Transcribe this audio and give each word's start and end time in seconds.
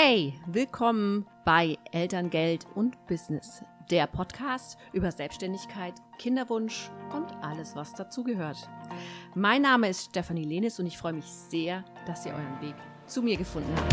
Hey, 0.00 0.32
willkommen 0.46 1.26
bei 1.44 1.76
Elterngeld 1.90 2.68
und 2.76 3.04
Business, 3.08 3.64
der 3.90 4.06
Podcast 4.06 4.78
über 4.92 5.10
Selbstständigkeit, 5.10 5.92
Kinderwunsch 6.20 6.88
und 7.12 7.32
alles, 7.42 7.74
was 7.74 7.94
dazugehört. 7.94 8.58
Mein 9.34 9.62
Name 9.62 9.88
ist 9.88 10.10
Stefanie 10.10 10.44
Lenis 10.44 10.78
und 10.78 10.86
ich 10.86 10.96
freue 10.96 11.14
mich 11.14 11.24
sehr, 11.24 11.84
dass 12.06 12.24
ihr 12.24 12.32
euren 12.32 12.60
Weg 12.60 12.76
zu 13.06 13.22
mir 13.22 13.36
gefunden 13.36 13.74
habt. 13.74 13.92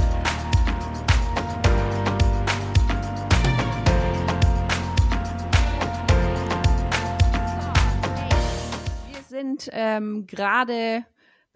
Wir 9.12 9.24
sind 9.24 9.70
ähm, 9.74 10.28
gerade 10.28 11.04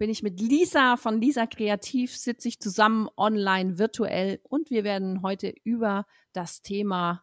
bin 0.00 0.08
ich 0.08 0.22
mit 0.22 0.40
Lisa 0.40 0.96
von 0.96 1.20
Lisa 1.20 1.46
Kreativ, 1.46 2.16
sitze 2.16 2.48
ich 2.48 2.58
zusammen 2.58 3.10
online 3.18 3.78
virtuell 3.78 4.40
und 4.48 4.70
wir 4.70 4.82
werden 4.82 5.20
heute 5.20 5.52
über 5.62 6.06
das 6.32 6.62
Thema 6.62 7.22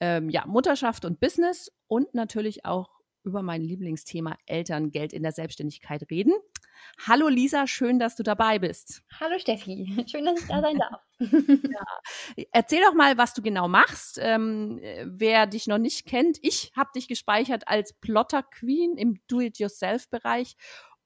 ähm, 0.00 0.30
ja, 0.30 0.46
Mutterschaft 0.46 1.04
und 1.04 1.20
Business 1.20 1.70
und 1.86 2.14
natürlich 2.14 2.64
auch 2.64 2.88
über 3.24 3.42
mein 3.42 3.60
Lieblingsthema 3.60 4.38
Elterngeld 4.46 5.12
in 5.12 5.22
der 5.22 5.32
Selbstständigkeit 5.32 6.10
reden. 6.10 6.32
Hallo 7.06 7.28
Lisa, 7.28 7.66
schön, 7.66 7.98
dass 7.98 8.16
du 8.16 8.22
dabei 8.22 8.58
bist. 8.58 9.02
Hallo 9.20 9.38
Steffi, 9.38 9.86
schön, 10.10 10.24
dass 10.24 10.40
ich 10.40 10.46
da 10.46 10.62
sein 10.62 10.78
darf. 10.78 11.02
ja. 11.20 12.46
Erzähl 12.52 12.80
doch 12.80 12.94
mal, 12.94 13.18
was 13.18 13.34
du 13.34 13.42
genau 13.42 13.68
machst. 13.68 14.18
Ähm, 14.18 14.80
wer 15.04 15.46
dich 15.46 15.66
noch 15.66 15.78
nicht 15.78 16.06
kennt, 16.06 16.38
ich 16.40 16.72
habe 16.74 16.88
dich 16.94 17.06
gespeichert 17.06 17.68
als 17.68 17.92
Plotter 17.92 18.42
Queen 18.42 18.96
im 18.96 19.20
Do-it-yourself-Bereich 19.26 20.56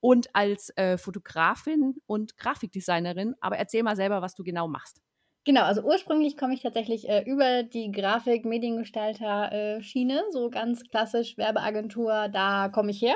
und 0.01 0.33
als 0.33 0.71
äh, 0.77 0.97
Fotografin 0.97 1.95
und 2.05 2.37
Grafikdesignerin. 2.37 3.35
Aber 3.41 3.57
erzähl 3.57 3.83
mal 3.83 3.95
selber, 3.95 4.21
was 4.21 4.35
du 4.35 4.43
genau 4.43 4.67
machst. 4.67 5.01
Genau, 5.45 5.63
also 5.63 5.81
ursprünglich 5.81 6.37
komme 6.37 6.53
ich 6.53 6.61
tatsächlich 6.61 7.07
äh, 7.07 7.23
über 7.25 7.63
die 7.63 7.91
Grafik, 7.91 8.45
Mediengestalter 8.45 9.51
äh, 9.51 9.81
Schiene, 9.81 10.23
so 10.31 10.49
ganz 10.49 10.83
klassisch 10.83 11.37
Werbeagentur, 11.37 12.27
da 12.27 12.69
komme 12.69 12.91
ich 12.91 13.01
her. 13.01 13.15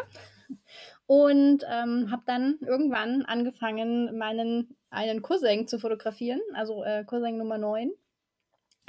Und 1.05 1.63
ähm, 1.69 2.09
habe 2.11 2.23
dann 2.25 2.57
irgendwann 2.61 3.23
angefangen, 3.23 4.17
meinen 4.17 4.77
einen 4.89 5.21
Cousin 5.21 5.67
zu 5.67 5.79
fotografieren, 5.79 6.39
also 6.53 6.83
äh, 6.83 7.03
Cousin 7.03 7.37
Nummer 7.37 7.57
9, 7.57 7.91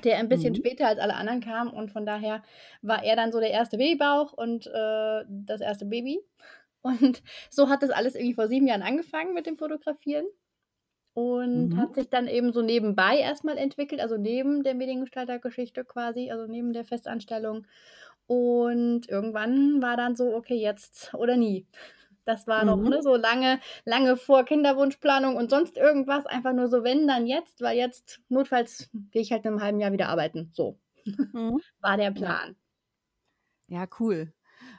der 0.05 0.19
ein 0.19 0.29
bisschen 0.29 0.53
mhm. 0.53 0.58
später 0.58 0.86
als 0.86 1.01
alle 1.01 1.14
anderen 1.14 1.41
kam 1.41 1.70
und 1.70 1.91
von 1.91 2.06
daher 2.06 2.42
war 2.83 3.03
er 3.03 3.17
dann 3.17 3.33
so 3.33 3.41
der 3.41 3.51
erste 3.51 3.79
Babybauch 3.79 4.33
und 4.33 4.67
äh, 4.67 5.25
das 5.29 5.61
erste 5.61 5.86
Baby. 5.86 6.20
Und 6.85 7.23
so 7.49 7.71
hat 7.71 7.83
das 7.83 7.89
alles 7.89 8.15
irgendwie 8.15 8.35
vor 8.35 8.47
sieben 8.47 8.67
Jahren 8.67 8.83
angefangen 8.83 9.33
mit 9.33 9.47
dem 9.47 9.57
Fotografieren 9.57 10.27
und 11.15 11.71
mhm. 11.71 11.77
hat 11.79 11.95
sich 11.95 12.11
dann 12.11 12.29
eben 12.29 12.53
so 12.53 12.61
nebenbei 12.61 13.19
erstmal 13.19 13.57
entwickelt, 13.57 14.03
also 14.03 14.19
neben 14.19 14.63
der 14.63 14.75
Mediengestaltergeschichte 14.75 15.85
quasi, 15.85 16.31
also 16.31 16.47
neben 16.47 16.75
der 16.75 16.85
Festanstellung. 16.85 17.67
Und 18.27 19.09
irgendwann 19.09 19.81
war 19.81 19.97
dann 19.97 20.15
so, 20.15 20.35
okay, 20.35 20.57
jetzt 20.57 21.15
oder 21.15 21.39
nie. 21.39 21.67
Das 22.27 22.47
war 22.47 22.63
mhm. 22.63 22.67
noch 22.67 22.91
ne, 22.91 23.03
so 23.03 23.17
lange, 23.17 23.61
lange 23.87 24.19
vor 24.19 24.45
Kinderwunschplanung 24.45 25.37
und 25.37 25.51
sonst 25.51 25.79
irgendwas. 25.79 26.27
Einfach 26.27 26.53
nur 26.53 26.69
so, 26.69 26.85
wenn, 26.85 27.07
dann 27.07 27.27
jetzt, 27.27 27.63
weil 27.63 27.79
jetzt 27.79 28.21
notfalls 28.29 28.91
gehe 29.11 29.23
ich 29.23 29.33
halt 29.33 29.47
in 29.47 29.53
einem 29.53 29.63
halben 29.63 29.81
Jahr 29.81 29.93
wieder 29.93 30.11
arbeiten. 30.11 30.51
So 30.53 30.79
mhm. 31.07 31.61
war 31.81 31.97
der 31.97 32.11
Plan. 32.11 32.57
Ja, 33.69 33.87
cool. 33.98 34.35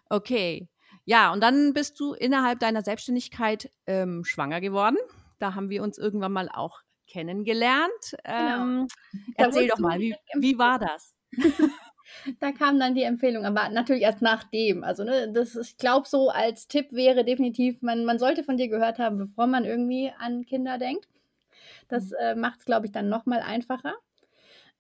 Okay. 0.09 0.67
Ja, 1.05 1.31
und 1.31 1.41
dann 1.41 1.73
bist 1.73 1.99
du 1.99 2.13
innerhalb 2.13 2.59
deiner 2.59 2.81
Selbstständigkeit 2.81 3.71
ähm, 3.85 4.25
schwanger 4.25 4.59
geworden. 4.59 4.97
Da 5.39 5.53
haben 5.53 5.69
wir 5.69 5.83
uns 5.83 5.97
irgendwann 5.97 6.31
mal 6.31 6.49
auch 6.51 6.81
kennengelernt. 7.07 8.15
Genau. 8.23 8.63
Ähm, 8.63 8.87
erzähl 9.35 9.67
doch 9.67 9.79
mal, 9.79 9.99
wie, 9.99 10.15
wie 10.35 10.57
war 10.57 10.79
das? 10.79 11.13
da 12.39 12.51
kam 12.51 12.79
dann 12.79 12.95
die 12.95 13.03
Empfehlung, 13.03 13.45
aber 13.45 13.69
natürlich 13.69 14.03
erst 14.03 14.21
nachdem. 14.21 14.83
Also, 14.83 15.03
ne, 15.03 15.31
das, 15.31 15.55
ich 15.55 15.77
glaube, 15.77 16.07
so 16.07 16.29
als 16.29 16.67
Tipp 16.67 16.87
wäre 16.91 17.23
definitiv, 17.23 17.81
man, 17.81 18.05
man 18.05 18.19
sollte 18.19 18.43
von 18.43 18.57
dir 18.57 18.67
gehört 18.67 18.97
haben, 18.97 19.17
bevor 19.17 19.47
man 19.47 19.65
irgendwie 19.65 20.11
an 20.17 20.45
Kinder 20.45 20.77
denkt. 20.77 21.07
Das 21.87 22.09
mhm. 22.09 22.15
äh, 22.19 22.35
macht 22.35 22.59
es, 22.59 22.65
glaube 22.65 22.87
ich, 22.87 22.91
dann 22.91 23.09
nochmal 23.09 23.41
einfacher. 23.41 23.93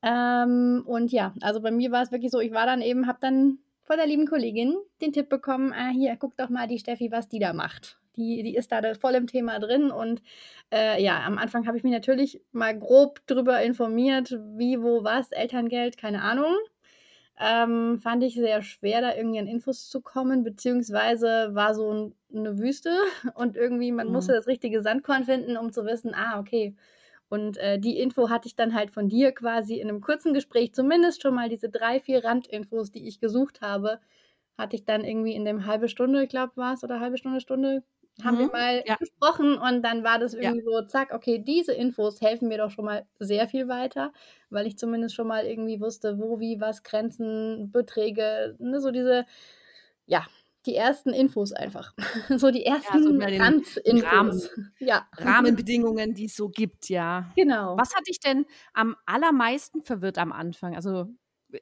Ähm, 0.01 0.83
und 0.85 1.11
ja, 1.11 1.33
also 1.41 1.61
bei 1.61 1.71
mir 1.71 1.91
war 1.91 2.03
es 2.03 2.11
wirklich 2.11 2.31
so, 2.31 2.39
ich 2.39 2.51
war 2.51 2.65
dann 2.65 2.81
eben, 2.81 3.07
habe 3.07 3.19
dann 3.21 3.59
von 3.85 3.97
der 3.97 4.07
lieben 4.07 4.27
Kollegin 4.27 4.75
den 5.01 5.13
Tipp 5.13 5.29
bekommen, 5.29 5.71
ah, 5.73 5.89
hier, 5.89 6.15
guck 6.17 6.35
doch 6.37 6.49
mal 6.49 6.67
die 6.67 6.79
Steffi, 6.79 7.11
was 7.11 7.29
die 7.29 7.39
da 7.39 7.53
macht. 7.53 7.97
Die, 8.17 8.43
die 8.43 8.55
ist 8.55 8.71
da 8.71 8.81
voll 8.95 9.13
im 9.13 9.27
Thema 9.27 9.59
drin 9.59 9.91
und 9.91 10.21
äh, 10.73 11.01
ja, 11.03 11.23
am 11.23 11.37
Anfang 11.37 11.67
habe 11.67 11.77
ich 11.77 11.83
mich 11.83 11.91
natürlich 11.91 12.41
mal 12.51 12.77
grob 12.77 13.25
drüber 13.27 13.61
informiert, 13.61 14.31
wie, 14.57 14.81
wo, 14.81 15.03
was, 15.03 15.31
Elterngeld, 15.31 15.97
keine 15.97 16.21
Ahnung. 16.21 16.55
Ähm, 17.37 17.99
fand 18.01 18.23
ich 18.23 18.35
sehr 18.35 18.61
schwer, 18.61 19.01
da 19.01 19.13
irgendwie 19.13 19.39
an 19.39 19.47
Infos 19.47 19.89
zu 19.89 19.99
kommen, 20.01 20.43
beziehungsweise 20.43 21.49
war 21.53 21.75
so 21.75 21.91
ein, 21.93 22.15
eine 22.33 22.57
Wüste 22.57 22.97
und 23.35 23.57
irgendwie, 23.57 23.91
man 23.91 24.07
mhm. 24.07 24.13
musste 24.13 24.31
das 24.31 24.47
richtige 24.47 24.81
Sandkorn 24.81 25.25
finden, 25.25 25.57
um 25.57 25.71
zu 25.71 25.85
wissen, 25.85 26.13
ah, 26.15 26.39
okay, 26.39 26.75
und 27.29 27.57
äh, 27.57 27.79
die 27.79 27.99
Info 27.99 28.29
hatte 28.29 28.47
ich 28.47 28.55
dann 28.55 28.73
halt 28.73 28.91
von 28.91 29.09
dir 29.09 29.31
quasi 29.31 29.79
in 29.79 29.89
einem 29.89 30.01
kurzen 30.01 30.33
Gespräch, 30.33 30.73
zumindest 30.73 31.21
schon 31.21 31.35
mal 31.35 31.49
diese 31.49 31.69
drei, 31.69 31.99
vier 31.99 32.23
Randinfos, 32.23 32.91
die 32.91 33.07
ich 33.07 33.19
gesucht 33.19 33.61
habe, 33.61 33.99
hatte 34.57 34.75
ich 34.75 34.85
dann 34.85 35.03
irgendwie 35.03 35.33
in 35.33 35.45
dem 35.45 35.65
halbe 35.65 35.89
Stunde, 35.89 36.23
ich 36.23 36.29
glaube, 36.29 36.53
war 36.55 36.73
es, 36.73 36.83
oder 36.83 36.99
halbe 36.99 37.17
Stunde, 37.17 37.41
Stunde, 37.41 37.83
haben 38.23 38.35
mhm, 38.35 38.39
wir 38.39 38.51
mal 38.51 38.83
ja. 38.85 38.95
gesprochen 38.95 39.57
und 39.57 39.81
dann 39.81 40.03
war 40.03 40.19
das 40.19 40.33
irgendwie 40.33 40.63
ja. 40.63 40.81
so, 40.81 40.87
zack, 40.87 41.13
okay, 41.13 41.39
diese 41.39 41.73
Infos 41.73 42.21
helfen 42.21 42.47
mir 42.47 42.57
doch 42.57 42.71
schon 42.71 42.85
mal 42.85 43.05
sehr 43.19 43.47
viel 43.49 43.67
weiter, 43.67 44.13
weil 44.49 44.67
ich 44.67 44.77
zumindest 44.77 45.15
schon 45.15 45.27
mal 45.27 45.45
irgendwie 45.45 45.81
wusste, 45.81 46.17
wo, 46.19 46.39
wie, 46.39 46.61
was, 46.61 46.83
Grenzen, 46.83 47.71
Beträge, 47.71 48.55
ne, 48.59 48.79
so 48.79 48.91
diese, 48.91 49.25
ja, 50.05 50.25
die 50.65 50.75
ersten 50.75 51.11
Infos 51.11 51.51
einfach. 51.51 51.93
so 52.29 52.51
die 52.51 52.65
ersten 52.65 53.19
ja, 53.19 53.29
so 53.29 53.37
Randinfos. 53.43 54.03
Rahmen, 54.03 54.41
ja. 54.79 55.07
Rahmenbedingungen, 55.17 56.13
die 56.13 56.25
es 56.25 56.35
so 56.35 56.49
gibt, 56.49 56.89
ja. 56.89 57.31
Genau. 57.35 57.77
Was 57.77 57.95
hat 57.95 58.07
dich 58.07 58.19
denn 58.19 58.45
am 58.73 58.95
allermeisten 59.05 59.83
verwirrt 59.83 60.17
am 60.17 60.31
Anfang? 60.31 60.75
Also 60.75 61.07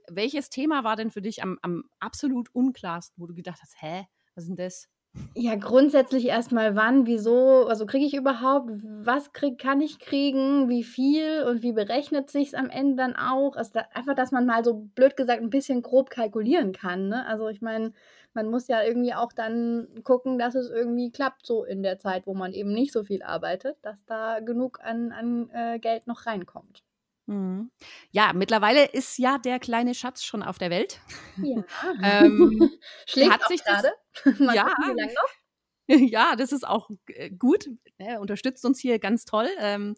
welches 0.09 0.50
Thema 0.50 0.84
war 0.84 0.96
denn 0.96 1.12
für 1.12 1.22
dich 1.22 1.44
am, 1.44 1.59
am 1.62 1.84
absolut 2.00 2.53
unklarsten, 2.53 3.22
wo 3.22 3.28
du 3.28 3.34
gedacht 3.34 3.59
hast, 3.62 3.75
hä, 3.81 4.08
was 4.36 4.46
ist 4.46 4.50
denn 4.50 4.56
das? 4.56 4.90
Ja, 5.35 5.56
grundsätzlich 5.56 6.28
erstmal 6.28 6.75
wann, 6.75 7.06
wieso, 7.06 7.66
also 7.68 7.85
kriege 7.85 8.06
ich 8.06 8.16
überhaupt, 8.16 8.69
was 8.84 9.31
krieg, 9.31 9.59
kann 9.59 9.81
ich 9.81 10.00
kriegen, 10.00 10.69
wie 10.69 10.84
viel 10.84 11.44
und 11.44 11.62
wie 11.62 11.72
berechnet 11.72 12.29
sich 12.31 12.47
es 12.50 12.53
am 12.56 12.69
Ende 12.69 12.96
dann 12.96 13.16
auch? 13.16 13.56
Also 13.56 13.72
da, 13.74 13.85
einfach, 13.94 14.16
dass 14.16 14.31
man 14.31 14.46
mal 14.46 14.63
so 14.63 14.74
blöd 14.96 15.16
gesagt 15.16 15.41
ein 15.41 15.50
bisschen 15.51 15.81
grob 15.84 16.09
kalkulieren 16.09 16.72
kann. 16.72 17.09
Ne? 17.09 17.25
Also 17.28 17.47
ich 17.50 17.62
meine, 17.62 17.94
man 18.34 18.47
muss 18.50 18.68
ja 18.68 18.84
irgendwie 18.84 19.13
auch 19.13 19.34
dann 19.34 19.88
gucken, 20.03 20.40
dass 20.40 20.56
es 20.56 20.69
irgendwie 20.69 21.12
klappt, 21.12 21.45
so 21.45 21.63
in 21.63 21.84
der 21.84 22.00
Zeit, 22.00 22.25
wo 22.25 22.34
man 22.34 22.53
eben 22.53 22.74
nicht 22.74 22.91
so 22.91 23.03
viel 23.03 23.22
arbeitet, 23.24 23.78
dass 23.84 24.03
da 24.06 24.40
genug 24.40 24.80
an, 24.84 25.12
an 25.12 25.50
äh, 25.51 25.80
Geld 25.80 26.07
noch 26.07 26.25
reinkommt. 26.25 26.84
Mhm. 27.26 27.72
Ja, 28.12 28.34
mittlerweile 28.34 28.86
ist 28.86 29.18
ja 29.18 29.38
der 29.38 29.60
kleine 29.60 29.94
Schatz 29.96 30.24
schon 30.24 30.44
auf 30.44 30.58
der 30.58 30.70
Welt. 30.70 31.00
Ja. 31.38 31.64
ähm, 32.04 32.70
Schlägt 33.08 33.32
hat 33.32 33.48
sich 33.48 33.64
gerade. 33.64 33.92
ja. 34.54 34.74
ja, 35.88 36.36
das 36.36 36.52
ist 36.52 36.68
auch 36.68 36.90
äh, 37.08 37.30
gut. 37.32 37.70
Er 37.98 38.20
unterstützt 38.20 38.66
uns 38.66 38.80
hier 38.80 39.00
ganz 39.00 39.26
toll. 39.26 39.48
Ähm, 39.60 39.96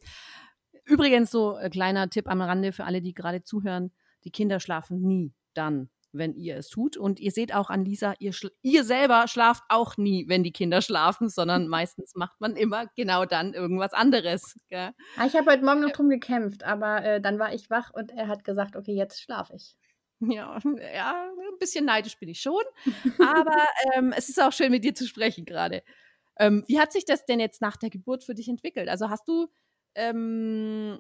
übrigens 0.86 1.32
so 1.32 1.56
ein 1.56 1.66
äh, 1.66 1.70
kleiner 1.70 2.10
Tipp 2.10 2.28
am 2.28 2.42
Rande 2.42 2.72
für 2.72 2.86
alle, 2.86 3.02
die 3.02 3.14
gerade 3.14 3.44
zuhören: 3.44 3.92
Die 4.24 4.32
Kinder 4.32 4.60
schlafen 4.60 5.02
nie 5.02 5.34
dann 5.54 5.90
wenn 6.18 6.34
ihr 6.36 6.58
es 6.58 6.70
tut. 6.70 6.98
Und 6.98 7.20
ihr 7.20 7.32
seht 7.32 7.54
auch 7.54 7.70
an 7.70 7.86
Lisa, 7.86 8.14
ihr, 8.20 8.34
ihr 8.62 8.84
selber 8.84 9.28
schlaft 9.28 9.64
auch 9.70 9.98
nie, 9.98 10.28
wenn 10.28 10.44
die 10.44 10.52
Kinder 10.52 10.82
schlafen, 10.82 11.30
sondern 11.30 11.68
meistens 11.70 12.16
macht 12.16 12.40
man 12.42 12.56
immer 12.56 12.88
genau 12.96 13.26
dann 13.26 13.54
irgendwas 13.54 13.94
anderes. 13.94 14.56
Gell? 14.70 14.92
Ah, 15.18 15.26
ich 15.26 15.36
habe 15.36 15.52
heute 15.52 15.66
Morgen 15.66 15.82
noch 15.82 15.92
drum 15.92 16.10
gekämpft, 16.10 16.64
aber 16.64 17.04
äh, 17.04 17.22
dann 17.22 17.40
war 17.40 17.54
ich 17.54 17.70
wach 17.70 17.92
und 17.94 18.12
er 18.12 18.28
hat 18.28 18.44
gesagt, 18.44 18.76
okay, 18.76 18.94
jetzt 18.94 19.22
schlafe 19.22 19.56
ich. 19.56 19.76
Ja, 20.22 20.58
ja, 20.94 21.30
ein 21.30 21.60
bisschen 21.60 21.86
neidisch 21.86 22.18
bin 22.18 22.30
ich 22.30 22.40
schon. 22.40 22.64
Aber 23.20 23.58
ähm, 23.94 24.14
es 24.16 24.30
ist 24.30 24.42
auch 24.42 24.54
schön, 24.54 24.72
mit 24.72 24.84
dir 24.84 24.96
zu 24.96 25.06
sprechen 25.06 25.46
gerade. 25.46 25.84
Ähm, 26.38 26.64
wie 26.68 26.80
hat 26.80 26.92
sich 26.92 27.06
das 27.06 27.26
denn 27.26 27.40
jetzt 27.40 27.62
nach 27.62 27.78
der 27.78 27.90
Geburt 27.90 28.24
für 28.24 28.34
dich 28.34 28.48
entwickelt? 28.48 28.90
Also 28.90 29.10
hast 29.10 29.28
du, 29.28 29.48
ähm, 29.94 31.00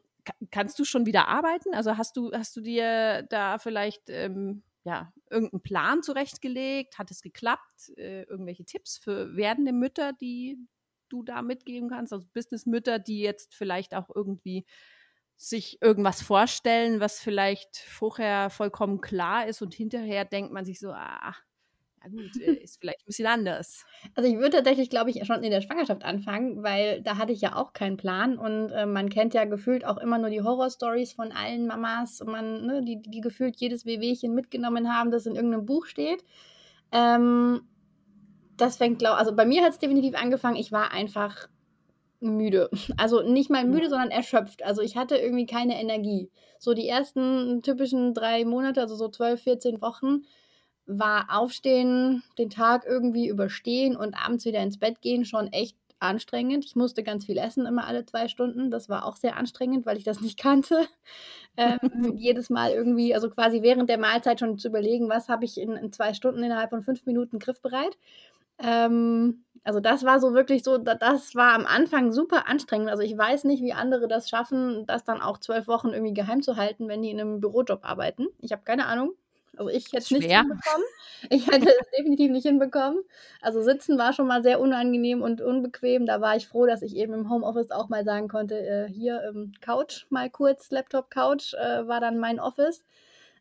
kannst 0.51 0.79
du 0.79 0.85
schon 0.85 1.05
wieder 1.05 1.27
arbeiten? 1.27 1.73
Also 1.73 1.97
hast 1.97 2.17
du, 2.17 2.31
hast 2.33 2.55
du 2.55 2.61
dir 2.61 3.23
da 3.23 3.57
vielleicht 3.57 4.09
ähm, 4.09 4.63
ja, 4.85 5.11
irgendeinen 5.29 5.63
Plan 5.63 6.03
zurechtgelegt? 6.03 6.97
Hat 6.97 7.11
es 7.11 7.21
geklappt? 7.21 7.89
Äh, 7.97 8.23
irgendwelche 8.23 8.63
Tipps 8.63 8.97
für 8.97 9.35
werdende 9.35 9.73
Mütter, 9.73 10.13
die 10.13 10.57
du 11.09 11.23
da 11.23 11.41
mitgeben 11.41 11.89
kannst? 11.89 12.13
Also 12.13 12.27
Businessmütter, 12.33 12.99
die 12.99 13.19
jetzt 13.19 13.55
vielleicht 13.55 13.93
auch 13.95 14.09
irgendwie 14.15 14.65
sich 15.37 15.81
irgendwas 15.81 16.21
vorstellen, 16.21 16.99
was 17.01 17.19
vielleicht 17.19 17.77
vorher 17.77 18.49
vollkommen 18.49 19.01
klar 19.01 19.47
ist 19.47 19.61
und 19.61 19.73
hinterher 19.73 20.23
denkt 20.23 20.53
man 20.53 20.63
sich 20.63 20.79
so, 20.79 20.91
ah, 20.91 21.35
ja 22.05 22.11
gut, 22.11 22.41
äh, 22.41 22.53
ist 22.53 22.79
vielleicht 22.79 22.99
ein 23.01 23.05
bisschen 23.07 23.27
anders. 23.27 23.85
Also 24.15 24.29
ich 24.29 24.37
würde 24.37 24.57
tatsächlich, 24.57 24.89
glaube 24.89 25.09
ich, 25.09 25.25
schon 25.25 25.43
in 25.43 25.51
der 25.51 25.61
Schwangerschaft 25.61 26.03
anfangen, 26.03 26.63
weil 26.63 27.01
da 27.01 27.17
hatte 27.17 27.33
ich 27.33 27.41
ja 27.41 27.55
auch 27.55 27.73
keinen 27.73 27.97
Plan 27.97 28.37
und 28.37 28.71
äh, 28.71 28.85
man 28.85 29.09
kennt 29.09 29.33
ja 29.33 29.45
gefühlt 29.45 29.85
auch 29.85 29.97
immer 29.97 30.17
nur 30.17 30.29
die 30.29 30.41
Horrorstories 30.41 31.13
von 31.13 31.31
allen 31.31 31.67
Mamas, 31.67 32.23
man, 32.25 32.65
ne, 32.65 32.83
die, 32.83 33.01
die 33.01 33.21
gefühlt 33.21 33.55
jedes 33.57 33.85
Wehwehchen 33.85 34.33
mitgenommen 34.33 34.93
haben, 34.93 35.11
das 35.11 35.25
in 35.25 35.35
irgendeinem 35.35 35.65
Buch 35.65 35.85
steht. 35.85 36.23
Ähm, 36.91 37.61
das 38.57 38.77
fängt, 38.77 38.99
glaube 38.99 39.17
also 39.17 39.35
bei 39.35 39.45
mir 39.45 39.63
hat 39.63 39.73
es 39.73 39.79
definitiv 39.79 40.15
angefangen, 40.15 40.55
ich 40.55 40.71
war 40.71 40.91
einfach 40.91 41.49
müde. 42.19 42.69
Also 42.97 43.21
nicht 43.21 43.49
mal 43.49 43.65
müde, 43.65 43.89
sondern 43.89 44.11
erschöpft. 44.11 44.63
Also 44.63 44.81
ich 44.81 44.95
hatte 44.95 45.17
irgendwie 45.17 45.45
keine 45.45 45.79
Energie. 45.79 46.29
So 46.59 46.73
die 46.73 46.87
ersten 46.87 47.61
typischen 47.61 48.13
drei 48.13 48.45
Monate, 48.45 48.81
also 48.81 48.95
so 48.95 49.09
12, 49.09 49.41
14 49.41 49.81
Wochen, 49.81 50.23
war 50.85 51.27
Aufstehen, 51.29 52.23
den 52.37 52.49
Tag 52.49 52.85
irgendwie 52.85 53.27
überstehen 53.27 53.95
und 53.95 54.15
abends 54.15 54.45
wieder 54.45 54.59
ins 54.59 54.79
Bett 54.79 55.01
gehen 55.01 55.25
schon 55.25 55.47
echt 55.51 55.75
anstrengend. 55.99 56.65
Ich 56.65 56.75
musste 56.75 57.03
ganz 57.03 57.25
viel 57.25 57.37
essen, 57.37 57.65
immer 57.65 57.87
alle 57.87 58.05
zwei 58.05 58.27
Stunden. 58.27 58.69
Das 58.69 58.89
war 58.89 59.05
auch 59.05 59.15
sehr 59.15 59.37
anstrengend, 59.37 59.85
weil 59.85 59.97
ich 59.97 60.03
das 60.03 60.21
nicht 60.21 60.37
kannte. 60.41 60.85
Ähm, 61.57 61.79
jedes 62.17 62.49
Mal 62.49 62.71
irgendwie, 62.71 63.13
also 63.15 63.29
quasi 63.29 63.61
während 63.61 63.89
der 63.89 63.97
Mahlzeit 63.97 64.39
schon 64.39 64.57
zu 64.57 64.67
überlegen, 64.67 65.09
was 65.09 65.29
habe 65.29 65.45
ich 65.45 65.59
in, 65.59 65.71
in, 65.71 65.91
zwei 65.91 66.13
Stunden 66.13 66.43
innerhalb 66.43 66.69
von 66.69 66.83
fünf 66.83 67.05
Minuten 67.05 67.39
griffbereit. 67.39 67.97
Ähm, 68.59 69.43
also 69.63 69.79
das 69.79 70.03
war 70.03 70.19
so 70.19 70.33
wirklich 70.33 70.63
so, 70.63 70.77
das 70.77 71.33
war 71.33 71.53
am 71.53 71.65
Anfang 71.65 72.11
super 72.11 72.47
anstrengend. 72.47 72.89
Also 72.89 73.01
ich 73.01 73.17
weiß 73.17 73.45
nicht, 73.45 73.63
wie 73.63 73.73
andere 73.73 74.07
das 74.07 74.29
schaffen, 74.29 74.85
das 74.85 75.03
dann 75.03 75.21
auch 75.21 75.39
zwölf 75.39 75.67
Wochen 75.67 75.89
irgendwie 75.89 76.13
geheim 76.13 76.43
zu 76.43 76.55
halten, 76.55 76.87
wenn 76.87 77.01
die 77.01 77.09
in 77.09 77.19
einem 77.19 77.39
Bürojob 77.39 77.83
arbeiten. 77.83 78.27
Ich 78.39 78.51
habe 78.51 78.61
keine 78.63 78.85
Ahnung. 78.85 79.13
Also 79.57 79.69
ich 79.69 79.85
hätte 79.87 79.97
es 79.97 80.11
nicht 80.11 80.29
hinbekommen. 80.29 80.87
Ich 81.29 81.47
hätte 81.47 81.69
es 81.69 81.89
definitiv 81.97 82.31
nicht 82.31 82.45
hinbekommen. 82.45 82.99
Also 83.41 83.61
sitzen 83.61 83.97
war 83.97 84.13
schon 84.13 84.27
mal 84.27 84.43
sehr 84.43 84.59
unangenehm 84.59 85.21
und 85.21 85.41
unbequem. 85.41 86.05
Da 86.05 86.21
war 86.21 86.35
ich 86.35 86.47
froh, 86.47 86.65
dass 86.65 86.81
ich 86.81 86.95
eben 86.95 87.13
im 87.13 87.29
Homeoffice 87.29 87.71
auch 87.71 87.89
mal 87.89 88.03
sagen 88.03 88.27
konnte, 88.27 88.59
äh, 88.59 88.87
hier 88.87 89.23
ähm, 89.27 89.53
Couch 89.61 90.05
mal 90.09 90.29
kurz, 90.29 90.71
Laptop 90.71 91.09
Couch 91.09 91.53
äh, 91.53 91.87
war 91.87 91.99
dann 91.99 92.19
mein 92.19 92.39
Office. 92.39 92.83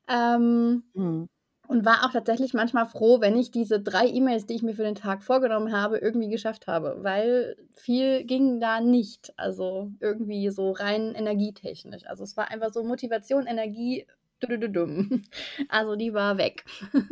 Ähm, 0.09 0.85
mhm. 0.95 1.29
Und 1.67 1.87
war 1.87 2.05
auch 2.05 2.13
tatsächlich 2.13 2.53
manchmal 2.53 2.85
froh, 2.85 3.23
wenn 3.23 3.39
ich 3.39 3.51
diese 3.51 3.81
drei 3.81 4.07
E-Mails, 4.07 4.45
die 4.45 4.55
ich 4.55 4.63
mir 4.63 4.75
für 4.75 4.83
den 4.83 4.95
Tag 4.95 5.23
vorgenommen 5.23 5.73
habe, 5.73 5.97
irgendwie 5.97 6.29
geschafft 6.29 6.67
habe, 6.67 6.99
weil 7.01 7.57
viel 7.73 8.25
ging 8.25 8.61
da 8.61 8.83
nicht. 8.83 9.33
Also 9.39 9.91
irgendwie 10.01 10.51
so 10.51 10.73
rein 10.73 11.15
energietechnisch. 11.15 12.07
Also 12.07 12.23
es 12.23 12.37
war 12.37 12.51
einfach 12.51 12.71
so 12.71 12.85
Motivation, 12.85 13.47
Energie, 13.47 14.07
also 15.69 15.97
die 15.97 16.15
war 16.15 16.39
weg. 16.39 16.65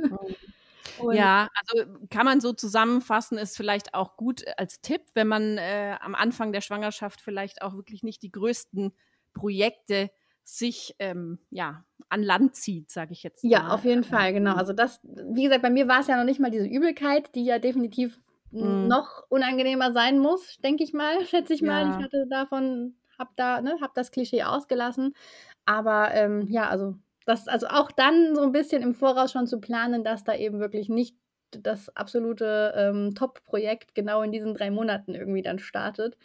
Und 0.98 1.14
ja, 1.14 1.48
also 1.66 1.90
kann 2.10 2.26
man 2.26 2.40
so 2.40 2.52
zusammenfassen, 2.52 3.38
ist 3.38 3.56
vielleicht 3.56 3.94
auch 3.94 4.16
gut 4.16 4.44
als 4.56 4.80
Tipp, 4.80 5.02
wenn 5.14 5.28
man 5.28 5.58
äh, 5.58 5.96
am 6.00 6.14
Anfang 6.14 6.52
der 6.52 6.60
Schwangerschaft 6.60 7.20
vielleicht 7.20 7.62
auch 7.62 7.74
wirklich 7.74 8.02
nicht 8.02 8.22
die 8.22 8.32
größten 8.32 8.92
Projekte 9.32 10.10
sich 10.44 10.94
ähm, 10.98 11.38
ja 11.50 11.84
an 12.08 12.22
Land 12.22 12.56
zieht, 12.56 12.90
sage 12.90 13.12
ich 13.12 13.22
jetzt. 13.22 13.44
Ja, 13.44 13.62
mal. 13.62 13.74
auf 13.74 13.84
jeden 13.84 14.04
Fall, 14.04 14.32
genau. 14.32 14.54
Also 14.54 14.72
das, 14.72 15.00
wie 15.02 15.44
gesagt, 15.44 15.62
bei 15.62 15.70
mir 15.70 15.88
war 15.88 16.00
es 16.00 16.08
ja 16.08 16.16
noch 16.16 16.24
nicht 16.24 16.40
mal 16.40 16.50
diese 16.50 16.66
Übelkeit, 16.66 17.34
die 17.34 17.44
ja 17.44 17.58
definitiv 17.58 18.20
mm. 18.50 18.86
noch 18.86 19.22
unangenehmer 19.28 19.92
sein 19.92 20.18
muss, 20.18 20.58
denke 20.58 20.84
ich 20.84 20.92
mal, 20.92 21.24
schätze 21.26 21.54
ich 21.54 21.60
ja. 21.60 21.66
mal. 21.66 21.90
Ich 21.90 22.04
hatte 22.04 22.26
davon, 22.28 22.96
hab 23.18 23.36
da, 23.36 23.60
ne, 23.62 23.78
hab 23.80 23.94
das 23.94 24.10
Klischee 24.10 24.42
ausgelassen. 24.42 25.14
Aber 25.64 26.12
ähm, 26.12 26.48
ja, 26.48 26.68
also 26.68 26.96
das, 27.26 27.48
also 27.48 27.66
auch 27.68 27.90
dann 27.92 28.34
so 28.34 28.42
ein 28.42 28.52
bisschen 28.52 28.82
im 28.82 28.94
Voraus 28.94 29.32
schon 29.32 29.46
zu 29.46 29.60
planen, 29.60 30.04
dass 30.04 30.24
da 30.24 30.34
eben 30.34 30.60
wirklich 30.60 30.88
nicht 30.88 31.16
das 31.50 31.94
absolute 31.96 32.72
ähm, 32.76 33.14
Top-Projekt 33.14 33.94
genau 33.94 34.22
in 34.22 34.32
diesen 34.32 34.54
drei 34.54 34.70
Monaten 34.70 35.14
irgendwie 35.14 35.42
dann 35.42 35.58
startet 35.58 36.16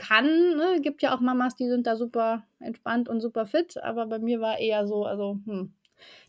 kann. 0.00 0.56
Ne? 0.56 0.80
Gibt 0.80 1.02
ja 1.02 1.14
auch 1.14 1.20
Mamas, 1.20 1.56
die 1.56 1.68
sind 1.68 1.86
da 1.86 1.96
super 1.96 2.44
entspannt 2.58 3.08
und 3.08 3.20
super 3.20 3.46
fit, 3.46 3.76
aber 3.82 4.06
bei 4.06 4.18
mir 4.18 4.40
war 4.40 4.58
eher 4.58 4.86
so, 4.86 5.04
also, 5.04 5.38
hm. 5.46 5.74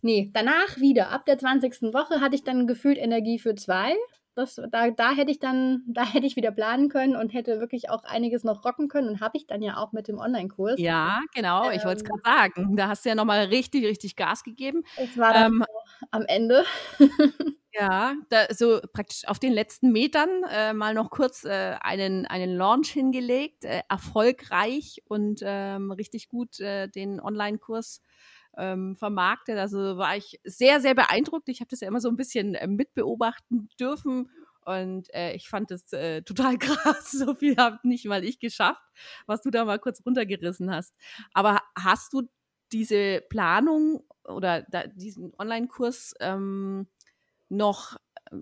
Nee, 0.02 0.30
danach 0.34 0.80
wieder. 0.80 1.12
Ab 1.12 1.26
der 1.26 1.38
20. 1.38 1.94
Woche 1.94 2.20
hatte 2.20 2.36
ich 2.36 2.44
dann 2.44 2.68
gefühlt 2.68 2.98
Energie 2.98 3.40
für 3.40 3.56
zwei. 3.56 3.96
Das, 4.36 4.62
da, 4.72 4.92
da 4.92 5.12
hätte 5.12 5.32
ich 5.32 5.40
dann, 5.40 5.84
da 5.88 6.06
hätte 6.06 6.26
ich 6.26 6.36
wieder 6.36 6.52
planen 6.52 6.90
können 6.90 7.16
und 7.16 7.30
hätte 7.30 7.60
wirklich 7.60 7.90
auch 7.90 8.04
einiges 8.04 8.44
noch 8.44 8.64
rocken 8.66 8.88
können 8.88 9.10
und 9.10 9.22
habe 9.22 9.38
ich 9.38 9.48
dann 9.48 9.62
ja 9.62 9.78
auch 9.78 9.92
mit 9.92 10.08
dem 10.08 10.20
Online-Kurs. 10.20 10.80
Ja, 10.80 11.20
genau, 11.34 11.70
ähm, 11.70 11.78
ich 11.78 11.86
wollte 11.86 12.04
es 12.04 12.04
gerade 12.04 12.22
sagen. 12.24 12.76
Da 12.76 12.88
hast 12.88 13.06
du 13.06 13.10
ja 13.10 13.16
nochmal 13.16 13.46
richtig, 13.46 13.86
richtig 13.86 14.16
Gas 14.16 14.44
gegeben. 14.44 14.84
Es 14.98 15.18
war 15.18 15.34
dann 15.34 15.54
ähm, 15.54 15.66
am 16.12 16.24
Ende. 16.28 16.64
Ja, 17.74 18.16
da, 18.28 18.54
so 18.54 18.82
praktisch 18.92 19.26
auf 19.28 19.40
den 19.40 19.54
letzten 19.54 19.94
Metern 19.94 20.44
äh, 20.52 20.74
mal 20.74 20.94
noch 20.94 21.10
kurz 21.10 21.46
äh, 21.46 21.78
einen, 21.80 22.26
einen 22.26 22.58
Launch 22.58 22.90
hingelegt, 22.90 23.64
äh, 23.64 23.84
erfolgreich 23.88 25.02
und 25.06 25.40
ähm, 25.42 25.90
richtig 25.92 26.28
gut 26.28 26.60
äh, 26.60 26.90
den 26.90 27.22
Online-Kurs 27.22 28.02
ähm, 28.58 28.96
vermarktet. 28.96 29.58
Also 29.58 29.98
war 29.98 30.18
ich 30.18 30.40
sehr, 30.44 30.82
sehr 30.82 30.96
beeindruckt. 30.96 31.50
Ich 31.50 31.60
habe 31.62 31.70
das 31.70 31.82
ja 31.82 31.88
immer 31.88 32.02
so 32.02 32.10
ein 32.10 32.18
bisschen 32.18 32.56
äh, 32.56 32.68
mitbeobachten 32.68 33.70
dürfen 33.80 34.30
und 34.66 35.14
äh, 35.14 35.34
ich 35.34 35.50
fand 35.50 35.72
es 35.72 35.92
äh, 35.94 36.22
total 36.24 36.58
krass. 36.58 37.12
So 37.12 37.34
viel 37.34 37.58
habe 37.58 37.80
nicht 37.84 38.06
mal 38.06 38.24
ich 38.24 38.40
geschafft, 38.40 38.82
was 39.26 39.42
du 39.42 39.50
da 39.50 39.66
mal 39.66 39.80
kurz 39.80 40.02
runtergerissen 40.06 40.74
hast. 40.74 40.94
Aber 41.34 41.60
hast 41.78 42.14
du 42.14 42.24
diese 42.72 43.22
Planung 43.30 44.04
oder 44.24 44.64
da, 44.70 44.88
diesen 44.88 45.34
Online-Kurs 45.38 46.14
ähm, 46.20 46.88
noch 47.50 47.98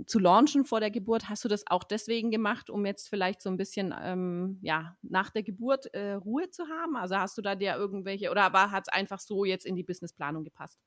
zu 0.06 0.20
launchen 0.20 0.66
vor 0.66 0.80
der 0.80 0.92
Geburt, 0.92 1.30
hast 1.30 1.44
du 1.44 1.48
das 1.50 1.64
auch 1.68 1.84
deswegen 1.84 2.32
gemacht, 2.32 2.70
um 2.70 2.86
jetzt 2.86 3.10
vielleicht 3.10 3.42
so 3.42 3.50
ein 3.50 3.58
bisschen 3.58 3.94
ähm, 4.02 4.60
ja, 4.62 4.96
nach 5.02 5.30
der 5.32 5.44
Geburt 5.44 5.94
äh, 5.94 6.14
Ruhe 6.14 6.50
zu 6.50 6.68
haben? 6.68 6.96
Also 6.96 7.16
hast 7.18 7.38
du 7.38 7.42
da 7.42 7.56
dir 7.56 7.76
irgendwelche 7.76 8.30
oder 8.32 8.52
hat 8.52 8.84
es 8.88 8.94
einfach 8.94 9.20
so 9.20 9.46
jetzt 9.46 9.66
in 9.66 9.76
die 9.76 9.84
Businessplanung 9.84 10.44
gepasst? 10.44 10.80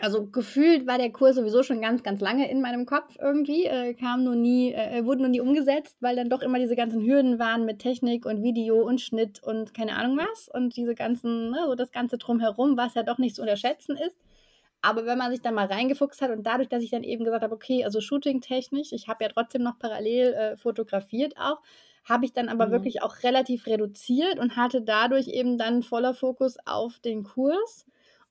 Also 0.00 0.26
gefühlt 0.26 0.86
war 0.86 0.96
der 0.96 1.12
Kurs 1.12 1.36
sowieso 1.36 1.62
schon 1.62 1.82
ganz, 1.82 2.02
ganz 2.02 2.20
lange 2.20 2.50
in 2.50 2.62
meinem 2.62 2.86
Kopf 2.86 3.16
irgendwie, 3.20 3.66
äh, 3.66 3.92
kam 3.92 4.24
nur 4.24 4.34
nie, 4.34 4.72
äh, 4.72 5.04
wurde 5.04 5.20
nur 5.20 5.28
nie 5.28 5.40
umgesetzt, 5.40 5.96
weil 6.00 6.16
dann 6.16 6.30
doch 6.30 6.40
immer 6.40 6.58
diese 6.58 6.74
ganzen 6.74 7.02
Hürden 7.02 7.38
waren 7.38 7.66
mit 7.66 7.80
Technik 7.80 8.24
und 8.24 8.42
Video 8.42 8.82
und 8.82 9.00
Schnitt 9.00 9.42
und 9.42 9.74
keine 9.74 9.96
Ahnung 9.96 10.16
was 10.16 10.48
und 10.48 10.74
diese 10.76 10.94
ganzen, 10.94 11.50
ne, 11.50 11.64
so 11.66 11.74
das 11.74 11.92
ganze 11.92 12.16
drumherum, 12.16 12.78
was 12.78 12.94
ja 12.94 13.02
doch 13.02 13.18
nicht 13.18 13.36
zu 13.36 13.42
unterschätzen 13.42 13.96
ist. 13.96 14.16
Aber 14.82 15.04
wenn 15.04 15.18
man 15.18 15.30
sich 15.30 15.42
dann 15.42 15.54
mal 15.54 15.66
reingefuchst 15.66 16.22
hat 16.22 16.30
und 16.30 16.44
dadurch, 16.44 16.68
dass 16.68 16.82
ich 16.82 16.90
dann 16.90 17.02
eben 17.02 17.24
gesagt 17.24 17.42
habe, 17.42 17.54
okay, 17.54 17.84
also 17.84 18.00
shooting-technisch, 18.00 18.92
ich 18.92 19.08
habe 19.08 19.24
ja 19.24 19.30
trotzdem 19.30 19.62
noch 19.62 19.78
parallel 19.78 20.32
äh, 20.32 20.56
fotografiert 20.56 21.36
auch, 21.38 21.60
habe 22.04 22.24
ich 22.24 22.32
dann 22.32 22.48
aber 22.48 22.66
mhm. 22.66 22.72
wirklich 22.72 23.02
auch 23.02 23.22
relativ 23.22 23.66
reduziert 23.66 24.38
und 24.38 24.56
hatte 24.56 24.80
dadurch 24.80 25.28
eben 25.28 25.58
dann 25.58 25.82
voller 25.82 26.14
Fokus 26.14 26.56
auf 26.64 26.98
den 26.98 27.24
Kurs 27.24 27.86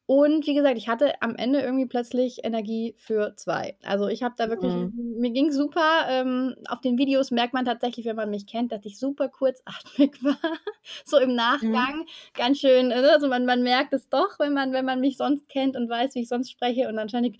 und 0.09 0.47
wie 0.47 0.55
gesagt, 0.55 0.75
ich 0.79 0.89
hatte 0.89 1.21
am 1.21 1.35
Ende 1.35 1.61
irgendwie 1.61 1.85
plötzlich 1.85 2.43
Energie 2.43 2.95
für 2.97 3.35
zwei. 3.35 3.77
Also 3.83 4.07
ich 4.07 4.23
habe 4.23 4.33
da 4.35 4.49
wirklich, 4.49 4.73
mhm. 4.73 5.17
mir 5.19 5.29
ging 5.29 5.51
super. 5.51 6.07
Ähm, 6.09 6.55
auf 6.67 6.81
den 6.81 6.97
Videos 6.97 7.29
merkt 7.29 7.53
man 7.53 7.63
tatsächlich, 7.63 8.07
wenn 8.07 8.15
man 8.15 8.31
mich 8.31 8.47
kennt, 8.47 8.71
dass 8.71 8.83
ich 8.85 8.97
super 8.97 9.29
kurzatmig 9.29 10.13
war. 10.23 10.39
so 11.05 11.19
im 11.19 11.35
Nachgang. 11.35 11.99
Mhm. 11.99 12.05
Ganz 12.33 12.57
schön, 12.57 12.87
ne? 12.87 13.07
also 13.11 13.27
man, 13.27 13.45
man 13.45 13.61
merkt 13.61 13.93
es 13.93 14.09
doch, 14.09 14.39
wenn 14.39 14.51
man, 14.51 14.73
wenn 14.73 14.83
man 14.83 14.99
mich 14.99 15.15
sonst 15.15 15.47
kennt 15.47 15.75
und 15.75 15.87
weiß, 15.87 16.15
wie 16.15 16.21
ich 16.21 16.27
sonst 16.27 16.49
spreche. 16.49 16.87
Und 16.87 16.97
ich, 17.25 17.37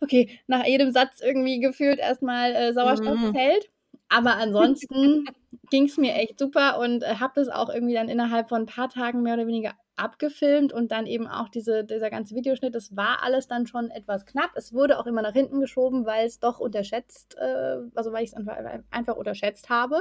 okay, 0.00 0.30
nach 0.46 0.64
jedem 0.64 0.92
Satz 0.92 1.20
irgendwie 1.20 1.60
gefühlt 1.60 1.98
erstmal 1.98 2.54
äh, 2.54 2.72
Sauerstoffzelt. 2.72 3.34
Mhm. 3.34 3.76
Aber 4.08 4.36
ansonsten 4.36 5.26
ging 5.70 5.84
es 5.84 5.96
mir 5.96 6.14
echt 6.14 6.38
super 6.38 6.78
und 6.78 7.02
äh, 7.02 7.16
habe 7.16 7.32
das 7.36 7.48
auch 7.48 7.68
irgendwie 7.68 7.94
dann 7.94 8.08
innerhalb 8.08 8.48
von 8.48 8.62
ein 8.62 8.66
paar 8.66 8.88
Tagen 8.88 9.22
mehr 9.22 9.34
oder 9.34 9.46
weniger 9.46 9.72
abgefilmt 9.96 10.72
und 10.72 10.92
dann 10.92 11.06
eben 11.06 11.26
auch 11.26 11.48
diese, 11.48 11.84
dieser 11.84 12.10
ganze 12.10 12.34
Videoschnitt, 12.34 12.74
das 12.74 12.94
war 12.96 13.22
alles 13.22 13.48
dann 13.48 13.66
schon 13.66 13.90
etwas 13.90 14.26
knapp. 14.26 14.50
Es 14.54 14.72
wurde 14.72 14.98
auch 14.98 15.06
immer 15.06 15.22
nach 15.22 15.32
hinten 15.32 15.60
geschoben, 15.60 16.04
weil 16.06 16.26
es 16.26 16.38
doch 16.38 16.58
unterschätzt, 16.58 17.36
äh, 17.38 17.78
also 17.94 18.12
weil 18.12 18.24
ich 18.24 18.30
es 18.30 18.36
einfach, 18.36 18.56
einfach 18.90 19.16
unterschätzt 19.16 19.70
habe. 19.70 20.00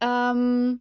Ähm, 0.00 0.80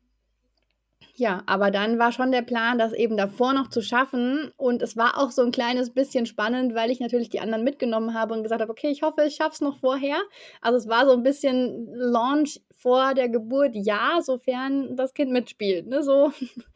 ja, 1.15 1.43
aber 1.46 1.70
dann 1.70 2.00
war 2.00 2.12
schon 2.12 2.32
der 2.32 2.41
Plan, 2.41 2.79
das 2.79 2.91
eben 2.91 3.17
davor 3.17 3.53
noch 3.53 3.70
zu 3.70 3.82
schaffen. 3.82 4.51
Und 4.58 4.82
es 4.82 4.98
war 4.98 5.20
auch 5.20 5.29
so 5.29 5.43
ein 5.43 5.51
kleines 5.51 5.93
bisschen 5.93 6.25
spannend, 6.25 6.74
weil 6.74 6.89
ich 6.89 7.00
natürlich 7.00 7.29
die 7.29 7.39
anderen 7.39 7.63
mitgenommen 7.63 8.15
habe 8.15 8.34
und 8.34 8.41
gesagt 8.41 8.62
habe, 8.62 8.72
okay, 8.72 8.89
ich 8.89 9.03
hoffe, 9.03 9.24
ich 9.24 9.36
schaffe 9.36 9.53
es 9.53 9.62
noch 9.62 9.77
vorher. 9.77 10.17
Also 10.60 10.79
es 10.79 10.88
war 10.88 11.05
so 11.05 11.13
ein 11.13 11.22
bisschen 11.22 11.88
Launch 11.93 12.62
vor 12.72 13.13
der 13.13 13.29
Geburt, 13.29 13.75
ja, 13.75 14.20
sofern 14.24 14.96
das 14.96 15.13
Kind 15.13 15.32
mitspielt. 15.32 15.86
Ne? 15.86 16.01
So. 16.01 16.32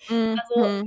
Mhm. 0.10 0.40
Also 0.40 0.84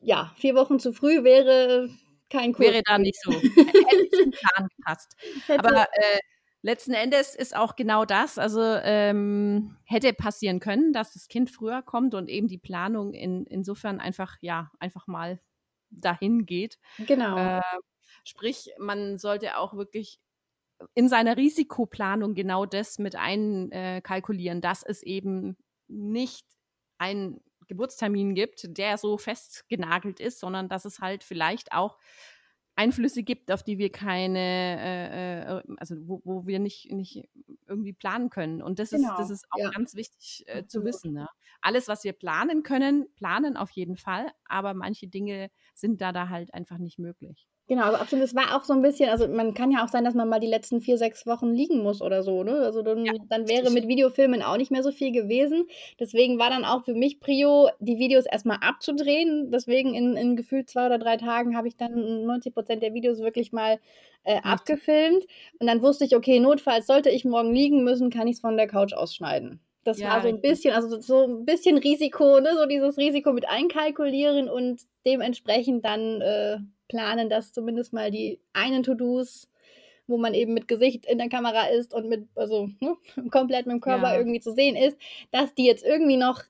ja, 0.00 0.32
vier 0.36 0.54
Wochen 0.54 0.78
zu 0.78 0.94
früh 0.94 1.22
wäre 1.22 1.90
kein 2.30 2.54
Kurs. 2.54 2.68
Wäre 2.68 2.82
da 2.86 2.96
nicht 2.96 3.20
so. 3.22 3.32
Hätte 3.32 4.02
nicht 4.02 4.14
im 4.14 4.30
Plan 4.30 4.68
gepasst. 4.76 5.14
Aber 5.48 5.82
äh, 5.92 6.18
letzten 6.62 6.92
Endes 6.92 7.34
ist 7.34 7.56
auch 7.56 7.76
genau 7.76 8.04
das, 8.04 8.38
also 8.38 8.60
ähm, 8.62 9.76
hätte 9.84 10.12
passieren 10.12 10.60
können, 10.60 10.92
dass 10.92 11.12
das 11.14 11.28
Kind 11.28 11.50
früher 11.50 11.82
kommt 11.82 12.14
und 12.14 12.28
eben 12.28 12.48
die 12.48 12.58
Planung 12.58 13.14
in, 13.14 13.46
insofern 13.46 14.00
einfach, 14.00 14.36
ja, 14.40 14.70
einfach 14.78 15.06
mal 15.06 15.40
dahin 15.90 16.46
geht. 16.46 16.78
Genau. 16.98 17.36
Äh, 17.36 17.62
sprich, 18.24 18.70
man 18.78 19.18
sollte 19.18 19.56
auch 19.56 19.74
wirklich 19.74 20.20
in 20.94 21.08
seiner 21.08 21.36
Risikoplanung 21.36 22.34
genau 22.34 22.64
das 22.66 22.98
mit 22.98 23.16
einkalkulieren, 23.16 24.58
äh, 24.58 24.62
dass 24.62 24.82
es 24.82 25.02
eben 25.02 25.56
nicht 25.88 26.46
einen 26.98 27.40
Geburtstermin 27.68 28.34
gibt, 28.34 28.76
der 28.76 28.98
so 28.98 29.16
festgenagelt 29.18 30.20
ist, 30.20 30.40
sondern 30.40 30.68
dass 30.68 30.84
es 30.84 31.00
halt 31.00 31.22
vielleicht 31.22 31.72
auch 31.72 31.98
Einflüsse 32.80 33.22
gibt, 33.22 33.52
auf 33.52 33.62
die 33.62 33.76
wir 33.76 33.92
keine, 33.92 34.38
äh, 34.38 35.58
äh, 35.58 35.62
also 35.76 35.96
wo, 36.08 36.22
wo, 36.24 36.46
wir 36.46 36.58
nicht, 36.58 36.90
nicht 36.90 37.28
irgendwie 37.68 37.92
planen 37.92 38.30
können. 38.30 38.62
Und 38.62 38.78
das 38.78 38.90
genau. 38.90 39.10
ist, 39.12 39.18
das 39.18 39.30
ist 39.30 39.46
auch 39.50 39.58
ja. 39.58 39.70
ganz 39.70 39.94
wichtig 39.94 40.44
äh, 40.46 40.64
zu 40.66 40.82
wissen. 40.82 41.12
Ne? 41.12 41.28
Alles, 41.60 41.88
was 41.88 42.04
wir 42.04 42.14
planen 42.14 42.62
können, 42.62 43.06
planen 43.16 43.58
auf 43.58 43.70
jeden 43.72 43.98
Fall, 43.98 44.30
aber 44.46 44.72
manche 44.72 45.08
Dinge 45.08 45.50
sind 45.74 46.00
da 46.00 46.12
da 46.12 46.30
halt 46.30 46.54
einfach 46.54 46.78
nicht 46.78 46.98
möglich. 46.98 47.48
Genau, 47.70 47.84
also 47.84 47.98
absolut. 47.98 48.24
Es 48.24 48.34
war 48.34 48.56
auch 48.56 48.64
so 48.64 48.72
ein 48.72 48.82
bisschen, 48.82 49.08
also 49.10 49.28
man 49.28 49.54
kann 49.54 49.70
ja 49.70 49.84
auch 49.84 49.88
sein, 49.88 50.02
dass 50.02 50.14
man 50.14 50.28
mal 50.28 50.40
die 50.40 50.48
letzten 50.48 50.80
vier, 50.80 50.98
sechs 50.98 51.24
Wochen 51.24 51.52
liegen 51.52 51.84
muss 51.84 52.02
oder 52.02 52.24
so, 52.24 52.42
ne? 52.42 52.54
Also 52.64 52.82
dann, 52.82 53.04
ja, 53.04 53.12
dann 53.28 53.48
wäre 53.48 53.70
mit 53.70 53.86
Videofilmen 53.86 54.42
auch 54.42 54.56
nicht 54.56 54.72
mehr 54.72 54.82
so 54.82 54.90
viel 54.90 55.12
gewesen. 55.12 55.68
Deswegen 56.00 56.40
war 56.40 56.50
dann 56.50 56.64
auch 56.64 56.84
für 56.84 56.94
mich 56.94 57.20
Prio, 57.20 57.68
die 57.78 58.00
Videos 58.00 58.26
erstmal 58.26 58.58
abzudrehen. 58.60 59.52
Deswegen 59.52 59.94
in, 59.94 60.16
in 60.16 60.34
gefühlt 60.34 60.68
zwei 60.68 60.86
oder 60.86 60.98
drei 60.98 61.16
Tagen 61.16 61.56
habe 61.56 61.68
ich 61.68 61.76
dann 61.76 62.24
90 62.24 62.52
Prozent 62.52 62.82
der 62.82 62.92
Videos 62.92 63.20
wirklich 63.20 63.52
mal 63.52 63.78
äh, 64.24 64.40
abgefilmt. 64.42 65.24
Und 65.60 65.68
dann 65.68 65.80
wusste 65.80 66.04
ich, 66.04 66.16
okay, 66.16 66.40
notfalls 66.40 66.88
sollte 66.88 67.10
ich 67.10 67.24
morgen 67.24 67.54
liegen 67.54 67.84
müssen, 67.84 68.10
kann 68.10 68.26
ich 68.26 68.34
es 68.34 68.40
von 68.40 68.56
der 68.56 68.66
Couch 68.66 68.94
ausschneiden. 68.94 69.60
Das 69.84 70.00
ja, 70.00 70.08
war 70.08 70.22
so 70.22 70.28
ein 70.28 70.40
bisschen, 70.40 70.74
also 70.74 71.00
so 71.00 71.22
ein 71.22 71.44
bisschen 71.44 71.78
Risiko, 71.78 72.40
ne? 72.40 72.50
So 72.56 72.66
dieses 72.66 72.98
Risiko 72.98 73.32
mit 73.32 73.48
einkalkulieren 73.48 74.48
und 74.48 74.82
dementsprechend 75.06 75.84
dann 75.84 76.20
äh, 76.20 76.58
planen, 76.90 77.30
dass 77.30 77.52
zumindest 77.52 77.92
mal 77.92 78.10
die 78.10 78.40
einen 78.52 78.82
To-Dos, 78.82 79.48
wo 80.06 80.18
man 80.18 80.34
eben 80.34 80.52
mit 80.52 80.68
Gesicht 80.68 81.06
in 81.06 81.18
der 81.18 81.28
Kamera 81.28 81.68
ist 81.68 81.94
und 81.94 82.08
mit, 82.08 82.28
also 82.34 82.68
ne, 82.80 82.96
komplett 83.30 83.66
mit 83.66 83.74
dem 83.74 83.80
Körper 83.80 84.12
ja. 84.12 84.18
irgendwie 84.18 84.40
zu 84.40 84.52
sehen 84.52 84.76
ist, 84.76 84.98
dass 85.30 85.54
die 85.54 85.64
jetzt 85.64 85.84
irgendwie 85.84 86.16
noch 86.16 86.42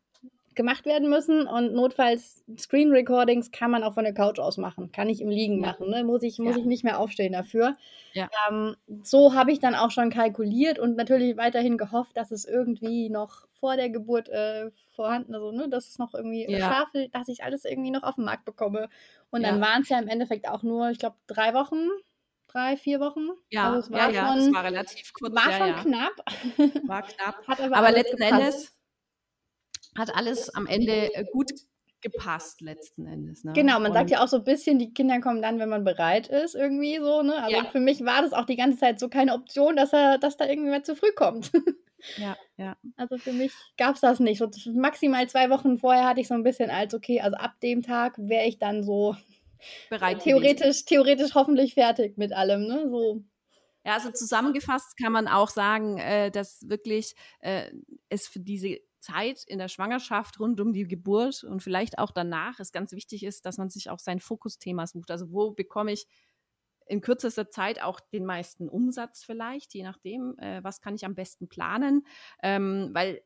gemacht 0.55 0.85
werden 0.85 1.09
müssen 1.09 1.47
und 1.47 1.75
notfalls 1.75 2.45
Screen 2.59 2.91
Recordings 2.91 3.51
kann 3.51 3.71
man 3.71 3.85
auch 3.85 3.95
von 3.95 4.05
der 4.05 4.13
Couch 4.13 4.39
aus 4.39 4.59
machen, 4.59 4.91
kann 4.91 5.09
ich 5.09 5.21
im 5.21 5.29
Liegen 5.29 5.63
ja. 5.63 5.69
machen, 5.69 5.89
ne? 5.89 6.03
muss, 6.03 6.23
ich, 6.23 6.39
muss 6.39 6.57
ja. 6.57 6.61
ich 6.61 6.67
nicht 6.67 6.85
mehr 6.85 6.99
aufstehen 6.99 7.33
dafür. 7.33 7.77
Ja. 8.15 8.29
Ähm, 8.49 8.77
so 9.03 9.35
habe 9.35 9.53
ich 9.53 9.61
dann 9.61 9.75
auch 9.75 9.91
schon 9.91 10.11
kalkuliert 10.11 10.79
und 10.79 10.97
natürlich 10.97 11.37
weiterhin 11.37 11.79
gehofft, 11.79 12.17
dass 12.17 12.31
es 12.31 12.45
irgendwie 12.45 13.11
noch 13.11 13.47
vor 13.61 13.77
der 13.77 13.91
Geburt 13.91 14.29
äh, 14.29 14.71
vorhanden, 14.95 15.35
also 15.35 15.53
ne, 15.53 15.69
dass 15.69 15.89
es 15.89 15.99
noch 15.99 16.15
irgendwie 16.15 16.51
ja. 16.51 16.59
schaffe, 16.59 17.09
dass 17.13 17.29
ich 17.29 17.45
alles 17.45 17.65
irgendwie 17.65 17.91
noch 17.91 18.03
auf 18.03 18.17
den 18.17 18.25
Markt 18.25 18.45
bekomme. 18.45 18.89
Und 19.31 19.43
dann 19.43 19.61
waren 19.61 19.83
es 19.83 19.89
ja 19.89 19.99
im 19.99 20.09
Endeffekt 20.09 20.49
auch 20.49 20.63
nur, 20.63 20.91
ich 20.91 20.99
glaube, 20.99 21.17
drei 21.27 21.55
Wochen 21.55 21.89
drei, 22.53 22.77
vier 22.77 23.01
Wochen. 23.01 23.29
Ja, 23.51 23.69
also 23.69 23.81
es 23.81 23.91
war 23.91 24.11
ja, 24.11 24.29
schon, 24.29 24.39
es 24.39 24.53
war 24.53 24.65
relativ 24.65 25.13
kurz. 25.13 25.35
War 25.35 25.51
ja, 25.51 25.59
schon 25.59 25.69
ja. 25.69 25.83
knapp. 25.83 26.89
War 26.89 27.03
knapp. 27.03 27.43
aber, 27.47 27.77
aber 27.77 27.93
letzten 27.93 28.17
gepasst. 28.17 28.41
Endes 28.41 28.73
hat 29.97 30.15
alles 30.15 30.55
am 30.55 30.67
Ende 30.67 31.15
äh, 31.15 31.25
gut 31.33 31.51
gepasst 32.01 32.61
letzten 32.61 33.07
Endes. 33.07 33.45
Ne? 33.45 33.53
Genau, 33.53 33.75
man 33.75 33.89
und 33.89 33.93
sagt 33.93 34.11
ja 34.11 34.23
auch 34.23 34.29
so 34.29 34.39
ein 34.39 34.45
bisschen, 34.45 34.79
die 34.79 34.95
Kinder 34.95 35.21
kommen 35.21 35.43
dann, 35.43 35.59
wenn 35.59 35.69
man 35.69 35.85
bereit 35.85 36.29
ist, 36.29 36.55
irgendwie 36.55 36.99
so. 36.99 37.23
Ne? 37.23 37.43
Also 37.43 37.57
ja. 37.57 37.65
für 37.67 37.81
mich 37.81 38.05
war 38.05 38.23
das 38.23 38.33
auch 38.33 38.47
die 38.47 38.57
ganze 38.57 38.79
Zeit 38.79 38.99
so 38.99 39.09
keine 39.09 39.35
Option, 39.35 39.77
dass 39.77 39.93
er, 39.93 40.19
dass 40.19 40.37
da 40.37 40.47
irgendwer 40.47 40.83
zu 40.83 40.97
früh 40.97 41.13
kommt. 41.13 41.53
Ja, 42.17 42.37
ja. 42.57 42.77
Also 42.97 43.19
für 43.19 43.33
mich 43.33 43.53
gab 43.77 43.95
es 43.95 44.01
das 44.01 44.21
nicht. 44.21 44.39
So 44.39 44.49
maximal 44.73 45.29
zwei 45.29 45.51
Wochen 45.51 45.79
vorher 45.79 46.07
hatte 46.07 46.21
ich 46.21 46.29
so 46.29 46.35
ein 46.35 46.43
bisschen 46.43 46.71
als, 46.71 46.95
okay, 46.95 47.21
also 47.21 47.37
ab 47.37 47.55
dem 47.63 47.83
Tag 47.83 48.17
wäre 48.19 48.47
ich 48.47 48.59
dann 48.59 48.83
so 48.83 49.17
bereit. 49.89 50.21
Theoretisch, 50.21 50.85
theoretisch 50.85 51.35
hoffentlich 51.35 51.75
fertig 51.75 52.17
mit 52.17 52.33
allem, 52.33 52.67
ne? 52.67 52.89
So. 52.91 53.25
Ja, 53.85 53.95
also 53.95 54.11
zusammengefasst 54.11 54.97
kann 55.03 55.13
man 55.13 55.27
auch 55.29 55.49
sagen, 55.49 55.99
äh, 55.99 56.31
dass 56.31 56.69
wirklich 56.69 57.15
äh, 57.41 57.71
es 58.09 58.29
für 58.29 58.41
diese 58.41 58.79
Zeit 58.99 59.43
in 59.47 59.59
der 59.59 59.69
Schwangerschaft 59.69 60.39
rund 60.39 60.61
um 60.61 60.75
die 60.75 60.87
Geburt 60.87 61.43
und 61.45 61.63
vielleicht 61.63 61.99
auch 61.99 62.11
danach 62.11 62.61
es 62.61 62.73
ganz 62.73 62.93
wichtig 62.93 63.25
ist, 63.25 63.47
dass 63.47 63.57
man 63.57 63.71
sich 63.71 63.89
auch 63.89 63.99
sein 63.99 64.21
Fokusthema 64.21 64.87
sucht. 64.87 65.11
Also 65.11 65.33
wo 65.33 65.53
bekomme 65.53 65.93
ich 65.93 66.07
in 66.91 67.01
kürzester 67.01 67.51
Zeit 67.51 67.83
auch 67.83 68.01
den 68.01 68.27
meisten 68.27 68.69
Umsatz 68.69 69.25
vielleicht, 69.25 69.75
je 69.75 69.85
nachdem, 69.85 70.37
äh, 70.39 70.63
was 70.63 70.81
kann 70.81 70.95
ich 70.95 71.05
am 71.05 71.15
besten 71.15 71.49
planen, 71.49 72.07
ähm, 72.43 72.91
weil 72.93 73.23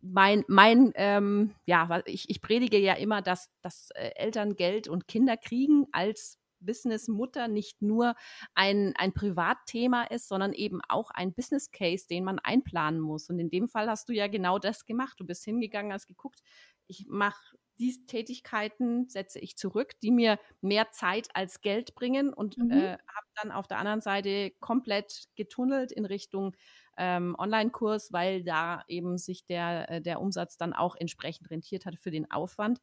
mein, 0.00 0.44
mein 0.48 0.92
ähm, 0.96 1.54
ja, 1.64 2.02
ich, 2.06 2.28
ich 2.28 2.42
predige 2.42 2.78
ja 2.78 2.94
immer, 2.94 3.22
dass, 3.22 3.50
dass 3.60 3.90
äh, 3.90 4.10
Eltern 4.16 4.56
Geld 4.56 4.88
und 4.88 5.06
Kinder 5.06 5.36
kriegen 5.36 5.86
als 5.92 6.38
Business-Mutter 6.60 7.48
nicht 7.48 7.82
nur 7.82 8.14
ein, 8.54 8.94
ein 8.96 9.12
Privatthema 9.12 10.04
ist, 10.04 10.28
sondern 10.28 10.52
eben 10.52 10.80
auch 10.88 11.10
ein 11.10 11.34
Business 11.34 11.70
Case, 11.70 12.06
den 12.08 12.24
man 12.24 12.38
einplanen 12.38 13.00
muss. 13.00 13.28
Und 13.28 13.38
in 13.38 13.50
dem 13.50 13.68
Fall 13.68 13.88
hast 13.88 14.08
du 14.08 14.12
ja 14.12 14.26
genau 14.28 14.58
das 14.58 14.86
gemacht. 14.86 15.18
Du 15.18 15.26
bist 15.26 15.44
hingegangen, 15.44 15.92
hast 15.92 16.06
geguckt, 16.06 16.40
ich 16.86 17.06
mache 17.08 17.56
diese 17.82 18.06
Tätigkeiten 18.06 19.08
setze 19.08 19.40
ich 19.40 19.56
zurück, 19.56 19.92
die 20.02 20.12
mir 20.12 20.38
mehr 20.60 20.90
Zeit 20.92 21.28
als 21.34 21.60
Geld 21.60 21.94
bringen 21.94 22.32
und 22.32 22.56
mhm. 22.56 22.70
äh, 22.70 22.92
habe 22.92 23.26
dann 23.42 23.50
auf 23.50 23.66
der 23.66 23.78
anderen 23.78 24.00
Seite 24.00 24.52
komplett 24.60 25.26
getunnelt 25.34 25.90
in 25.90 26.04
Richtung 26.04 26.56
ähm, 26.96 27.34
Online-Kurs, 27.36 28.12
weil 28.12 28.44
da 28.44 28.84
eben 28.86 29.18
sich 29.18 29.44
der, 29.46 29.90
äh, 29.90 30.00
der 30.00 30.20
Umsatz 30.20 30.56
dann 30.56 30.72
auch 30.72 30.94
entsprechend 30.94 31.50
rentiert 31.50 31.84
hat 31.84 31.96
für 31.96 32.10
den 32.10 32.30
Aufwand 32.30 32.80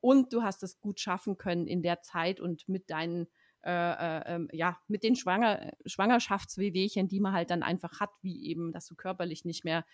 und 0.00 0.32
du 0.32 0.42
hast 0.42 0.62
es 0.62 0.80
gut 0.80 1.00
schaffen 1.00 1.38
können 1.38 1.66
in 1.66 1.82
der 1.82 2.02
Zeit 2.02 2.38
und 2.38 2.68
mit 2.68 2.90
deinen 2.90 3.28
äh, 3.64 3.70
äh, 3.70 4.34
ähm, 4.34 4.48
ja, 4.52 4.76
mit 4.88 5.04
den 5.04 5.14
Schwanger 5.14 5.72
Schwangerschaftswehwehchen, 5.86 7.06
die 7.06 7.20
man 7.20 7.32
halt 7.32 7.50
dann 7.50 7.62
einfach 7.62 8.00
hat, 8.00 8.10
wie 8.20 8.44
eben, 8.44 8.72
dass 8.72 8.86
du 8.86 8.96
körperlich 8.96 9.44
nicht 9.44 9.64
mehr 9.64 9.84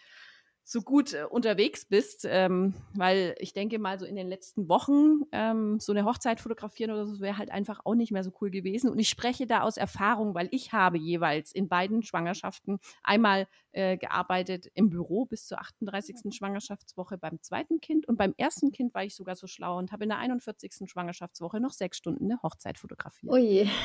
so 0.70 0.82
gut 0.82 1.14
äh, 1.14 1.24
unterwegs 1.24 1.86
bist, 1.86 2.26
ähm, 2.28 2.74
weil 2.92 3.34
ich 3.38 3.54
denke 3.54 3.78
mal 3.78 3.98
so 3.98 4.04
in 4.04 4.16
den 4.16 4.28
letzten 4.28 4.68
Wochen 4.68 5.22
ähm, 5.32 5.80
so 5.80 5.92
eine 5.92 6.04
Hochzeit 6.04 6.40
fotografieren 6.40 6.90
oder 6.90 7.06
so 7.06 7.20
wäre 7.20 7.38
halt 7.38 7.50
einfach 7.50 7.80
auch 7.84 7.94
nicht 7.94 8.12
mehr 8.12 8.22
so 8.22 8.30
cool 8.42 8.50
gewesen. 8.50 8.90
Und 8.90 8.98
ich 8.98 9.08
spreche 9.08 9.46
da 9.46 9.62
aus 9.62 9.78
Erfahrung, 9.78 10.34
weil 10.34 10.48
ich 10.50 10.74
habe 10.74 10.98
jeweils 10.98 11.52
in 11.52 11.68
beiden 11.68 12.02
Schwangerschaften 12.02 12.80
einmal 13.02 13.48
äh, 13.78 13.96
gearbeitet 13.96 14.66
im 14.74 14.90
Büro 14.90 15.24
bis 15.24 15.46
zur 15.46 15.60
38. 15.60 16.34
Schwangerschaftswoche 16.34 17.16
beim 17.16 17.40
zweiten 17.42 17.80
Kind 17.80 18.08
und 18.08 18.16
beim 18.16 18.34
ersten 18.36 18.72
Kind 18.72 18.92
war 18.92 19.04
ich 19.04 19.14
sogar 19.14 19.36
so 19.36 19.46
schlau 19.46 19.78
und 19.78 19.92
habe 19.92 20.02
in 20.02 20.08
der 20.08 20.18
41. 20.18 20.90
Schwangerschaftswoche 20.90 21.60
noch 21.60 21.70
sechs 21.70 21.96
Stunden 21.96 22.24
eine 22.24 22.42
Hochzeit 22.42 22.76
fotografiert. 22.76 23.32
Ui. 23.32 23.70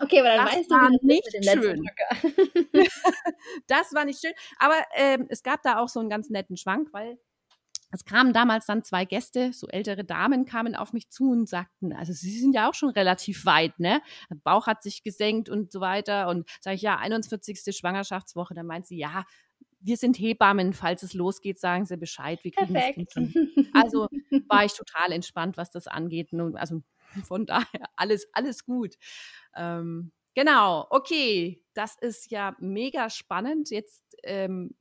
Okay, 0.00 0.20
aber 0.20 0.28
dann 0.28 0.46
das 0.46 0.54
weißt 0.56 0.70
war 0.70 0.90
du, 0.90 1.06
nicht 1.06 1.44
schön. 1.44 1.84
das 3.66 3.92
war 3.92 4.04
nicht 4.04 4.20
schön. 4.20 4.32
Aber 4.58 4.76
ähm, 4.94 5.26
es 5.28 5.42
gab 5.42 5.62
da 5.62 5.78
auch 5.78 5.88
so 5.88 6.00
einen 6.00 6.08
ganz 6.08 6.30
netten 6.30 6.56
Schwank, 6.56 6.92
weil 6.92 7.18
es 7.94 8.04
kamen 8.04 8.32
damals 8.32 8.66
dann 8.66 8.82
zwei 8.82 9.04
Gäste, 9.04 9.52
so 9.52 9.68
ältere 9.68 10.04
Damen 10.04 10.46
kamen 10.46 10.74
auf 10.74 10.92
mich 10.92 11.10
zu 11.10 11.30
und 11.30 11.48
sagten, 11.48 11.92
also 11.92 12.12
sie 12.12 12.38
sind 12.38 12.54
ja 12.54 12.68
auch 12.68 12.74
schon 12.74 12.90
relativ 12.90 13.46
weit, 13.46 13.78
ne? 13.78 14.02
Der 14.30 14.36
Bauch 14.36 14.66
hat 14.66 14.82
sich 14.82 15.02
gesenkt 15.02 15.48
und 15.48 15.70
so 15.70 15.80
weiter. 15.80 16.28
Und 16.28 16.48
sage 16.60 16.76
ich, 16.76 16.82
ja, 16.82 16.96
41. 16.96 17.76
Schwangerschaftswoche. 17.76 18.54
Dann 18.54 18.66
meint 18.66 18.86
sie, 18.86 18.96
ja, 18.96 19.24
wir 19.80 19.96
sind 19.96 20.18
Hebammen, 20.18 20.72
falls 20.72 21.02
es 21.02 21.14
losgeht, 21.14 21.60
sagen 21.60 21.84
sie 21.84 21.96
Bescheid, 21.96 22.42
wir 22.42 22.52
kriegen 22.52 22.72
Perfekt. 22.72 22.98
das 22.98 23.14
Kind 23.14 23.34
schon. 23.34 23.70
Also 23.74 24.08
war 24.48 24.64
ich 24.64 24.72
total 24.72 25.12
entspannt, 25.12 25.56
was 25.56 25.70
das 25.70 25.86
angeht. 25.86 26.30
Also 26.54 26.82
von 27.24 27.46
daher 27.46 27.88
alles, 27.94 28.26
alles 28.32 28.64
gut. 28.64 28.94
Ähm, 29.54 30.10
genau, 30.34 30.86
okay, 30.90 31.62
das 31.74 31.96
ist 32.00 32.30
ja 32.30 32.56
mega 32.58 33.10
spannend. 33.10 33.70
Jetzt 33.70 34.02
ähm, 34.22 34.74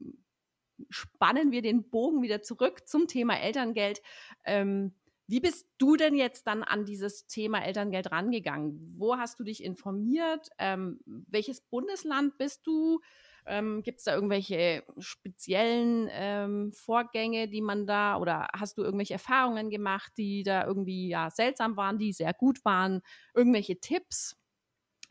spannen 0.94 1.52
wir 1.52 1.62
den 1.62 1.90
Bogen 1.90 2.22
wieder 2.22 2.42
zurück 2.42 2.88
zum 2.88 3.08
Thema 3.08 3.40
Elterngeld. 3.40 4.02
Ähm, 4.46 4.94
wie 5.28 5.40
bist 5.40 5.68
du 5.78 5.96
denn 5.96 6.16
jetzt 6.16 6.48
dann 6.48 6.64
an 6.64 6.86
dieses 6.86 7.28
Thema 7.28 7.64
Elterngeld 7.64 8.12
rangegangen? 8.12 8.94
Wo 8.98 9.18
hast 9.18 9.40
du 9.40 9.44
dich 9.44 9.64
informiert? 9.64 10.50
Ähm, 10.58 11.00
welches 11.06 11.62
Bundesland 11.62 12.38
bist 12.38 12.68
du? 12.68 13.00
Ähm, 13.46 13.84
Gibt 13.84 14.00
es 14.00 14.06
da 14.06 14.16
irgendwelche 14.16 14.84
speziellen 15.00 16.10
ähm, 16.12 16.72
Vorgänge, 16.74 17.48
die 17.48 17.62
man 17.62 17.86
da 17.86 18.18
oder 18.18 18.48
hast 18.54 18.78
du 18.78 18.84
irgendwelche 18.84 19.14
Erfahrungen 19.14 19.70
gemacht, 19.70 20.14
die 20.18 20.44
da 20.44 20.66
irgendwie 20.66 21.10
ja 21.10 21.30
seltsam 21.30 21.78
waren, 21.78 21.98
die 21.98 22.14
sehr 22.14 22.34
gut 22.34 22.64
waren? 22.66 23.02
Irgendwelche 23.34 23.80
Tipps? 23.80 24.38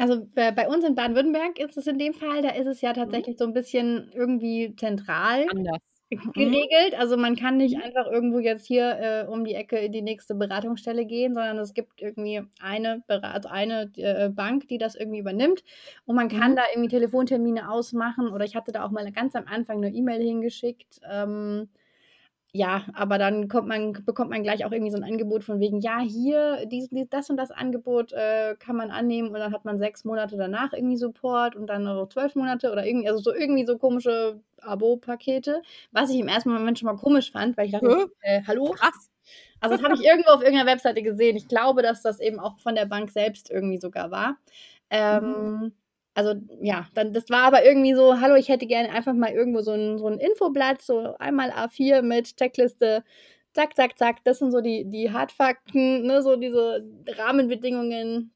Also 0.02 0.26
bei 0.34 0.66
uns 0.66 0.84
in 0.84 0.96
Baden-Württemberg 0.96 1.60
ist 1.60 1.76
es 1.76 1.86
in 1.86 1.96
dem 1.96 2.12
Fall, 2.12 2.42
da 2.42 2.48
ist 2.48 2.66
es 2.66 2.80
ja 2.80 2.90
mhm. 2.90 2.96
tatsächlich 2.96 3.38
so 3.38 3.44
ein 3.44 3.52
bisschen 3.52 4.10
irgendwie 4.12 4.74
zentral 4.74 5.46
Anders. 5.48 5.78
Mhm. 6.10 6.32
geregelt. 6.32 6.98
Also 6.98 7.16
man 7.16 7.36
kann 7.36 7.56
nicht 7.56 7.76
mhm. 7.76 7.82
einfach 7.84 8.06
irgendwo 8.10 8.40
jetzt 8.40 8.66
hier 8.66 8.98
äh, 8.98 9.26
um 9.28 9.44
die 9.44 9.54
Ecke 9.54 9.78
in 9.78 9.92
die 9.92 10.02
nächste 10.02 10.34
Beratungsstelle 10.34 11.06
gehen, 11.06 11.34
sondern 11.34 11.56
es 11.58 11.72
gibt 11.72 12.02
irgendwie 12.02 12.42
eine, 12.60 13.04
also 13.06 13.48
eine 13.48 13.92
äh, 13.96 14.28
Bank, 14.28 14.66
die 14.66 14.78
das 14.78 14.96
irgendwie 14.96 15.20
übernimmt 15.20 15.62
und 16.04 16.16
man 16.16 16.28
kann 16.28 16.56
da 16.56 16.62
irgendwie 16.74 16.90
Telefontermine 16.90 17.70
ausmachen 17.70 18.26
oder 18.26 18.44
ich 18.44 18.56
hatte 18.56 18.72
da 18.72 18.84
auch 18.84 18.90
mal 18.90 19.08
ganz 19.12 19.36
am 19.36 19.44
Anfang 19.46 19.76
eine 19.76 19.94
E-Mail 19.94 20.20
hingeschickt. 20.20 21.00
Ähm, 21.08 21.68
ja, 22.54 22.84
aber 22.92 23.16
dann 23.16 23.48
kommt 23.48 23.66
man, 23.66 23.94
bekommt 24.04 24.28
man 24.28 24.42
gleich 24.42 24.66
auch 24.66 24.72
irgendwie 24.72 24.90
so 24.90 24.98
ein 24.98 25.04
Angebot 25.04 25.42
von 25.42 25.58
wegen, 25.58 25.80
ja, 25.80 26.00
hier, 26.00 26.66
dies, 26.66 26.90
dies, 26.90 27.08
das 27.08 27.30
und 27.30 27.38
das 27.38 27.50
Angebot 27.50 28.12
äh, 28.12 28.56
kann 28.58 28.76
man 28.76 28.90
annehmen 28.90 29.28
und 29.28 29.34
dann 29.34 29.52
hat 29.54 29.64
man 29.64 29.78
sechs 29.78 30.04
Monate 30.04 30.36
danach 30.36 30.74
irgendwie 30.74 30.98
Support 30.98 31.56
und 31.56 31.66
dann 31.68 31.84
noch 31.84 32.08
zwölf 32.10 32.34
Monate 32.34 32.70
oder 32.70 32.84
irgendwie, 32.84 33.08
also 33.08 33.22
so 33.22 33.34
irgendwie 33.34 33.64
so 33.64 33.78
komische 33.78 34.38
Abo-Pakete, 34.60 35.62
was 35.92 36.10
ich 36.10 36.20
im 36.20 36.28
ersten 36.28 36.52
Moment 36.52 36.78
schon 36.78 36.86
mal 36.86 36.96
komisch 36.96 37.32
fand, 37.32 37.56
weil 37.56 37.66
ich 37.66 37.72
dachte, 37.72 38.10
äh, 38.20 38.42
hallo? 38.46 38.72
Krass. 38.72 39.10
Also 39.60 39.76
das 39.76 39.84
habe 39.84 39.94
ich 39.94 40.04
irgendwo 40.04 40.32
auf 40.32 40.42
irgendeiner 40.42 40.70
Webseite 40.70 41.02
gesehen. 41.02 41.36
Ich 41.36 41.48
glaube, 41.48 41.80
dass 41.80 42.02
das 42.02 42.20
eben 42.20 42.38
auch 42.38 42.58
von 42.58 42.74
der 42.74 42.84
Bank 42.84 43.10
selbst 43.12 43.50
irgendwie 43.50 43.78
sogar 43.78 44.10
war. 44.10 44.36
Ähm, 44.90 45.60
mhm 45.60 45.72
also 46.14 46.34
ja, 46.60 46.86
dann 46.94 47.12
das 47.12 47.30
war 47.30 47.44
aber 47.44 47.64
irgendwie 47.64 47.94
so, 47.94 48.20
hallo, 48.20 48.34
ich 48.34 48.48
hätte 48.48 48.66
gerne 48.66 48.90
einfach 48.90 49.14
mal 49.14 49.30
irgendwo 49.32 49.60
so 49.60 49.72
ein, 49.72 49.98
so 49.98 50.06
ein 50.08 50.18
Infoblatt, 50.18 50.82
so 50.82 51.14
einmal 51.18 51.50
A4 51.50 52.02
mit 52.02 52.36
Checkliste, 52.36 53.04
zack, 53.52 53.76
zack, 53.76 53.98
zack, 53.98 54.24
das 54.24 54.38
sind 54.38 54.50
so 54.50 54.60
die, 54.60 54.84
die 54.84 55.12
Hardfakten, 55.12 56.06
ne, 56.06 56.22
so 56.22 56.36
diese 56.36 56.84
Rahmenbedingungen, 57.08 58.32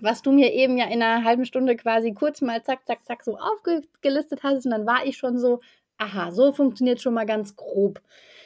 was 0.00 0.22
du 0.22 0.32
mir 0.32 0.52
eben 0.52 0.78
ja 0.78 0.86
in 0.86 1.02
einer 1.02 1.24
halben 1.24 1.44
Stunde 1.44 1.76
quasi 1.76 2.12
kurz 2.12 2.40
mal 2.40 2.62
zack, 2.62 2.86
zack, 2.86 3.04
zack 3.04 3.24
so 3.24 3.36
aufgelistet 3.38 4.42
hast 4.42 4.64
und 4.64 4.70
dann 4.70 4.86
war 4.86 5.04
ich 5.04 5.16
schon 5.16 5.38
so, 5.38 5.60
aha, 5.98 6.30
so 6.30 6.52
funktioniert 6.52 7.00
schon 7.00 7.14
mal 7.14 7.26
ganz 7.26 7.56
grob. 7.56 8.00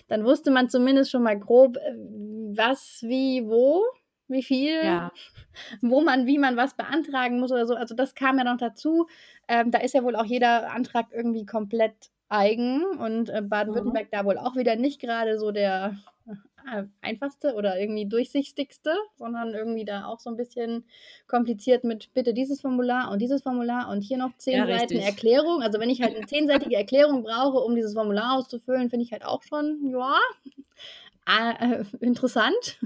Dann 0.08 0.24
wusste 0.24 0.50
man 0.50 0.68
zumindest 0.70 1.10
schon 1.10 1.22
mal 1.22 1.38
grob, 1.38 1.76
äh, 1.76 1.94
was, 2.54 3.02
wie, 3.02 3.46
wo 3.46 3.84
wie 4.32 4.42
viel, 4.42 4.84
ja. 4.84 5.12
wo 5.80 6.00
man, 6.00 6.26
wie 6.26 6.38
man 6.38 6.56
was 6.56 6.74
beantragen 6.74 7.40
muss 7.40 7.52
oder 7.52 7.66
so. 7.66 7.74
Also 7.74 7.94
das 7.94 8.14
kam 8.14 8.38
ja 8.38 8.44
noch 8.44 8.56
dazu. 8.56 9.06
Ähm, 9.48 9.70
da 9.70 9.78
ist 9.78 9.94
ja 9.94 10.02
wohl 10.02 10.16
auch 10.16 10.24
jeder 10.24 10.72
Antrag 10.72 11.06
irgendwie 11.12 11.46
komplett 11.46 12.10
eigen 12.28 12.82
und 12.98 13.28
äh, 13.28 13.42
Baden-Württemberg 13.42 14.06
mhm. 14.06 14.10
da 14.10 14.24
wohl 14.24 14.38
auch 14.38 14.56
wieder 14.56 14.76
nicht 14.76 15.00
gerade 15.00 15.38
so 15.38 15.50
der 15.50 15.98
äh, 16.66 16.84
einfachste 17.00 17.54
oder 17.54 17.78
irgendwie 17.78 18.06
durchsichtigste, 18.06 18.94
sondern 19.16 19.52
irgendwie 19.54 19.84
da 19.84 20.06
auch 20.06 20.20
so 20.20 20.30
ein 20.30 20.36
bisschen 20.36 20.84
kompliziert 21.26 21.84
mit 21.84 22.14
bitte 22.14 22.32
dieses 22.32 22.60
Formular 22.60 23.10
und 23.10 23.20
dieses 23.20 23.42
Formular 23.42 23.90
und 23.90 24.02
hier 24.02 24.16
noch 24.16 24.36
zehn 24.36 24.58
ja, 24.58 24.66
Seiten 24.66 24.94
richtig. 24.94 25.04
Erklärung. 25.04 25.62
Also 25.62 25.80
wenn 25.80 25.90
ich 25.90 26.02
halt 26.02 26.16
eine 26.16 26.26
zehnseitige 26.26 26.76
Erklärung 26.76 27.22
brauche, 27.22 27.58
um 27.58 27.74
dieses 27.74 27.94
Formular 27.94 28.38
auszufüllen, 28.38 28.90
finde 28.90 29.04
ich 29.04 29.12
halt 29.12 29.24
auch 29.24 29.42
schon, 29.42 29.90
ja, 29.90 30.18
äh, 31.26 31.84
interessant. 32.00 32.78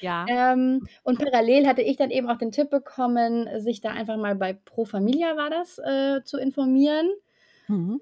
Ja. 0.00 0.26
Ähm, 0.28 0.86
und 1.02 1.18
parallel 1.18 1.66
hatte 1.66 1.82
ich 1.82 1.96
dann 1.96 2.10
eben 2.10 2.28
auch 2.28 2.38
den 2.38 2.52
Tipp 2.52 2.70
bekommen, 2.70 3.48
sich 3.60 3.80
da 3.80 3.90
einfach 3.90 4.16
mal 4.16 4.34
bei 4.34 4.52
Pro 4.52 4.84
Familia 4.84 5.36
war 5.36 5.50
das 5.50 5.78
äh, 5.78 6.22
zu 6.24 6.38
informieren. 6.38 7.10
Mhm. 7.66 8.00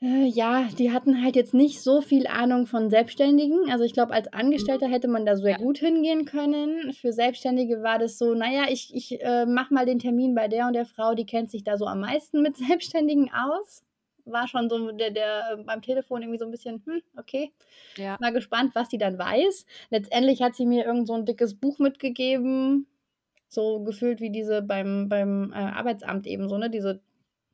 Äh, 0.00 0.26
ja, 0.26 0.68
die 0.78 0.92
hatten 0.92 1.24
halt 1.24 1.34
jetzt 1.34 1.54
nicht 1.54 1.82
so 1.82 2.00
viel 2.00 2.28
Ahnung 2.28 2.66
von 2.66 2.88
Selbstständigen. 2.88 3.70
Also 3.70 3.82
ich 3.82 3.92
glaube, 3.92 4.12
als 4.12 4.32
Angestellter 4.32 4.88
mhm. 4.88 4.92
hätte 4.92 5.08
man 5.08 5.26
da 5.26 5.36
sehr 5.36 5.52
ja. 5.52 5.58
gut 5.58 5.78
hingehen 5.78 6.24
können. 6.24 6.92
Für 6.92 7.12
Selbstständige 7.12 7.82
war 7.82 7.98
das 7.98 8.16
so, 8.16 8.34
naja, 8.34 8.66
ich, 8.68 8.94
ich 8.94 9.20
äh, 9.20 9.44
mache 9.46 9.74
mal 9.74 9.86
den 9.86 9.98
Termin 9.98 10.34
bei 10.36 10.46
der 10.46 10.68
und 10.68 10.74
der 10.74 10.86
Frau, 10.86 11.14
die 11.14 11.26
kennt 11.26 11.50
sich 11.50 11.64
da 11.64 11.76
so 11.76 11.86
am 11.86 12.00
meisten 12.00 12.42
mit 12.42 12.56
Selbstständigen 12.68 13.30
aus 13.32 13.82
war 14.30 14.48
schon 14.48 14.68
so 14.68 14.92
der, 14.92 15.10
der 15.10 15.58
beim 15.64 15.82
Telefon 15.82 16.22
irgendwie 16.22 16.38
so 16.38 16.44
ein 16.44 16.50
bisschen, 16.50 16.82
hm, 16.84 17.02
okay. 17.16 17.52
Ja. 17.96 18.16
Mal 18.20 18.32
gespannt, 18.32 18.74
was 18.74 18.90
sie 18.90 18.98
dann 18.98 19.18
weiß. 19.18 19.66
Letztendlich 19.90 20.42
hat 20.42 20.54
sie 20.54 20.66
mir 20.66 20.84
irgend 20.84 21.06
so 21.06 21.14
ein 21.14 21.24
dickes 21.24 21.54
Buch 21.54 21.78
mitgegeben, 21.78 22.86
so 23.48 23.80
gefühlt 23.80 24.20
wie 24.20 24.30
diese 24.30 24.62
beim, 24.62 25.08
beim 25.08 25.52
äh, 25.52 25.56
Arbeitsamt 25.56 26.26
eben 26.26 26.48
so, 26.48 26.58
ne? 26.58 26.70
Diese, 26.70 27.00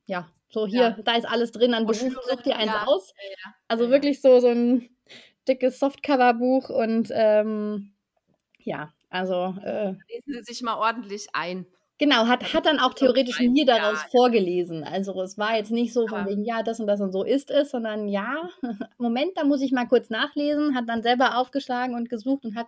ja, 0.05 0.29
so 0.49 0.67
hier, 0.67 0.81
ja. 0.81 0.97
da 1.03 1.15
ist 1.15 1.27
alles 1.27 1.51
drin 1.51 1.73
an 1.73 1.85
Berufen, 1.85 2.17
such 2.29 2.43
dir 2.43 2.57
eins 2.57 2.71
ja. 2.71 2.85
aus. 2.85 3.13
Also 3.67 3.89
wirklich 3.89 4.21
so, 4.21 4.39
so 4.39 4.49
ein 4.49 4.89
dickes 5.47 5.79
Softcover-Buch 5.79 6.69
und 6.69 7.09
ähm, 7.11 7.93
ja, 8.59 8.93
also. 9.09 9.55
Äh, 9.63 9.95
Lesen 10.09 10.33
Sie 10.33 10.43
sich 10.43 10.61
mal 10.61 10.77
ordentlich 10.77 11.27
ein. 11.33 11.65
Genau, 11.97 12.27
hat, 12.27 12.53
hat 12.53 12.65
dann 12.65 12.79
auch 12.79 12.93
theoretisch 12.93 13.39
mir 13.39 13.65
daraus 13.65 14.01
ja. 14.03 14.09
vorgelesen. 14.11 14.83
Also 14.83 15.21
es 15.21 15.37
war 15.37 15.55
jetzt 15.55 15.71
nicht 15.71 15.93
so 15.93 16.07
von 16.07 16.25
wegen, 16.27 16.43
ja, 16.43 16.61
das 16.61 16.81
und 16.81 16.87
das 16.87 16.99
und 16.99 17.13
so 17.13 17.23
ist 17.23 17.49
es, 17.49 17.71
sondern 17.71 18.09
ja, 18.09 18.49
Moment, 18.97 19.31
da 19.35 19.45
muss 19.45 19.61
ich 19.61 19.71
mal 19.71 19.87
kurz 19.87 20.09
nachlesen, 20.09 20.75
hat 20.75 20.89
dann 20.89 21.03
selber 21.03 21.37
aufgeschlagen 21.37 21.95
und 21.95 22.09
gesucht 22.09 22.43
und 22.43 22.55
hat 22.55 22.67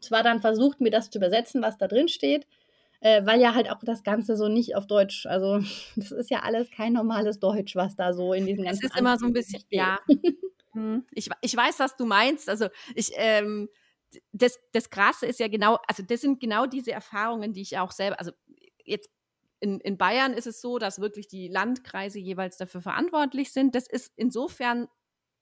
zwar 0.00 0.24
dann 0.24 0.40
versucht, 0.40 0.80
mir 0.80 0.90
das 0.90 1.10
zu 1.10 1.18
übersetzen, 1.18 1.62
was 1.62 1.78
da 1.78 1.86
drin 1.86 2.08
steht, 2.08 2.46
äh, 3.00 3.24
weil 3.24 3.40
ja 3.40 3.54
halt 3.54 3.70
auch 3.70 3.78
das 3.82 4.02
Ganze 4.02 4.36
so 4.36 4.48
nicht 4.48 4.74
auf 4.74 4.88
Deutsch, 4.88 5.26
also 5.26 5.60
das 5.96 6.10
ist 6.10 6.30
ja 6.30 6.40
alles 6.40 6.68
kein 6.72 6.92
normales 6.92 7.38
Deutsch, 7.38 7.76
was 7.76 7.94
da 7.94 8.12
so 8.14 8.32
in 8.32 8.46
diesen 8.46 8.64
ganzen. 8.64 8.84
Es 8.84 8.92
ist 8.92 8.98
immer 8.98 9.16
so 9.16 9.26
ein 9.26 9.32
bisschen, 9.32 9.60
steht. 9.60 9.78
ja. 9.78 9.98
Hm, 10.72 11.06
ich, 11.12 11.30
ich 11.40 11.56
weiß, 11.56 11.78
was 11.78 11.96
du 11.96 12.04
meinst. 12.04 12.50
Also 12.50 12.66
ich, 12.94 13.10
ähm, 13.16 13.70
das, 14.32 14.58
das 14.72 14.90
Krasse 14.90 15.26
ist 15.26 15.40
ja 15.40 15.48
genau, 15.48 15.78
also 15.86 16.02
das 16.02 16.20
sind 16.20 16.40
genau 16.40 16.66
diese 16.66 16.92
Erfahrungen, 16.92 17.52
die 17.52 17.62
ich 17.62 17.78
auch 17.78 17.92
selber, 17.92 18.18
also 18.18 18.32
jetzt 18.84 19.10
in, 19.60 19.80
in 19.80 19.96
Bayern 19.96 20.32
ist 20.32 20.46
es 20.46 20.60
so, 20.60 20.78
dass 20.78 21.00
wirklich 21.00 21.28
die 21.28 21.48
Landkreise 21.48 22.18
jeweils 22.18 22.56
dafür 22.56 22.82
verantwortlich 22.82 23.52
sind. 23.52 23.74
Das 23.74 23.86
ist 23.88 24.12
insofern 24.16 24.88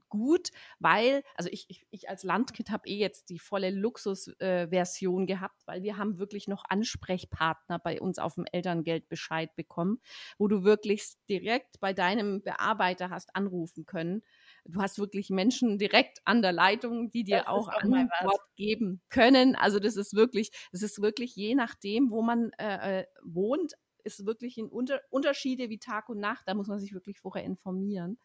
gut, 0.08 0.50
weil, 0.78 1.24
also 1.34 1.50
ich, 1.50 1.66
ich, 1.68 1.84
ich 1.90 2.08
als 2.08 2.22
Landkind 2.22 2.70
habe 2.70 2.88
eh 2.88 2.96
jetzt 2.96 3.30
die 3.30 3.40
volle 3.40 3.70
Luxusversion 3.70 5.24
äh, 5.24 5.26
gehabt, 5.26 5.60
weil 5.66 5.82
wir 5.82 5.96
haben 5.96 6.18
wirklich 6.18 6.46
noch 6.46 6.62
Ansprechpartner 6.68 7.80
bei 7.80 8.00
uns 8.00 8.20
auf 8.20 8.36
dem 8.36 8.44
Elterngeld 8.52 9.08
Bescheid 9.08 9.54
bekommen, 9.56 10.00
wo 10.38 10.46
du 10.46 10.62
wirklich 10.62 11.14
direkt 11.28 11.80
bei 11.80 11.92
deinem 11.92 12.42
Bearbeiter 12.42 13.10
hast 13.10 13.34
anrufen 13.34 13.86
können 13.86 14.22
du 14.66 14.80
hast 14.80 14.98
wirklich 14.98 15.30
Menschen 15.30 15.78
direkt 15.78 16.20
an 16.24 16.42
der 16.42 16.52
Leitung, 16.52 17.10
die 17.10 17.24
dir 17.24 17.38
das 17.38 17.46
auch 17.48 17.68
Antwort 17.68 18.40
geben 18.56 19.02
können. 19.08 19.56
Also 19.56 19.78
das 19.78 19.96
ist 19.96 20.14
wirklich, 20.14 20.50
das 20.72 20.82
ist 20.82 21.00
wirklich 21.02 21.36
je 21.36 21.54
nachdem, 21.54 22.10
wo 22.10 22.22
man 22.22 22.50
äh, 22.58 23.00
äh, 23.00 23.06
wohnt, 23.22 23.74
ist 24.04 24.26
wirklich 24.26 24.58
ein 24.58 24.68
Unter 24.68 25.00
Unterschiede 25.10 25.70
wie 25.70 25.78
Tag 25.78 26.08
und 26.08 26.20
Nacht. 26.20 26.46
Da 26.46 26.54
muss 26.54 26.68
man 26.68 26.78
sich 26.78 26.92
wirklich 26.92 27.20
vorher 27.20 27.44
informieren. 27.44 28.18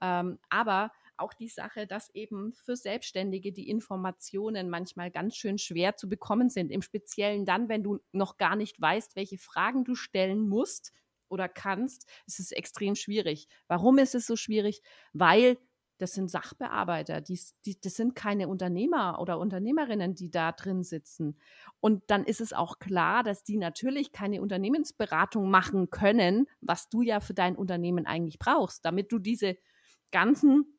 Ähm, 0.00 0.38
aber 0.50 0.92
auch 1.16 1.32
die 1.32 1.48
Sache, 1.48 1.86
dass 1.86 2.14
eben 2.14 2.52
für 2.52 2.76
Selbstständige 2.76 3.52
die 3.52 3.68
Informationen 3.70 4.68
manchmal 4.68 5.10
ganz 5.10 5.36
schön 5.36 5.58
schwer 5.58 5.96
zu 5.96 6.08
bekommen 6.08 6.50
sind. 6.50 6.70
Im 6.70 6.82
Speziellen 6.82 7.46
dann, 7.46 7.68
wenn 7.68 7.82
du 7.82 7.98
noch 8.12 8.36
gar 8.36 8.56
nicht 8.56 8.80
weißt, 8.80 9.16
welche 9.16 9.38
Fragen 9.38 9.84
du 9.84 9.94
stellen 9.94 10.46
musst 10.48 10.92
oder 11.28 11.48
kannst, 11.48 12.08
ist 12.26 12.38
es 12.38 12.52
extrem 12.52 12.94
schwierig. 12.94 13.48
Warum 13.68 13.98
ist 13.98 14.14
es 14.14 14.26
so 14.26 14.36
schwierig? 14.36 14.82
Weil 15.12 15.58
das 15.98 16.12
sind 16.12 16.30
Sachbearbeiter, 16.30 17.20
die, 17.20 17.38
die, 17.64 17.80
das 17.80 17.94
sind 17.94 18.14
keine 18.14 18.48
Unternehmer 18.48 19.18
oder 19.20 19.38
Unternehmerinnen, 19.38 20.14
die 20.14 20.30
da 20.30 20.52
drin 20.52 20.82
sitzen. 20.82 21.36
Und 21.80 22.04
dann 22.08 22.24
ist 22.24 22.40
es 22.40 22.52
auch 22.52 22.78
klar, 22.78 23.22
dass 23.22 23.44
die 23.44 23.56
natürlich 23.56 24.12
keine 24.12 24.42
Unternehmensberatung 24.42 25.50
machen 25.50 25.90
können, 25.90 26.46
was 26.60 26.88
du 26.88 27.02
ja 27.02 27.20
für 27.20 27.34
dein 27.34 27.56
Unternehmen 27.56 28.06
eigentlich 28.06 28.38
brauchst, 28.38 28.84
damit 28.84 29.12
du 29.12 29.18
diese 29.18 29.56
ganzen 30.12 30.75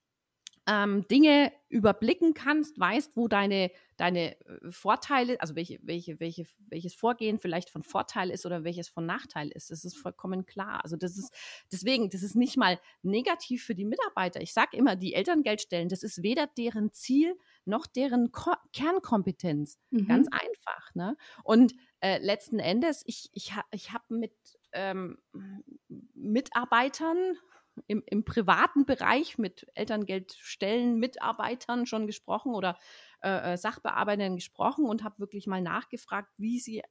ähm, 0.67 1.07
Dinge 1.07 1.53
überblicken 1.69 2.33
kannst, 2.33 2.77
weißt, 2.77 3.13
wo 3.15 3.27
deine, 3.27 3.71
deine 3.95 4.39
äh, 4.45 4.71
Vorteile, 4.71 5.39
also 5.39 5.55
welche, 5.55 5.79
welche, 5.81 6.19
welche, 6.19 6.45
welches 6.69 6.93
Vorgehen 6.93 7.39
vielleicht 7.39 7.69
von 7.69 7.83
Vorteil 7.83 8.29
ist 8.29 8.45
oder 8.45 8.63
welches 8.65 8.89
von 8.89 9.05
Nachteil 9.05 9.49
ist. 9.49 9.71
Das 9.71 9.85
ist 9.85 9.97
vollkommen 9.97 10.45
klar. 10.45 10.81
Also 10.83 10.97
das 10.97 11.17
ist 11.17 11.33
deswegen, 11.71 12.09
das 12.09 12.21
ist 12.21 12.35
nicht 12.35 12.57
mal 12.57 12.79
negativ 13.01 13.63
für 13.63 13.75
die 13.75 13.85
Mitarbeiter. 13.85 14.41
Ich 14.41 14.53
sage 14.53 14.75
immer, 14.75 14.97
die 14.97 15.13
Elterngeldstellen, 15.13 15.87
das 15.87 16.03
ist 16.03 16.21
weder 16.21 16.47
deren 16.57 16.91
Ziel 16.91 17.37
noch 17.65 17.87
deren 17.87 18.31
Ko 18.31 18.53
Kernkompetenz. 18.73 19.79
Mhm. 19.91 20.07
Ganz 20.07 20.27
einfach. 20.31 20.95
Ne? 20.95 21.15
Und 21.43 21.73
äh, 22.01 22.17
letzten 22.19 22.59
Endes, 22.59 23.03
ich, 23.05 23.29
ich, 23.33 23.53
ich 23.71 23.93
habe 23.93 24.05
mit 24.09 24.33
ähm, 24.73 25.17
Mitarbeitern 26.13 27.37
im, 27.87 28.03
im 28.05 28.25
privaten 28.25 28.85
Bereich 28.85 29.37
mit 29.37 29.67
Elterngeldstellen, 29.75 30.97
Mitarbeitern 30.97 31.85
schon 31.85 32.07
gesprochen 32.07 32.53
oder 32.53 32.77
äh, 33.21 33.53
äh, 33.53 33.57
Sachbearbeitern 33.57 34.35
gesprochen 34.35 34.85
und 34.85 35.03
habe 35.03 35.19
wirklich 35.19 35.47
mal 35.47 35.61
nachgefragt, 35.61 36.29
wie 36.37 36.59
sie 36.59 36.83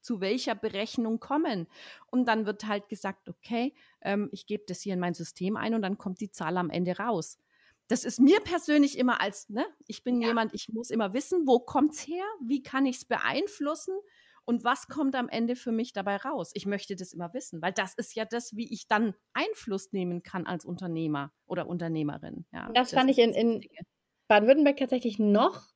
zu 0.00 0.20
welcher 0.20 0.54
Berechnung 0.54 1.20
kommen. 1.20 1.66
Und 2.06 2.26
dann 2.26 2.46
wird 2.46 2.66
halt 2.66 2.88
gesagt, 2.88 3.28
okay, 3.28 3.74
ähm, 4.00 4.28
ich 4.32 4.46
gebe 4.46 4.64
das 4.66 4.80
hier 4.80 4.94
in 4.94 5.00
mein 5.00 5.14
System 5.14 5.56
ein 5.56 5.74
und 5.74 5.82
dann 5.82 5.98
kommt 5.98 6.20
die 6.20 6.30
Zahl 6.30 6.56
am 6.56 6.70
Ende 6.70 6.96
raus. 6.96 7.38
Das 7.88 8.04
ist 8.04 8.20
mir 8.20 8.40
persönlich 8.40 8.96
immer 8.96 9.20
als, 9.20 9.48
ne, 9.48 9.66
ich 9.86 10.04
bin 10.04 10.20
ja. 10.22 10.28
jemand, 10.28 10.54
ich 10.54 10.68
muss 10.68 10.90
immer 10.90 11.12
wissen, 11.12 11.46
wo 11.46 11.58
kommt 11.58 11.94
es 11.94 12.06
her, 12.06 12.24
wie 12.40 12.62
kann 12.62 12.86
ich 12.86 12.96
es 12.98 13.04
beeinflussen 13.04 13.94
und 14.44 14.64
was 14.64 14.88
kommt 14.88 15.14
am 15.14 15.28
Ende 15.28 15.56
für 15.56 15.72
mich 15.72 15.92
dabei 15.92 16.16
raus? 16.16 16.50
Ich 16.54 16.66
möchte 16.66 16.96
das 16.96 17.12
immer 17.12 17.32
wissen, 17.34 17.62
weil 17.62 17.72
das 17.72 17.94
ist 17.94 18.14
ja 18.14 18.24
das, 18.24 18.56
wie 18.56 18.72
ich 18.72 18.88
dann 18.88 19.14
Einfluss 19.32 19.92
nehmen 19.92 20.22
kann 20.22 20.46
als 20.46 20.64
Unternehmer 20.64 21.32
oder 21.46 21.66
Unternehmerin. 21.66 22.46
Ja, 22.52 22.70
das, 22.74 22.90
das 22.90 22.98
fand 22.98 23.10
ich 23.10 23.18
in, 23.18 23.32
in 23.32 23.60
Baden-Württemberg 24.28 24.76
tatsächlich 24.76 25.18
noch 25.18 25.70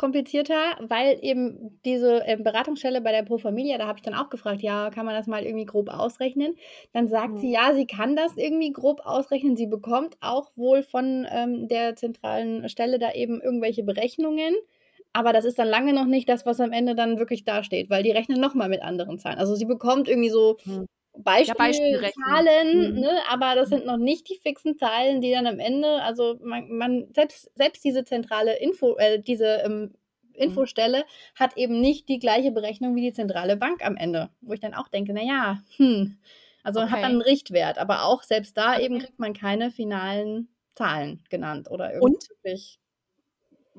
komplizierter, 0.00 0.78
weil 0.80 1.18
eben 1.20 1.78
diese 1.84 2.26
äh, 2.26 2.38
Beratungsstelle 2.38 3.02
bei 3.02 3.12
der 3.12 3.22
Pro 3.22 3.36
Familia, 3.36 3.76
da 3.76 3.86
habe 3.86 3.98
ich 3.98 4.02
dann 4.02 4.14
auch 4.14 4.30
gefragt, 4.30 4.62
ja, 4.62 4.88
kann 4.88 5.04
man 5.04 5.14
das 5.14 5.26
mal 5.26 5.44
irgendwie 5.44 5.66
grob 5.66 5.90
ausrechnen? 5.90 6.56
Dann 6.94 7.06
sagt 7.06 7.34
mhm. 7.34 7.38
sie, 7.38 7.52
ja, 7.52 7.74
sie 7.74 7.86
kann 7.86 8.16
das 8.16 8.38
irgendwie 8.38 8.72
grob 8.72 9.02
ausrechnen. 9.04 9.56
Sie 9.56 9.66
bekommt 9.66 10.16
auch 10.22 10.56
wohl 10.56 10.82
von 10.82 11.26
ähm, 11.30 11.68
der 11.68 11.96
zentralen 11.96 12.66
Stelle 12.70 12.98
da 12.98 13.12
eben 13.12 13.42
irgendwelche 13.42 13.82
Berechnungen. 13.82 14.54
Aber 15.12 15.32
das 15.32 15.44
ist 15.44 15.58
dann 15.58 15.68
lange 15.68 15.92
noch 15.92 16.06
nicht 16.06 16.28
das, 16.28 16.46
was 16.46 16.60
am 16.60 16.72
Ende 16.72 16.94
dann 16.94 17.18
wirklich 17.18 17.44
dasteht, 17.44 17.90
weil 17.90 18.02
die 18.02 18.12
rechnen 18.12 18.40
nochmal 18.40 18.68
mit 18.68 18.82
anderen 18.82 19.18
Zahlen. 19.18 19.38
Also 19.38 19.54
sie 19.54 19.64
bekommt 19.64 20.08
irgendwie 20.08 20.30
so 20.30 20.58
mhm. 20.64 20.86
Beispielzahlen, 21.18 22.94
mhm. 22.94 23.00
ne, 23.00 23.18
aber 23.28 23.54
das 23.56 23.68
sind 23.70 23.86
noch 23.86 23.96
nicht 23.96 24.28
die 24.28 24.36
fixen 24.36 24.76
Zahlen, 24.76 25.20
die 25.20 25.32
dann 25.32 25.46
am 25.46 25.58
Ende, 25.58 26.00
also 26.02 26.36
man, 26.42 26.70
man 26.70 27.08
selbst, 27.12 27.50
selbst 27.56 27.84
diese 27.84 28.04
zentrale 28.04 28.58
Info, 28.58 28.96
äh, 28.96 29.20
diese 29.20 29.62
ähm. 29.64 29.94
Infostelle 30.32 31.04
hat 31.34 31.58
eben 31.58 31.80
nicht 31.80 32.08
die 32.08 32.18
gleiche 32.18 32.50
Berechnung 32.50 32.94
wie 32.94 33.02
die 33.02 33.12
zentrale 33.12 33.58
Bank 33.58 33.84
am 33.84 33.96
Ende, 33.96 34.30
wo 34.40 34.54
ich 34.54 34.60
dann 34.60 34.72
auch 34.72 34.88
denke, 34.88 35.12
naja, 35.12 35.60
hm, 35.76 36.16
also 36.62 36.80
okay. 36.80 36.90
hat 36.90 37.02
dann 37.02 37.12
einen 37.12 37.20
Richtwert, 37.20 37.76
aber 37.76 38.04
auch 38.04 38.22
selbst 38.22 38.56
da 38.56 38.74
okay. 38.74 38.84
eben 38.84 38.98
kriegt 39.00 39.18
man 39.18 39.34
keine 39.34 39.70
finalen 39.70 40.48
Zahlen 40.74 41.22
genannt 41.28 41.70
oder 41.70 41.92
irgendwie 41.92 42.08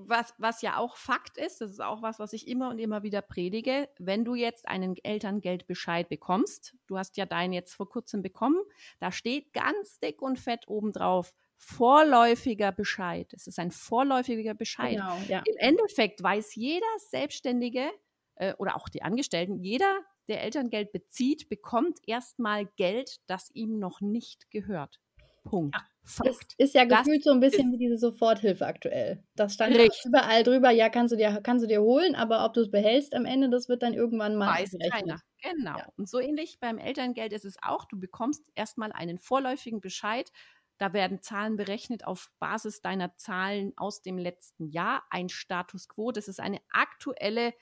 was, 0.08 0.34
was 0.38 0.62
ja 0.62 0.78
auch 0.78 0.96
Fakt 0.98 1.38
ist, 1.38 1.62
das 1.62 1.72
ist 1.72 1.82
auch 1.82 2.02
was, 2.02 2.20
was 2.20 2.34
ich 2.34 2.48
immer 2.48 2.70
und 2.70 2.80
immer 2.80 3.04
wieder 3.04 3.22
predige, 3.22 3.90
wenn 4.00 4.26
du 4.26 4.36
jetzt 4.36 4.68
einen 4.68 4.96
Elterngeldbescheid 4.98 6.10
bekommst, 6.10 6.76
du 6.88 6.98
hast 6.98 7.18
ja 7.18 7.26
deinen 7.26 7.54
jetzt 7.54 7.74
vor 7.74 7.90
kurzem 7.90 8.22
bekommen, 8.22 8.62
da 9.00 9.12
steht 9.12 9.54
ganz 9.54 10.00
dick 10.00 10.22
und 10.22 10.40
fett 10.40 10.68
obendrauf, 10.68 11.34
vorläufiger 11.58 12.72
Bescheid. 12.72 13.32
Es 13.34 13.48
ist 13.48 13.60
ein 13.60 13.72
vorläufiger 13.72 14.54
Bescheid. 14.54 14.98
Genau, 14.98 15.18
ja. 15.28 15.44
Im 15.46 15.58
Endeffekt 15.58 16.24
weiß 16.24 16.56
jeder 16.56 16.88
Selbstständige 17.10 17.92
äh, 18.36 18.54
oder 18.58 18.76
auch 18.76 18.90
die 18.90 19.04
Angestellten, 19.04 19.60
jeder, 19.60 20.00
der 20.28 20.44
Elterngeld 20.44 20.92
bezieht, 20.92 21.50
bekommt 21.50 22.00
erstmal 22.08 22.66
Geld, 22.78 23.18
das 23.28 23.52
ihm 23.54 23.78
noch 23.80 24.02
nicht 24.02 24.50
gehört. 24.50 25.00
Punkt. 25.44 25.76
Ja. 25.76 25.86
Fakt. 26.04 26.56
Ist 26.58 26.74
ja 26.74 26.86
gefühlt 26.86 27.24
so 27.24 27.32
ein 27.32 27.40
bisschen 27.40 27.72
wie 27.72 27.78
diese 27.78 27.98
Soforthilfe 27.98 28.66
aktuell. 28.66 29.24
Das 29.36 29.54
stand 29.54 29.76
ja 29.76 29.86
überall 30.06 30.44
drüber, 30.44 30.72
ja, 30.72 30.90
kannst 30.90 31.14
du 31.14 31.16
dir, 31.16 31.40
kannst 31.44 31.64
du 31.64 31.68
dir 31.68 31.82
holen, 31.82 32.16
aber 32.16 32.44
ob 32.44 32.54
du 32.54 32.62
es 32.62 32.72
behältst 32.72 33.14
am 33.14 33.26
Ende, 33.26 33.50
das 33.50 33.70
wird 33.70 33.84
dann 33.84 33.94
irgendwann 33.94 34.36
mal. 34.36 34.60
Weiß 34.60 34.76
keiner. 34.92 35.22
Genau. 35.42 35.78
Ja. 35.78 35.88
Und 35.98 36.10
so 36.10 36.20
ähnlich 36.20 36.60
beim 36.60 36.80
Elterngeld 36.80 37.34
ist 37.34 37.46
es 37.46 37.56
auch, 37.62 37.86
du 37.86 38.00
bekommst 38.00 38.44
erstmal 38.56 38.92
einen 38.92 39.20
vorläufigen 39.20 39.80
Bescheid. 39.80 40.32
Da 40.80 40.94
werden 40.94 41.22
Zahlen 41.22 41.58
berechnet 41.58 42.06
auf 42.06 42.32
Basis 42.40 42.82
deiner 42.82 43.16
Zahlen 43.16 43.74
aus 43.78 44.02
dem 44.02 44.18
letzten 44.18 44.70
Jahr, 44.70 45.04
ein 45.12 45.30
Status 45.30 45.88
quo. 45.88 46.12
Das 46.12 46.28
ist 46.28 46.40
eine 46.40 46.60
aktuelle, 46.72 47.54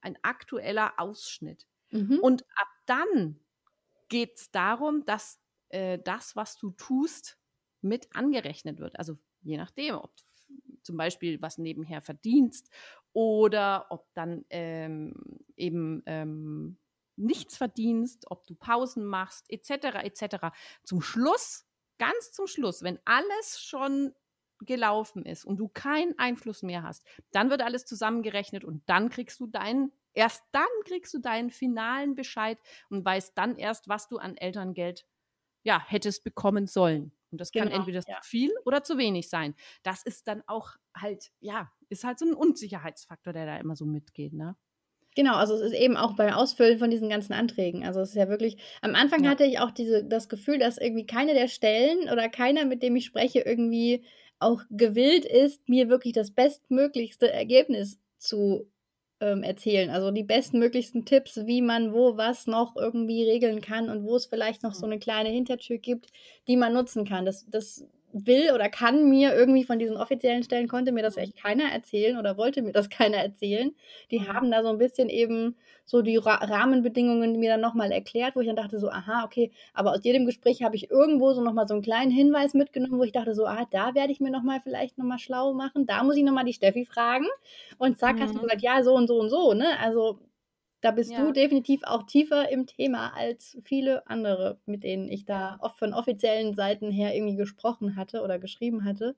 ein 0.00 0.16
aktueller 0.22 0.92
Ausschnitt. 0.98 1.66
Mhm. 1.90 2.20
Und 2.20 2.44
ab 2.54 2.68
dann 2.86 3.40
geht 4.08 4.38
es 4.38 4.50
darum, 4.52 5.04
dass 5.04 5.40
äh, 5.70 5.98
das, 5.98 6.36
was 6.36 6.56
du 6.58 6.70
tust, 6.70 7.39
mit 7.82 8.08
angerechnet 8.14 8.78
wird. 8.78 8.98
Also 8.98 9.18
je 9.42 9.56
nachdem, 9.56 9.96
ob 9.96 10.12
zum 10.82 10.96
Beispiel 10.96 11.40
was 11.40 11.58
nebenher 11.58 12.00
verdienst 12.00 12.70
oder 13.12 13.86
ob 13.90 14.12
dann 14.14 14.44
ähm, 14.50 15.14
eben 15.56 16.02
ähm, 16.06 16.78
nichts 17.16 17.56
verdienst, 17.56 18.30
ob 18.30 18.46
du 18.46 18.54
Pausen 18.54 19.04
machst, 19.04 19.50
etc. 19.50 20.02
etc. 20.02 20.36
Zum 20.84 21.00
Schluss, 21.00 21.66
ganz 21.98 22.32
zum 22.32 22.46
Schluss, 22.46 22.82
wenn 22.82 22.98
alles 23.04 23.60
schon 23.60 24.14
gelaufen 24.60 25.24
ist 25.24 25.44
und 25.44 25.56
du 25.56 25.68
keinen 25.68 26.18
Einfluss 26.18 26.62
mehr 26.62 26.82
hast, 26.82 27.04
dann 27.30 27.50
wird 27.50 27.62
alles 27.62 27.86
zusammengerechnet 27.86 28.64
und 28.64 28.82
dann 28.86 29.08
kriegst 29.08 29.40
du 29.40 29.46
deinen, 29.46 29.92
erst 30.12 30.44
dann 30.52 30.68
kriegst 30.84 31.14
du 31.14 31.18
deinen 31.18 31.50
finalen 31.50 32.14
Bescheid 32.14 32.58
und 32.90 33.04
weißt 33.04 33.36
dann 33.36 33.56
erst, 33.56 33.88
was 33.88 34.08
du 34.08 34.18
an 34.18 34.36
Elterngeld 34.36 35.06
ja, 35.62 35.82
hättest 35.86 36.24
bekommen 36.24 36.66
sollen. 36.66 37.12
Und 37.30 37.40
das 37.40 37.52
kann 37.52 37.64
genau, 37.64 37.76
entweder 37.76 38.02
ja. 38.06 38.20
zu 38.20 38.28
viel 38.28 38.50
oder 38.64 38.82
zu 38.82 38.98
wenig 38.98 39.28
sein. 39.28 39.54
Das 39.82 40.02
ist 40.02 40.26
dann 40.26 40.42
auch 40.46 40.76
halt, 40.96 41.30
ja, 41.40 41.70
ist 41.88 42.04
halt 42.04 42.18
so 42.18 42.26
ein 42.26 42.34
Unsicherheitsfaktor, 42.34 43.32
der 43.32 43.46
da 43.46 43.56
immer 43.58 43.76
so 43.76 43.86
mitgeht, 43.86 44.32
ne? 44.32 44.56
Genau, 45.16 45.34
also 45.34 45.54
es 45.54 45.60
ist 45.60 45.72
eben 45.72 45.96
auch 45.96 46.14
beim 46.14 46.32
Ausfüllen 46.32 46.78
von 46.78 46.90
diesen 46.90 47.08
ganzen 47.08 47.32
Anträgen. 47.32 47.84
Also 47.84 48.00
es 48.00 48.10
ist 48.10 48.14
ja 48.14 48.28
wirklich, 48.28 48.58
am 48.80 48.94
Anfang 48.94 49.24
ja. 49.24 49.30
hatte 49.30 49.44
ich 49.44 49.58
auch 49.58 49.72
diese, 49.72 50.04
das 50.04 50.28
Gefühl, 50.28 50.58
dass 50.58 50.78
irgendwie 50.78 51.04
keine 51.04 51.34
der 51.34 51.48
Stellen 51.48 52.08
oder 52.08 52.28
keiner, 52.28 52.64
mit 52.64 52.82
dem 52.82 52.94
ich 52.94 53.06
spreche, 53.06 53.40
irgendwie 53.40 54.04
auch 54.38 54.62
gewillt 54.70 55.24
ist, 55.24 55.68
mir 55.68 55.88
wirklich 55.88 56.12
das 56.12 56.30
bestmöglichste 56.30 57.30
Ergebnis 57.30 57.98
zu 58.18 58.70
ähm, 59.20 59.42
erzählen. 59.42 59.90
Also 59.90 60.10
die 60.10 60.22
bestmöglichsten 60.22 61.04
Tipps, 61.04 61.46
wie 61.46 61.62
man 61.62 61.92
wo 61.92 62.16
was 62.16 62.46
noch 62.46 62.76
irgendwie 62.76 63.24
regeln 63.24 63.60
kann 63.60 63.88
und 63.90 64.04
wo 64.04 64.16
es 64.16 64.26
vielleicht 64.26 64.62
noch 64.62 64.74
so 64.74 64.86
eine 64.86 64.98
kleine 64.98 65.28
Hintertür 65.28 65.78
gibt, 65.78 66.06
die 66.48 66.56
man 66.56 66.72
nutzen 66.72 67.04
kann. 67.04 67.24
Das, 67.26 67.46
das 67.48 67.86
will 68.12 68.52
oder 68.54 68.68
kann 68.68 69.08
mir 69.08 69.34
irgendwie 69.34 69.64
von 69.64 69.78
diesen 69.78 69.96
offiziellen 69.96 70.42
Stellen, 70.42 70.68
konnte 70.68 70.92
mir 70.92 71.02
das 71.02 71.16
echt 71.16 71.36
keiner 71.36 71.64
erzählen 71.72 72.18
oder 72.18 72.36
wollte 72.36 72.62
mir 72.62 72.72
das 72.72 72.88
keiner 72.90 73.18
erzählen. 73.18 73.72
Die 74.10 74.28
haben 74.28 74.50
da 74.50 74.62
so 74.62 74.68
ein 74.68 74.78
bisschen 74.78 75.08
eben 75.08 75.56
so 75.84 76.02
die 76.02 76.16
Ra 76.16 76.36
Rahmenbedingungen 76.36 77.38
mir 77.38 77.50
dann 77.50 77.60
nochmal 77.60 77.90
erklärt, 77.90 78.36
wo 78.36 78.40
ich 78.40 78.46
dann 78.46 78.56
dachte 78.56 78.78
so, 78.78 78.90
aha, 78.90 79.24
okay, 79.24 79.50
aber 79.74 79.92
aus 79.92 80.04
jedem 80.04 80.24
Gespräch 80.24 80.62
habe 80.62 80.76
ich 80.76 80.90
irgendwo 80.90 81.32
so 81.32 81.42
nochmal 81.42 81.66
so 81.66 81.74
einen 81.74 81.82
kleinen 81.82 82.12
Hinweis 82.12 82.54
mitgenommen, 82.54 82.98
wo 82.98 83.02
ich 83.02 83.12
dachte 83.12 83.34
so, 83.34 83.46
ah, 83.46 83.66
da 83.70 83.94
werde 83.94 84.12
ich 84.12 84.20
mir 84.20 84.30
nochmal 84.30 84.60
vielleicht 84.60 84.98
nochmal 84.98 85.18
schlau 85.18 85.52
machen, 85.52 85.86
da 85.86 86.04
muss 86.04 86.16
ich 86.16 86.22
nochmal 86.22 86.44
die 86.44 86.52
Steffi 86.52 86.84
fragen 86.84 87.26
und 87.78 87.98
zack, 87.98 88.16
mhm. 88.16 88.20
hast 88.22 88.34
du 88.34 88.38
mhm. 88.38 88.42
gesagt, 88.42 88.62
ja, 88.62 88.82
so 88.84 88.94
und 88.94 89.08
so 89.08 89.18
und 89.18 89.30
so, 89.30 89.52
ne? 89.52 89.78
Also 89.80 90.18
da 90.80 90.90
bist 90.90 91.12
ja. 91.12 91.22
du 91.22 91.32
definitiv 91.32 91.82
auch 91.84 92.04
tiefer 92.04 92.50
im 92.50 92.66
Thema 92.66 93.12
als 93.14 93.58
viele 93.64 94.06
andere, 94.06 94.58
mit 94.66 94.82
denen 94.82 95.08
ich 95.08 95.24
da 95.24 95.58
oft 95.60 95.78
von 95.78 95.92
offiziellen 95.92 96.54
Seiten 96.54 96.90
her 96.90 97.14
irgendwie 97.14 97.36
gesprochen 97.36 97.96
hatte 97.96 98.22
oder 98.22 98.38
geschrieben 98.38 98.84
hatte. 98.84 99.14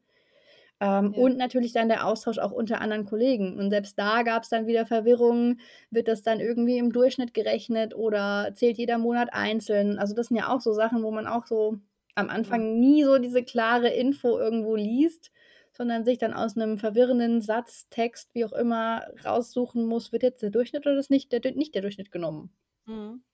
Ähm, 0.81 1.15
ja. 1.15 1.23
Und 1.23 1.37
natürlich 1.37 1.73
dann 1.73 1.89
der 1.89 2.07
Austausch 2.07 2.39
auch 2.39 2.51
unter 2.51 2.81
anderen 2.81 3.05
Kollegen. 3.05 3.57
Und 3.59 3.71
selbst 3.71 3.97
da 3.97 4.23
gab 4.23 4.43
es 4.43 4.49
dann 4.49 4.67
wieder 4.67 4.85
Verwirrungen. 4.85 5.61
Wird 5.91 6.09
das 6.09 6.23
dann 6.23 6.41
irgendwie 6.41 6.79
im 6.79 6.93
Durchschnitt 6.93 7.35
gerechnet 7.35 7.95
oder 7.95 8.51
zählt 8.55 8.79
jeder 8.79 8.99
Monat 8.99 9.33
einzeln? 9.33 10.01
Also 10.01 10.15
das 10.15 10.27
sind 10.29 10.39
ja 10.39 10.49
auch 10.49 10.61
so 10.61 10.73
Sachen, 10.73 11.05
wo 11.05 11.13
man 11.13 11.29
auch 11.29 11.47
so 11.47 11.79
am 12.17 12.29
Anfang 12.29 12.81
nie 12.81 13.05
so 13.05 13.19
diese 13.19 13.45
klare 13.45 13.89
Info 13.89 14.39
irgendwo 14.39 14.75
liest 14.75 15.31
sondern 15.73 16.05
sich 16.05 16.19
dann 16.19 16.35
aus 16.35 16.57
einem 16.57 16.79
verwirrenden 16.79 17.41
Satz, 17.41 17.89
Text, 17.89 18.35
wie 18.35 18.45
auch 18.45 18.53
immer, 18.53 19.07
raussuchen 19.25 19.87
muss, 19.87 20.13
wird 20.13 20.23
jetzt 20.23 20.43
der 20.43 20.51
Durchschnitt 20.51 20.87
oder 20.87 20.99
ist 20.99 21.11
nicht 21.11 21.33
der, 21.33 21.41
nicht 21.55 21.75
der 21.75 21.83
Durchschnitt 21.83 22.13
genommen. 22.13 22.53
Mhm. 22.87 23.25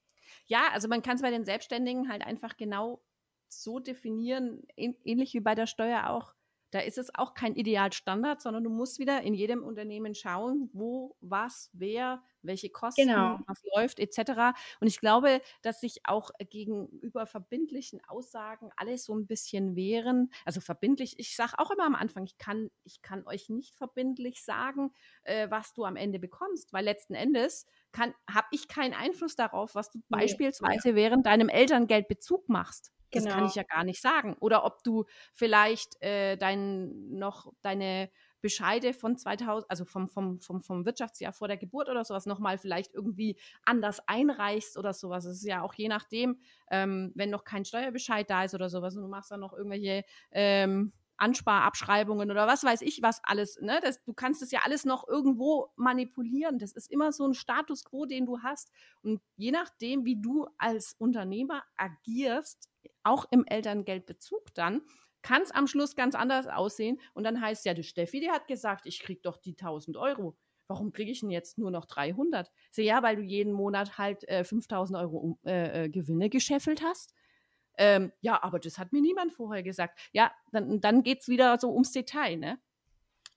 Ja, 0.47 0.69
also 0.73 0.89
man 0.89 1.03
kann 1.03 1.17
es 1.17 1.23
bei 1.23 1.31
den 1.31 1.45
Selbstständigen 1.45 2.09
halt 2.09 2.25
einfach 2.25 2.57
genau 2.57 3.03
so 3.49 3.79
definieren, 3.79 4.63
ähnlich 4.77 5.35
wie 5.35 5.41
bei 5.41 5.55
der 5.55 5.67
Steuer 5.67 6.11
auch, 6.11 6.35
da 6.71 6.81
ist 6.81 6.99
es 6.99 7.15
auch 7.15 7.35
kein 7.35 7.55
Idealstandard, 7.55 8.43
sondern 8.43 8.65
du 8.65 8.71
musst 8.71 8.99
wieder 8.99 9.23
in 9.23 9.35
jedem 9.35 9.63
Unternehmen 9.63 10.15
schauen, 10.15 10.71
wo, 10.73 11.17
was, 11.21 11.71
wer, 11.73 12.23
welche 12.43 12.71
Kosten, 12.71 13.09
genau. 13.09 13.39
was 13.47 13.63
läuft, 13.75 13.99
etc. 13.99 14.57
Und 14.81 14.87
ich 14.87 15.01
glaube, 15.01 15.41
dass 15.63 15.81
sich 15.81 16.01
auch 16.05 16.31
gegenüber 16.51 17.27
verbindlichen 17.27 18.01
Aussagen 18.07 18.71
alles 18.77 19.05
so 19.05 19.15
ein 19.15 19.27
bisschen 19.27 19.77
wehren. 19.77 20.31
Also 20.45 20.61
verbindlich, 20.61 21.19
ich 21.19 21.37
sage 21.37 21.55
auch 21.59 21.71
immer 21.71 21.87
am 21.87 21.95
Anfang, 21.95 22.25
ich 22.25 22.39
kann, 22.39 22.71
ich 22.85 23.03
kann 23.03 23.27
euch 23.27 23.49
nicht 23.49 23.77
verbindlich 23.77 24.45
sagen, 24.45 24.93
äh, 25.25 25.51
was 25.51 25.73
du 25.73 25.85
am 25.85 25.97
Ende 25.97 26.19
bekommst, 26.19 26.73
weil 26.73 26.85
letzten 26.85 27.15
Endes 27.15 27.67
habe 27.99 28.47
ich 28.51 28.69
keinen 28.69 28.95
Einfluss 28.95 29.37
darauf, 29.37 29.75
was 29.75 29.91
du 29.91 29.99
nee, 29.99 30.05
beispielsweise 30.09 30.91
ja. 30.91 30.95
während 30.95 31.27
deinem 31.27 31.49
Elterngeldbezug 31.49 32.49
machst. 32.49 32.93
Das 33.11 33.25
genau. 33.25 33.37
kann 33.37 33.47
ich 33.47 33.55
ja 33.55 33.63
gar 33.63 33.85
nicht 33.85 34.03
sagen. 34.03 34.37
Oder 34.41 34.65
ob 34.65 34.83
du 34.83 35.05
vielleicht 35.33 36.01
äh, 36.03 36.37
dein, 36.37 37.11
noch 37.11 37.53
deine 37.63 38.11
Bescheide 38.41 38.93
von 38.93 39.17
2000, 39.17 39.69
also 39.69 39.85
vom, 39.85 40.09
vom, 40.09 40.41
vom, 40.41 40.63
vom 40.63 40.85
Wirtschaftsjahr 40.85 41.33
vor 41.33 41.49
der 41.49 41.57
Geburt 41.57 41.89
oder 41.89 42.05
sowas 42.05 42.27
nochmal 42.27 42.59
vielleicht 42.59 42.95
irgendwie 42.95 43.37
anders 43.65 44.01
einreichst 44.07 44.77
oder 44.77 44.93
sowas. 44.93 45.25
Es 45.25 45.39
ist 45.39 45.47
ja 45.47 45.63
auch 45.63 45.75
je 45.75 45.89
nachdem, 45.89 46.39
ähm, 46.71 47.13
wenn 47.15 47.31
noch 47.31 47.45
kein 47.45 47.65
Steuerbescheid 47.65 48.29
da 48.31 48.45
ist 48.45 48.55
oder 48.55 48.69
sowas 48.69 48.95
und 48.95 49.03
du 49.03 49.09
machst 49.09 49.31
dann 49.31 49.41
noch 49.41 49.55
irgendwelche 49.55 50.05
ähm, 50.31 50.93
Ansparabschreibungen 51.19 52.31
oder 52.31 52.47
was 52.47 52.65
weiß 52.65 52.83
ich 52.83 53.03
was 53.03 53.21
alles. 53.25 53.59
Ne? 53.61 53.81
Das, 53.83 54.03
du 54.05 54.15
kannst 54.15 54.43
es 54.43 54.51
ja 54.51 54.61
alles 54.65 54.85
noch 54.85 55.07
irgendwo 55.07 55.69
manipulieren. 55.77 56.59
Das 56.59 56.73
ist 56.73 56.91
immer 56.91 57.13
so 57.13 57.27
ein 57.27 57.35
Status 57.35 57.85
quo, 57.85 58.07
den 58.07 58.27
du 58.27 58.41
hast. 58.43 58.71
Und 59.03 59.21
je 59.37 59.51
nachdem, 59.51 60.05
wie 60.05 60.21
du 60.21 60.47
als 60.59 60.95
Unternehmer 60.99 61.63
agierst, 61.77 62.69
auch 63.03 63.27
im 63.31 63.45
Elterngeldbezug 63.47 64.55
dann, 64.55 64.83
kann 65.23 65.43
es 65.43 65.51
am 65.51 65.67
Schluss 65.67 65.97
ganz 65.97 66.15
anders 66.15 66.47
aussehen. 66.47 67.01
Und 67.15 67.25
dann 67.25 67.41
heißt 67.41 67.65
ja, 67.67 67.75
die 67.75 67.83
Steffi, 67.83 68.21
die 68.21 68.31
hat 68.31 68.47
gesagt, 68.47 68.87
ich 68.87 69.01
kriege 69.01 69.21
doch 69.23 69.37
die 69.37 69.57
1000 69.57 69.97
Euro. 69.97 70.37
Warum 70.69 70.93
kriege 70.93 71.11
ich 71.11 71.21
denn 71.21 71.31
jetzt 71.31 71.59
nur 71.59 71.71
noch 71.71 71.87
300? 71.87 72.51
So, 72.71 72.83
ja, 72.83 73.03
weil 73.03 73.17
du 73.17 73.23
jeden 73.23 73.53
Monat 73.53 73.97
halt 73.97 74.29
äh, 74.29 74.45
5000 74.45 74.99
Euro 74.99 75.39
äh, 75.45 75.85
äh, 75.85 75.89
Gewinne 75.89 76.29
gescheffelt 76.29 76.83
hast. 76.83 77.15
Ähm, 77.79 78.13
ja, 78.21 78.43
aber 78.43 78.59
das 78.59 78.77
hat 78.79 78.93
mir 78.93 79.01
niemand 79.01 79.33
vorher 79.33 79.63
gesagt. 79.63 79.99
Ja, 80.13 80.33
dann, 80.53 80.81
dann 80.81 81.03
geht 81.03 81.21
es 81.21 81.29
wieder 81.29 81.59
so 81.59 81.73
ums 81.73 81.93
Detail, 81.93 82.37
ne? 82.37 82.59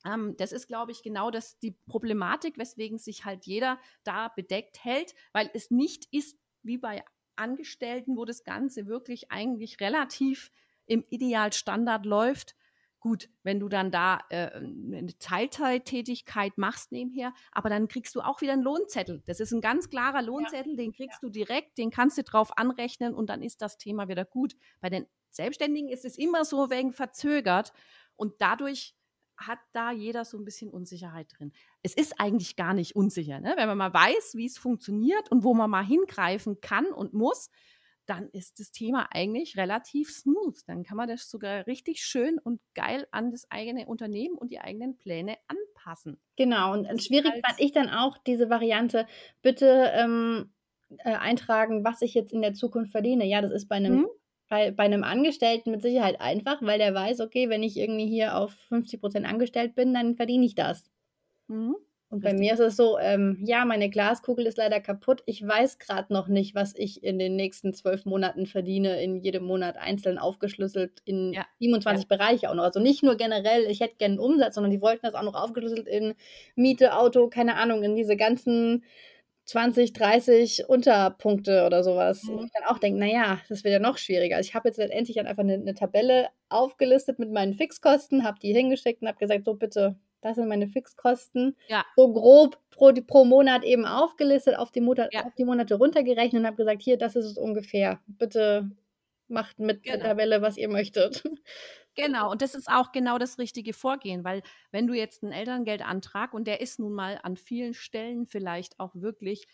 Ähm, 0.03 0.35
das 0.37 0.51
ist, 0.51 0.67
glaube 0.67 0.91
ich, 0.91 1.03
genau 1.03 1.29
das, 1.31 1.59
die 1.59 1.71
Problematik, 1.87 2.57
weswegen 2.57 2.97
sich 2.97 3.23
halt 3.23 3.45
jeder 3.45 3.79
da 4.03 4.29
bedeckt 4.29 4.83
hält, 4.83 5.13
weil 5.31 5.49
es 5.53 5.69
nicht 5.69 6.07
ist 6.11 6.37
wie 6.63 6.77
bei 6.77 7.03
Angestellten, 7.35 8.17
wo 8.17 8.25
das 8.25 8.43
Ganze 8.43 8.87
wirklich 8.87 9.31
eigentlich 9.31 9.79
relativ 9.79 10.51
im 10.85 11.05
Idealstandard 11.09 12.05
läuft. 12.05 12.55
Gut, 13.01 13.29
wenn 13.41 13.59
du 13.59 13.67
dann 13.67 13.89
da 13.89 14.19
äh, 14.29 14.51
eine 14.51 15.17
Teilzeittätigkeit 15.17 16.57
machst 16.59 16.91
nebenher, 16.91 17.33
aber 17.51 17.67
dann 17.69 17.87
kriegst 17.87 18.13
du 18.13 18.21
auch 18.21 18.41
wieder 18.41 18.53
einen 18.53 18.61
Lohnzettel. 18.61 19.23
Das 19.25 19.39
ist 19.39 19.51
ein 19.51 19.59
ganz 19.59 19.89
klarer 19.89 20.21
Lohnzettel, 20.21 20.73
ja. 20.73 20.77
den 20.77 20.93
kriegst 20.93 21.21
ja. 21.21 21.27
du 21.27 21.29
direkt, 21.31 21.79
den 21.79 21.89
kannst 21.89 22.19
du 22.19 22.23
drauf 22.23 22.57
anrechnen 22.59 23.15
und 23.15 23.31
dann 23.31 23.41
ist 23.41 23.63
das 23.63 23.79
Thema 23.79 24.07
wieder 24.07 24.23
gut. 24.23 24.55
Bei 24.81 24.89
den 24.91 25.07
Selbstständigen 25.31 25.89
ist 25.89 26.05
es 26.05 26.15
immer 26.15 26.45
so 26.45 26.69
wegen 26.69 26.93
verzögert 26.93 27.73
und 28.15 28.35
dadurch 28.39 28.95
hat 29.35 29.59
da 29.73 29.91
jeder 29.91 30.23
so 30.23 30.37
ein 30.37 30.45
bisschen 30.45 30.69
Unsicherheit 30.69 31.27
drin. 31.35 31.51
Es 31.81 31.95
ist 31.95 32.19
eigentlich 32.19 32.55
gar 32.55 32.75
nicht 32.75 32.95
unsicher, 32.95 33.39
ne? 33.39 33.53
wenn 33.57 33.67
man 33.67 33.79
mal 33.79 33.93
weiß, 33.93 34.35
wie 34.35 34.45
es 34.45 34.59
funktioniert 34.59 35.31
und 35.31 35.43
wo 35.43 35.55
man 35.55 35.71
mal 35.71 35.83
hingreifen 35.83 36.61
kann 36.61 36.85
und 36.85 37.13
muss, 37.13 37.49
dann 38.11 38.27
ist 38.31 38.59
das 38.59 38.71
Thema 38.71 39.07
eigentlich 39.11 39.55
relativ 39.55 40.11
smooth. 40.11 40.59
Dann 40.67 40.83
kann 40.83 40.97
man 40.97 41.07
das 41.07 41.29
sogar 41.29 41.65
richtig 41.65 42.03
schön 42.03 42.39
und 42.39 42.59
geil 42.75 43.07
an 43.11 43.31
das 43.31 43.49
eigene 43.49 43.85
Unternehmen 43.85 44.37
und 44.37 44.51
die 44.51 44.59
eigenen 44.59 44.97
Pläne 44.97 45.37
anpassen. 45.47 46.19
Genau, 46.35 46.73
und 46.73 47.01
schwierig 47.01 47.31
halt 47.31 47.45
fand 47.45 47.61
ich 47.61 47.71
dann 47.71 47.89
auch 47.89 48.17
diese 48.17 48.49
Variante, 48.49 49.07
bitte 49.41 49.93
ähm, 49.95 50.51
äh, 50.97 51.13
eintragen, 51.13 51.85
was 51.85 52.01
ich 52.01 52.13
jetzt 52.13 52.33
in 52.33 52.41
der 52.41 52.53
Zukunft 52.53 52.91
verdiene. 52.91 53.25
Ja, 53.25 53.39
das 53.39 53.51
ist 53.51 53.69
bei 53.69 53.77
einem, 53.77 53.99
mhm. 53.99 54.07
bei, 54.49 54.71
bei 54.71 54.83
einem 54.83 55.05
Angestellten 55.05 55.71
mit 55.71 55.81
Sicherheit 55.81 56.19
einfach, 56.19 56.61
weil 56.61 56.79
der 56.79 56.93
weiß, 56.93 57.21
okay, 57.21 57.47
wenn 57.47 57.63
ich 57.63 57.77
irgendwie 57.77 58.07
hier 58.07 58.35
auf 58.35 58.51
50 58.67 58.99
Prozent 58.99 59.25
angestellt 59.25 59.73
bin, 59.73 59.93
dann 59.93 60.17
verdiene 60.17 60.45
ich 60.45 60.55
das. 60.55 60.91
Mhm. 61.47 61.77
Und 62.11 62.21
bei 62.21 62.33
mir 62.33 62.53
ist 62.53 62.59
es 62.59 62.75
so, 62.75 62.99
ähm, 62.99 63.37
ja, 63.41 63.63
meine 63.63 63.89
Glaskugel 63.89 64.45
ist 64.45 64.57
leider 64.57 64.81
kaputt. 64.81 65.23
Ich 65.25 65.47
weiß 65.47 65.79
gerade 65.79 66.11
noch 66.11 66.27
nicht, 66.27 66.53
was 66.55 66.73
ich 66.75 67.05
in 67.05 67.17
den 67.17 67.37
nächsten 67.37 67.73
zwölf 67.73 68.03
Monaten 68.03 68.47
verdiene, 68.47 69.01
in 69.01 69.15
jedem 69.15 69.45
Monat 69.45 69.77
einzeln 69.77 70.17
aufgeschlüsselt 70.17 71.01
in 71.05 71.31
ja. 71.31 71.45
27 71.59 72.03
ja. 72.03 72.17
Bereiche 72.17 72.49
auch 72.49 72.53
noch. 72.53 72.65
Also 72.65 72.81
nicht 72.81 73.01
nur 73.01 73.15
generell, 73.15 73.63
ich 73.63 73.79
hätte 73.79 73.95
gerne 73.95 74.15
einen 74.15 74.19
Umsatz, 74.19 74.55
sondern 74.55 74.71
die 74.71 74.81
wollten 74.81 75.05
das 75.05 75.15
auch 75.15 75.23
noch 75.23 75.35
aufgeschlüsselt 75.35 75.87
in 75.87 76.13
Miete, 76.55 76.97
Auto, 76.97 77.29
keine 77.29 77.55
Ahnung, 77.55 77.81
in 77.81 77.95
diese 77.95 78.17
ganzen 78.17 78.83
20, 79.45 79.93
30 79.93 80.67
Unterpunkte 80.67 81.65
oder 81.65 81.81
sowas. 81.81 82.23
Mhm. 82.23 82.39
Und 82.39 82.45
ich 82.47 82.51
dann 82.51 82.65
auch 82.65 82.79
denke, 82.79 82.99
naja, 82.99 83.39
das 83.47 83.63
wird 83.63 83.71
ja 83.71 83.79
noch 83.79 83.97
schwieriger. 83.97 84.35
Also 84.35 84.49
ich 84.49 84.53
habe 84.53 84.67
jetzt 84.67 84.77
letztendlich 84.77 85.17
einfach 85.17 85.43
eine, 85.43 85.53
eine 85.53 85.75
Tabelle 85.75 86.27
aufgelistet 86.49 87.19
mit 87.19 87.31
meinen 87.31 87.53
Fixkosten, 87.53 88.25
habe 88.25 88.37
die 88.39 88.51
hingeschickt 88.51 89.01
und 89.01 89.07
habe 89.07 89.17
gesagt, 89.17 89.45
so 89.45 89.53
bitte 89.53 89.95
das 90.21 90.35
sind 90.35 90.47
meine 90.47 90.67
Fixkosten. 90.67 91.55
Ja. 91.67 91.85
So 91.95 92.13
grob 92.13 92.57
pro, 92.69 92.93
pro 92.93 93.25
Monat 93.25 93.63
eben 93.63 93.85
aufgelistet, 93.85 94.57
auf 94.57 94.71
die, 94.71 94.81
Monat, 94.81 95.13
ja. 95.13 95.25
auf 95.25 95.35
die 95.35 95.45
Monate 95.45 95.75
runtergerechnet 95.75 96.41
und 96.41 96.47
habe 96.47 96.57
gesagt, 96.57 96.81
hier, 96.81 96.97
das 96.97 97.15
ist 97.15 97.25
es 97.25 97.37
ungefähr. 97.37 97.99
Bitte 98.07 98.71
macht 99.27 99.59
mit 99.59 99.83
genau. 99.83 99.97
der 99.97 100.05
Tabelle, 100.05 100.41
was 100.41 100.57
ihr 100.57 100.69
möchtet. 100.69 101.23
Genau, 101.95 102.31
und 102.31 102.41
das 102.41 102.55
ist 102.55 102.69
auch 102.69 102.93
genau 102.93 103.17
das 103.17 103.37
richtige 103.37 103.73
Vorgehen, 103.73 104.23
weil 104.23 104.43
wenn 104.71 104.87
du 104.87 104.93
jetzt 104.93 105.23
einen 105.23 105.33
Elterngeldantrag 105.33 106.33
und 106.33 106.45
der 106.45 106.61
ist 106.61 106.79
nun 106.79 106.93
mal 106.93 107.19
an 107.21 107.35
vielen 107.35 107.73
Stellen 107.73 108.25
vielleicht 108.25 108.79
auch 108.79 108.95
wirklich 108.95 109.45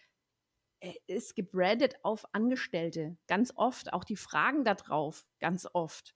äh, 0.80 0.94
ist 1.08 1.36
gebrandet 1.36 1.96
auf 2.04 2.26
Angestellte, 2.34 3.18
ganz 3.28 3.52
oft, 3.56 3.92
auch 3.92 4.04
die 4.04 4.16
Fragen 4.16 4.64
darauf, 4.64 5.26
ganz 5.40 5.68
oft. 5.74 6.14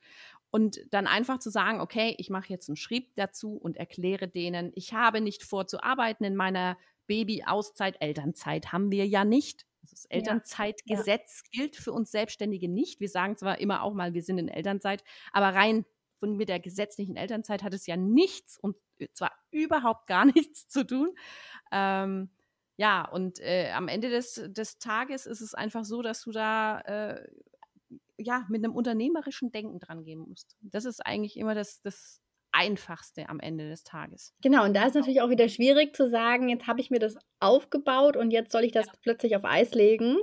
Und 0.52 0.82
dann 0.92 1.08
einfach 1.08 1.40
zu 1.40 1.50
sagen, 1.50 1.80
okay, 1.80 2.14
ich 2.18 2.30
mache 2.30 2.50
jetzt 2.50 2.70
einen 2.70 2.76
Schrieb 2.76 3.16
dazu 3.16 3.56
und 3.56 3.78
erkläre 3.78 4.28
denen, 4.28 4.72
ich 4.76 4.94
habe 4.94 5.22
nicht 5.22 5.44
vor 5.44 5.66
zu 5.66 5.82
arbeiten 5.82 6.26
in 6.26 6.36
meiner 6.36 6.78
Baby-Auszeit. 7.08 7.96
Elternzeit 8.02 8.72
haben 8.72 8.92
wir 8.92 9.08
ja 9.08 9.24
nicht. 9.24 9.66
Das 9.90 10.06
Elternzeitgesetz 10.06 11.44
ja. 11.52 11.62
gilt 11.62 11.76
für 11.76 11.92
uns 11.92 12.12
Selbstständige 12.12 12.70
nicht. 12.70 13.00
Wir 13.00 13.10
sagen 13.10 13.38
zwar 13.38 13.60
immer 13.60 13.82
auch 13.82 13.94
mal, 13.94 14.14
wir 14.14 14.24
sind 14.24 14.38
in 14.38 14.48
Elternzeit, 14.48 15.04
aber 15.32 15.56
rein 15.56 15.86
von 16.20 16.38
mit 16.38 16.50
der 16.50 16.60
gesetzlichen 16.60 17.16
Elternzeit 17.16 17.64
hat 17.64 17.74
es 17.74 17.88
ja 17.88 17.98
nichts 17.98 18.58
und 18.58 18.76
zwar 19.14 19.32
überhaupt 19.50 20.08
gar 20.08 20.26
nichts 20.36 20.68
zu 20.68 20.86
tun. 20.86 21.16
Ähm, 21.72 22.30
ja, 22.78 23.08
und 23.08 23.40
äh, 23.40 23.72
am 23.72 23.88
Ende 23.88 24.10
des, 24.10 24.42
des 24.48 24.80
Tages 24.80 25.26
ist 25.26 25.42
es 25.42 25.54
einfach 25.54 25.84
so, 25.84 26.02
dass 26.02 26.24
du 26.24 26.32
da 26.32 26.80
äh, 26.82 27.28
ja, 28.18 28.46
mit 28.50 28.64
einem 28.64 28.76
unternehmerischen 28.76 29.52
Denken 29.52 29.80
dran 29.80 30.04
gehen 30.04 30.20
musst. 30.20 30.56
Das 30.62 30.86
ist 30.86 31.06
eigentlich 31.06 31.38
immer 31.38 31.56
das, 31.56 31.82
das 31.82 32.22
Einfachste 32.52 33.30
am 33.30 33.40
Ende 33.40 33.70
des 33.70 33.84
Tages. 33.84 34.34
Genau, 34.42 34.66
und 34.66 34.76
da 34.76 34.86
ist 34.86 34.96
natürlich 34.96 35.22
auch 35.22 35.30
wieder 35.30 35.48
schwierig 35.48 35.96
zu 35.96 36.10
sagen, 36.10 36.50
jetzt 36.50 36.68
habe 36.68 36.82
ich 36.82 36.92
mir 36.92 37.00
das 37.00 37.16
aufgebaut 37.40 38.18
und 38.18 38.32
jetzt 38.32 38.52
soll 38.52 38.64
ich 38.64 38.72
das 38.72 38.88
ja. 38.88 38.94
plötzlich 39.02 39.36
auf 39.36 39.46
Eis 39.46 39.74
legen, 39.74 40.18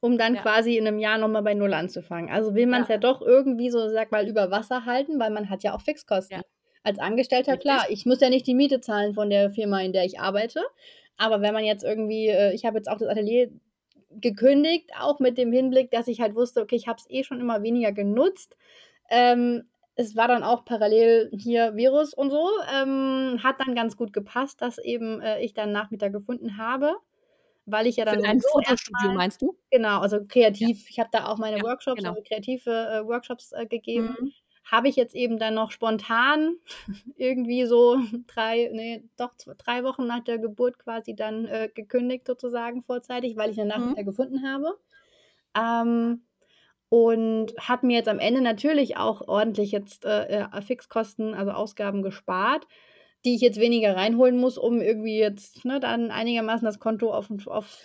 um 0.00 0.18
dann 0.18 0.36
ja. 0.36 0.42
quasi 0.42 0.76
in 0.76 0.86
einem 0.86 0.98
Jahr 0.98 1.18
nochmal 1.18 1.42
bei 1.42 1.54
Null 1.54 1.74
anzufangen. 1.74 2.30
Also 2.30 2.54
will 2.54 2.66
man 2.66 2.82
es 2.82 2.88
ja. 2.88 2.94
ja. 2.94 3.00
doch 3.00 3.22
irgendwie 3.22 3.70
so, 3.70 3.88
sag 3.88 4.12
mal, 4.12 4.28
über 4.28 4.50
Wasser 4.50 4.84
halten, 4.84 5.18
weil 5.18 5.30
man 5.30 5.50
hat 5.50 5.62
ja 5.62 5.74
auch 5.74 5.80
Fixkosten. 5.80 6.42
Als 6.84 6.98
Angestellter, 6.98 7.56
klar, 7.56 7.86
ich 7.88 8.04
muss 8.04 8.20
ja 8.20 8.28
nicht 8.28 8.46
die 8.46 8.54
Miete 8.54 8.80
zahlen 8.80 9.14
von 9.14 9.30
der 9.30 9.50
Firma, 9.50 9.80
in 9.80 9.92
der 9.92 10.04
ich 10.04 10.20
arbeite. 10.20 10.62
Aber 11.16 11.40
wenn 11.40 11.54
man 11.54 11.64
jetzt 11.64 11.82
irgendwie, 11.82 12.28
äh, 12.28 12.52
ich 12.52 12.64
habe 12.64 12.76
jetzt 12.76 12.88
auch 12.88 12.98
das 12.98 13.08
Atelier 13.08 13.50
gekündigt, 14.20 14.90
auch 14.98 15.20
mit 15.20 15.38
dem 15.38 15.52
Hinblick, 15.52 15.90
dass 15.90 16.08
ich 16.08 16.20
halt 16.20 16.34
wusste, 16.34 16.62
okay, 16.62 16.76
ich 16.76 16.88
habe 16.88 16.98
es 16.98 17.08
eh 17.10 17.24
schon 17.24 17.40
immer 17.40 17.62
weniger 17.62 17.92
genutzt. 17.92 18.56
Ähm, 19.10 19.64
es 19.96 20.16
war 20.16 20.28
dann 20.28 20.42
auch 20.42 20.64
parallel 20.64 21.30
hier 21.32 21.76
Virus 21.76 22.14
und 22.14 22.30
so. 22.30 22.48
Ähm, 22.74 23.40
hat 23.42 23.60
dann 23.60 23.74
ganz 23.74 23.96
gut 23.96 24.12
gepasst, 24.12 24.60
dass 24.60 24.78
eben 24.78 25.20
äh, 25.20 25.40
ich 25.40 25.54
dann 25.54 25.72
Nachmittag 25.72 26.12
gefunden 26.12 26.58
habe, 26.58 26.96
weil 27.66 27.86
ich 27.86 27.96
ja 27.96 28.04
dann. 28.04 28.20
Für 28.20 28.28
ein 28.28 28.40
Fotostudio 28.40 29.12
meinst 29.12 29.40
du? 29.42 29.56
Genau, 29.70 30.00
also 30.00 30.24
kreativ. 30.26 30.82
Ja. 30.82 30.86
Ich 30.90 30.98
habe 30.98 31.10
da 31.12 31.26
auch 31.26 31.38
meine 31.38 31.58
ja, 31.58 31.62
Workshops, 31.62 31.98
genau. 31.98 32.10
also 32.10 32.22
kreative 32.22 32.70
äh, 32.70 33.06
Workshops 33.06 33.52
äh, 33.52 33.66
gegeben. 33.66 34.16
Mhm 34.20 34.32
habe 34.64 34.88
ich 34.88 34.96
jetzt 34.96 35.14
eben 35.14 35.38
dann 35.38 35.54
noch 35.54 35.70
spontan 35.70 36.56
irgendwie 37.16 37.66
so 37.66 37.98
drei, 38.26 38.70
nee, 38.72 39.04
doch 39.16 39.34
drei 39.58 39.84
Wochen 39.84 40.06
nach 40.06 40.24
der 40.24 40.38
Geburt 40.38 40.78
quasi 40.78 41.14
dann 41.14 41.46
äh, 41.46 41.68
gekündigt 41.74 42.26
sozusagen 42.26 42.82
vorzeitig, 42.82 43.36
weil 43.36 43.50
ich 43.50 43.60
eine 43.60 43.68
Nachricht 43.68 43.98
mhm. 43.98 44.04
gefunden 44.04 44.48
habe. 44.48 44.78
Ähm, 45.56 46.22
und 46.88 47.54
hat 47.58 47.82
mir 47.82 47.96
jetzt 47.96 48.08
am 48.08 48.20
Ende 48.20 48.40
natürlich 48.40 48.96
auch 48.96 49.26
ordentlich 49.26 49.72
jetzt 49.72 50.04
äh, 50.04 50.42
äh 50.42 50.62
Fixkosten, 50.62 51.34
also 51.34 51.50
Ausgaben 51.50 52.02
gespart 52.02 52.66
die 53.24 53.34
ich 53.34 53.40
jetzt 53.40 53.58
weniger 53.58 53.96
reinholen 53.96 54.38
muss, 54.38 54.58
um 54.58 54.82
irgendwie 54.82 55.18
jetzt 55.18 55.64
ne, 55.64 55.80
dann 55.80 56.10
einigermaßen 56.10 56.64
das 56.64 56.78
Konto 56.78 57.10
auf, 57.10 57.30
auf, 57.46 57.82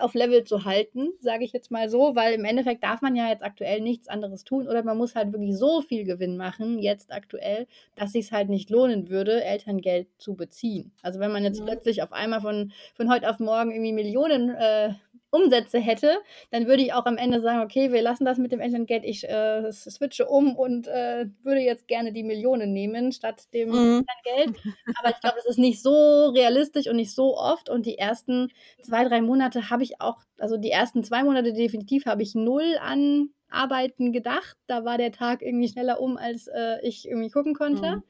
auf 0.00 0.14
Level 0.14 0.44
zu 0.44 0.64
halten, 0.64 1.08
sage 1.20 1.44
ich 1.44 1.52
jetzt 1.52 1.72
mal 1.72 1.88
so, 1.88 2.14
weil 2.14 2.34
im 2.34 2.44
Endeffekt 2.44 2.84
darf 2.84 3.02
man 3.02 3.16
ja 3.16 3.28
jetzt 3.28 3.42
aktuell 3.42 3.80
nichts 3.80 4.06
anderes 4.06 4.44
tun 4.44 4.68
oder 4.68 4.84
man 4.84 4.96
muss 4.96 5.16
halt 5.16 5.32
wirklich 5.32 5.56
so 5.56 5.82
viel 5.82 6.04
Gewinn 6.04 6.36
machen, 6.36 6.78
jetzt 6.78 7.12
aktuell, 7.12 7.66
dass 7.96 8.12
sich 8.12 8.26
es 8.26 8.32
halt 8.32 8.48
nicht 8.48 8.70
lohnen 8.70 9.08
würde, 9.08 9.42
Elterngeld 9.42 10.06
zu 10.18 10.36
beziehen. 10.36 10.92
Also 11.02 11.18
wenn 11.18 11.32
man 11.32 11.42
jetzt 11.42 11.60
mhm. 11.60 11.66
plötzlich 11.66 12.02
auf 12.02 12.12
einmal 12.12 12.40
von, 12.40 12.72
von 12.94 13.10
heute 13.10 13.28
auf 13.28 13.40
morgen 13.40 13.72
irgendwie 13.72 13.92
Millionen 13.92 14.50
äh, 14.50 14.94
Umsätze 15.30 15.78
hätte, 15.78 16.18
dann 16.50 16.66
würde 16.66 16.82
ich 16.82 16.92
auch 16.92 17.06
am 17.06 17.16
Ende 17.16 17.40
sagen, 17.40 17.60
okay, 17.60 17.92
wir 17.92 18.02
lassen 18.02 18.24
das 18.24 18.38
mit 18.38 18.52
dem 18.52 18.60
Elterngeld, 18.60 19.04
ich 19.04 19.28
äh, 19.28 19.70
switche 19.72 20.26
um 20.26 20.56
und 20.56 20.86
äh, 20.86 21.26
würde 21.42 21.60
jetzt 21.60 21.88
gerne 21.88 22.12
die 22.12 22.22
Millionen 22.22 22.72
nehmen 22.72 23.12
statt 23.12 23.52
dem 23.52 23.70
mhm. 23.70 24.04
Elterngeld. 24.24 24.58
Aber 24.98 25.10
ich 25.10 25.20
glaube, 25.20 25.36
es 25.38 25.46
ist 25.46 25.58
nicht 25.58 25.82
so 25.82 26.28
realistisch 26.28 26.88
und 26.88 26.96
nicht 26.96 27.14
so 27.14 27.36
oft. 27.36 27.68
Und 27.68 27.86
die 27.86 27.98
ersten 27.98 28.50
zwei, 28.80 29.04
drei 29.04 29.20
Monate 29.20 29.70
habe 29.70 29.82
ich 29.82 30.00
auch, 30.00 30.18
also 30.38 30.56
die 30.56 30.70
ersten 30.70 31.04
zwei 31.04 31.22
Monate 31.24 31.52
definitiv 31.52 32.06
habe 32.06 32.22
ich 32.22 32.34
null 32.34 32.76
an 32.80 33.30
Arbeiten 33.48 34.12
gedacht. 34.12 34.56
Da 34.66 34.84
war 34.84 34.98
der 34.98 35.12
Tag 35.12 35.42
irgendwie 35.42 35.68
schneller 35.68 36.00
um, 36.00 36.16
als 36.16 36.46
äh, 36.48 36.78
ich 36.82 37.08
irgendwie 37.08 37.30
gucken 37.30 37.54
konnte. 37.54 37.96
Mhm. 37.96 38.02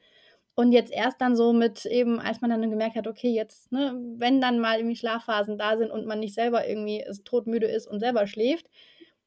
Und 0.59 0.71
jetzt 0.71 0.91
erst 0.91 1.21
dann 1.21 1.35
so 1.35 1.53
mit 1.53 1.85
eben, 1.85 2.19
als 2.19 2.41
man 2.41 2.49
dann 2.49 2.67
gemerkt 2.67 2.95
hat, 2.95 3.05
okay, 3.05 3.29
jetzt, 3.29 3.71
ne, 3.71 3.93
wenn 4.15 4.41
dann 4.41 4.59
mal 4.59 4.79
irgendwie 4.79 4.95
Schlafphasen 4.95 5.55
da 5.55 5.77
sind 5.77 5.91
und 5.91 6.07
man 6.07 6.19
nicht 6.19 6.33
selber 6.33 6.67
irgendwie 6.67 7.05
todmüde 7.25 7.67
ist 7.67 7.85
und 7.85 7.99
selber 7.99 8.25
schläft, 8.25 8.65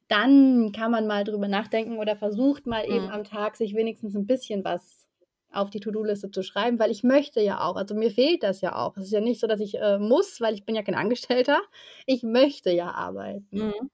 dann 0.09 0.73
kann 0.73 0.91
man 0.91 1.07
mal 1.07 1.23
drüber 1.23 1.47
nachdenken 1.47 1.99
oder 1.99 2.17
versucht 2.17 2.67
mal 2.67 2.85
mhm. 2.85 2.95
eben 2.95 3.11
am 3.11 3.23
Tag 3.23 3.55
sich 3.55 3.77
wenigstens 3.77 4.17
ein 4.17 4.27
bisschen 4.27 4.65
was 4.65 5.07
auf 5.53 5.71
die 5.71 5.79
To-Do-Liste 5.79 6.33
zu 6.33 6.43
schreiben, 6.43 6.81
weil 6.81 6.91
ich 6.91 7.05
möchte 7.05 7.41
ja 7.41 7.65
auch, 7.65 7.77
also 7.77 7.95
mir 7.95 8.11
fehlt 8.11 8.43
das 8.43 8.61
ja 8.61 8.75
auch. 8.75 8.97
Es 8.97 9.05
ist 9.05 9.13
ja 9.13 9.21
nicht 9.21 9.39
so, 9.39 9.47
dass 9.47 9.61
ich 9.61 9.79
äh, 9.79 9.99
muss, 9.99 10.41
weil 10.41 10.55
ich 10.55 10.65
bin 10.65 10.75
ja 10.75 10.83
kein 10.83 10.97
Angestellter. 10.97 11.61
Ich 12.07 12.25
möchte 12.25 12.73
ja 12.73 12.91
arbeiten. 12.91 13.47
Mhm. 13.57 13.91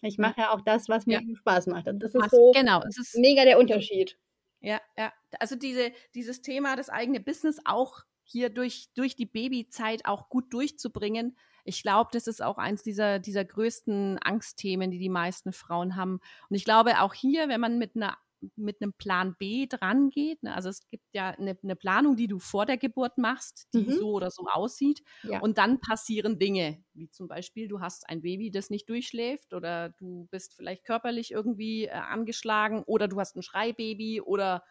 Ich 0.00 0.16
mache 0.16 0.40
ja 0.40 0.54
auch 0.54 0.62
das, 0.62 0.88
was 0.88 1.04
mir 1.04 1.20
ja. 1.20 1.36
Spaß 1.36 1.66
macht. 1.66 1.86
Und 1.86 2.02
das 2.02 2.14
ist 2.14 2.30
so 2.30 2.52
genau, 2.52 2.82
es 2.88 2.96
ist 2.96 3.18
mega 3.18 3.44
der 3.44 3.58
Unterschied. 3.58 4.16
Ja, 4.60 4.80
ja. 4.96 5.12
Also 5.38 5.56
diese, 5.56 5.92
dieses 6.14 6.42
Thema, 6.42 6.76
das 6.76 6.88
eigene 6.88 7.20
Business 7.20 7.60
auch 7.64 8.02
hier 8.24 8.50
durch, 8.50 8.88
durch 8.94 9.16
die 9.16 9.26
Babyzeit 9.26 10.04
auch 10.04 10.28
gut 10.28 10.52
durchzubringen. 10.52 11.36
Ich 11.64 11.82
glaube, 11.82 12.10
das 12.12 12.26
ist 12.26 12.42
auch 12.42 12.58
eins 12.58 12.82
dieser, 12.82 13.18
dieser 13.18 13.44
größten 13.44 14.18
Angstthemen, 14.18 14.90
die 14.90 14.98
die 14.98 15.08
meisten 15.08 15.52
Frauen 15.52 15.96
haben. 15.96 16.20
Und 16.48 16.56
ich 16.56 16.64
glaube, 16.64 17.00
auch 17.00 17.14
hier, 17.14 17.48
wenn 17.48 17.60
man 17.60 17.78
mit 17.78 17.96
einer 17.96 18.18
mit 18.56 18.80
einem 18.80 18.92
Plan 18.92 19.34
B 19.38 19.66
dran 19.66 20.10
geht. 20.10 20.42
Ne? 20.42 20.54
Also 20.54 20.68
es 20.68 20.88
gibt 20.90 21.06
ja 21.12 21.30
eine, 21.30 21.58
eine, 21.62 21.76
Planung, 21.76 22.16
die 22.16 22.28
du 22.28 22.38
vor 22.38 22.66
der 22.66 22.76
Geburt 22.76 23.18
machst, 23.18 23.68
die 23.74 23.84
mhm. 23.84 23.92
so 23.92 24.12
oder 24.12 24.30
so 24.30 24.46
aussieht. 24.46 25.02
Ja. 25.22 25.40
Und 25.40 25.58
dann 25.58 25.80
passieren 25.80 26.38
Dinge, 26.38 26.82
wie 26.94 27.10
zum 27.10 27.28
Beispiel, 27.28 27.68
du 27.68 27.80
hast 27.80 28.08
ein 28.08 28.22
Baby, 28.22 28.50
das 28.50 28.70
nicht 28.70 28.88
durchschläft 28.88 29.54
oder 29.54 29.90
du 29.90 30.28
bist 30.30 30.54
vielleicht 30.54 30.84
körperlich 30.84 31.30
irgendwie 31.32 31.86
äh, 31.86 31.90
angeschlagen 31.90 32.82
oder 32.84 33.08
du 33.08 33.18
hast 33.20 33.36
ein 33.36 33.42
Schreibaby 33.42 34.20
oder 34.20 34.62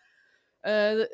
äh, 0.61 1.05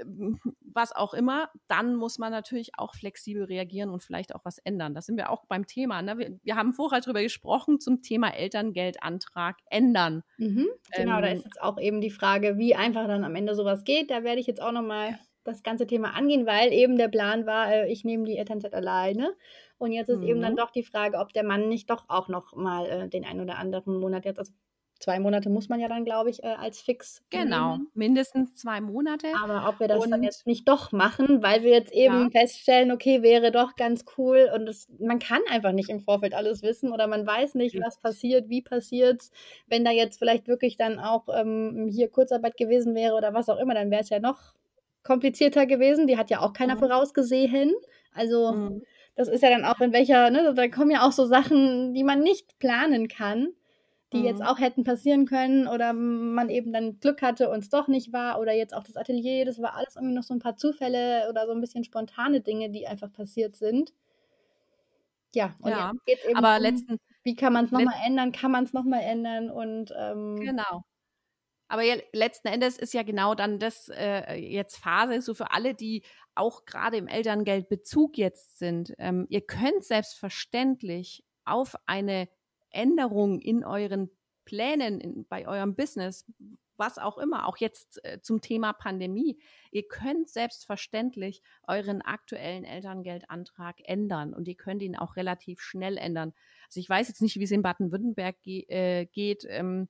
was 0.62 0.96
auch 0.96 1.14
immer, 1.14 1.50
dann 1.68 1.96
muss 1.96 2.18
man 2.18 2.32
natürlich 2.32 2.72
auch 2.78 2.96
flexibel 2.96 3.44
reagieren 3.44 3.90
und 3.90 4.02
vielleicht 4.02 4.34
auch 4.34 4.44
was 4.44 4.58
ändern. 4.60 4.94
Da 4.94 5.02
sind 5.02 5.18
wir 5.18 5.30
auch 5.30 5.46
beim 5.46 5.68
Thema. 5.68 6.02
Ne? 6.02 6.18
Wir, 6.18 6.40
wir, 6.44 6.56
haben 6.56 6.74
vorher 6.74 7.02
darüber 7.02 7.22
gesprochen 7.22 7.80
zum 7.80 8.02
Thema 8.02 8.30
Elterngeldantrag 8.34 9.58
ändern. 9.70 10.24
Mhm, 10.38 10.68
genau, 10.96 11.18
ähm, 11.18 11.22
da 11.22 11.28
ist 11.30 11.46
jetzt 11.46 11.62
auch 11.62 11.80
eben 11.80 12.02
die 12.02 12.10
Frage, 12.10 12.58
wie 12.58 12.76
einfach 12.76 13.08
dann 13.08 13.24
am 13.24 13.36
Ende 13.36 13.56
sowas 13.56 13.84
geht. 13.84 14.12
Da 14.12 14.24
werde 14.24 14.40
ich 14.40 14.48
jetzt 14.48 14.62
auch 14.62 14.72
nochmal 14.72 15.20
das 15.44 15.62
ganze 15.62 15.88
Thema 15.88 16.16
angehen, 16.16 16.46
weil 16.46 16.72
eben 16.72 16.98
der 16.98 17.10
Plan 17.10 17.46
war, 17.46 17.72
äh, 17.72 17.92
ich 17.92 18.04
nehme 18.04 18.24
die 18.24 18.38
Elternzeit 18.38 18.74
alleine. 18.74 19.36
Und 19.78 19.92
jetzt 19.92 20.10
ist 20.10 20.22
mhm. 20.22 20.28
eben 20.28 20.42
dann 20.42 20.54
mhm. 20.54 20.58
doch 20.58 20.72
die 20.72 20.84
Frage, 20.84 21.18
ob 21.18 21.34
der 21.34 21.44
Mann 21.44 21.68
nicht 21.68 21.90
doch 21.90 22.06
auch 22.08 22.30
noch 22.30 22.56
mal 22.56 22.86
äh, 22.86 23.10
den 23.10 23.26
einen 23.26 23.42
oder 23.42 23.58
anderen 23.58 24.00
Monat 24.00 24.26
jetzt, 24.26 24.40
also 24.40 24.54
zwei 25.00 25.20
Monate 25.20 25.50
muss 25.50 25.70
man 25.70 25.80
ja 25.80 25.88
dann, 25.88 26.06
glaube 26.06 26.30
ich, 26.30 26.44
äh, 26.44 26.48
als 26.48 26.82
fix. 26.82 27.22
Genau, 27.30 27.74
nehmen. 27.74 27.88
mindestens 27.94 28.56
zwei 28.56 28.80
Monate. 28.82 29.28
Aber 29.44 29.68
ob 29.68 29.80
wir 29.80 29.88
das 29.88 30.04
und, 30.04 30.12
dann 30.12 30.24
jetzt 30.24 30.48
nicht 30.48 30.68
doch 30.68 30.92
machen, 30.92 31.44
weil 31.44 31.64
wir 31.64 31.72
jetzt 31.72 31.92
eben 31.92 32.30
ja. 32.32 32.40
feststellen, 32.42 32.92
okay, 32.92 33.22
wäre 33.22 33.52
doch 33.52 33.76
ganz 33.76 34.06
cool 34.18 34.50
und 34.56 34.66
das, 34.66 34.88
man 35.00 35.20
kann 35.20 35.42
einfach 35.50 35.74
nicht 35.74 35.90
im 35.90 36.00
Vorfeld 36.00 36.34
alles 36.34 36.64
wissen 36.64 36.92
oder 36.92 37.08
man 37.08 37.28
weiß 37.28 37.56
nicht, 37.56 37.80
was 37.80 38.00
passiert, 38.00 38.50
wie 38.50 38.62
passiert 38.62 39.24
Wenn 39.68 39.84
da 39.84 39.92
jetzt 39.92 40.20
vielleicht 40.20 40.48
wirklich 40.48 40.78
dann 40.78 41.00
auch 41.00 41.28
ähm, 41.34 41.90
hier 41.92 42.10
Kurzarbeit 42.10 42.58
gewesen 42.58 42.96
wäre 42.96 43.16
oder 43.16 43.34
was 43.34 43.50
auch 43.50 43.60
immer, 43.60 43.74
dann 43.74 43.92
wäre 43.92 44.02
es 44.02 44.10
ja 44.10 44.20
noch 44.20 44.54
komplizierter 45.04 45.66
gewesen. 45.66 46.08
Die 46.08 46.18
hat 46.18 46.30
ja 46.30 46.40
auch 46.40 46.54
keiner 46.54 46.76
mhm. 46.76 46.80
vorausgesehen. 46.80 47.74
Also 48.14 48.54
mhm. 48.54 48.84
das 49.16 49.28
ist 49.28 49.44
ja 49.44 49.50
dann 49.50 49.66
auch 49.66 49.80
in 49.82 49.92
welcher, 49.92 50.30
ne, 50.30 50.54
da 50.56 50.68
kommen 50.70 50.92
ja 50.92 51.06
auch 51.06 51.12
so 51.12 51.26
Sachen, 51.26 51.94
die 51.94 52.04
man 52.04 52.22
nicht 52.22 52.58
planen 52.60 53.08
kann 53.08 53.50
die 54.14 54.20
mhm. 54.20 54.26
jetzt 54.26 54.44
auch 54.44 54.60
hätten 54.60 54.84
passieren 54.84 55.26
können 55.26 55.68
oder 55.68 55.94
man 55.94 56.50
eben 56.50 56.72
dann 56.72 57.00
Glück 57.00 57.22
hatte 57.22 57.50
und 57.50 57.60
es 57.60 57.70
doch 57.70 57.88
nicht 57.88 58.14
war 58.14 58.40
oder 58.40 58.54
jetzt 58.54 58.74
auch 58.74 58.84
das 58.84 58.96
Atelier, 58.96 59.46
das 59.46 59.62
war 59.62 59.76
alles 59.76 59.96
irgendwie 59.96 60.16
noch 60.16 60.24
so 60.24 60.34
ein 60.34 60.40
paar 60.40 60.56
Zufälle 60.56 61.28
oder 61.30 61.46
so 61.46 61.52
ein 61.52 61.62
bisschen 61.62 61.84
spontane 61.84 62.42
Dinge, 62.42 62.70
die 62.70 62.88
einfach 62.88 63.12
passiert 63.12 63.56
sind. 63.56 63.94
Ja, 65.36 65.56
und 65.60 65.72
ja, 65.72 65.92
jetzt 66.06 66.26
eben 66.26 66.38
aber 66.38 66.58
um, 66.58 66.62
letzten, 66.62 67.00
wie 67.24 67.36
kann 67.36 67.54
man 67.54 67.66
es 67.66 67.72
nochmal 67.72 67.96
ändern, 68.06 68.32
kann 68.32 68.52
man 68.52 68.64
es 68.64 68.74
nochmal 68.74 69.02
ändern 69.02 69.50
und 69.50 69.92
ähm, 69.98 70.36
genau. 70.40 70.84
Aber 71.68 71.82
ja, 71.82 71.96
letzten 72.12 72.50
Endes 72.50 72.78
ist 72.78 72.94
ja 72.94 73.02
genau 73.02 73.34
dann 73.34 73.58
das 73.58 73.90
äh, 73.90 74.36
jetzt 74.36 74.78
Phase, 74.78 75.22
so 75.22 75.34
für 75.34 75.52
alle, 75.52 75.74
die 75.74 76.04
auch 76.36 76.66
gerade 76.66 76.98
im 76.98 77.08
Elterngeldbezug 77.08 78.18
jetzt 78.18 78.60
sind. 78.60 78.94
Ähm, 79.00 79.26
ihr 79.30 79.42
könnt 79.42 79.84
selbstverständlich 79.84 81.24
auf 81.46 81.76
eine 81.88 82.30
Änderungen 82.74 83.40
in 83.40 83.64
euren 83.64 84.10
Plänen, 84.46 85.00
in, 85.00 85.26
bei 85.28 85.48
eurem 85.48 85.76
Business, 85.76 86.26
was 86.78 86.98
auch 86.98 87.18
immer, 87.18 87.48
auch 87.48 87.58
jetzt 87.58 88.04
äh, 88.04 88.20
zum 88.22 88.42
Thema 88.42 88.74
Pandemie. 88.74 89.40
Ihr 89.72 89.88
könnt 89.88 90.30
selbstverständlich 90.30 91.42
euren 91.68 92.02
aktuellen 92.02 92.66
Elterngeldantrag 92.66 93.78
ändern 93.86 94.34
und 94.34 94.48
ihr 94.48 94.56
könnt 94.56 94.82
ihn 94.82 94.98
auch 94.98 95.16
relativ 95.16 95.62
schnell 95.62 95.98
ändern. 95.98 96.34
Also 96.68 96.80
ich 96.80 96.90
weiß 96.90 97.08
jetzt 97.08 97.22
nicht, 97.22 97.40
wie 97.40 97.44
es 97.44 97.52
in 97.52 97.62
Baden-Württemberg 97.62 98.42
ge 98.42 98.66
äh, 98.68 99.06
geht. 99.06 99.46
Ähm, 99.48 99.88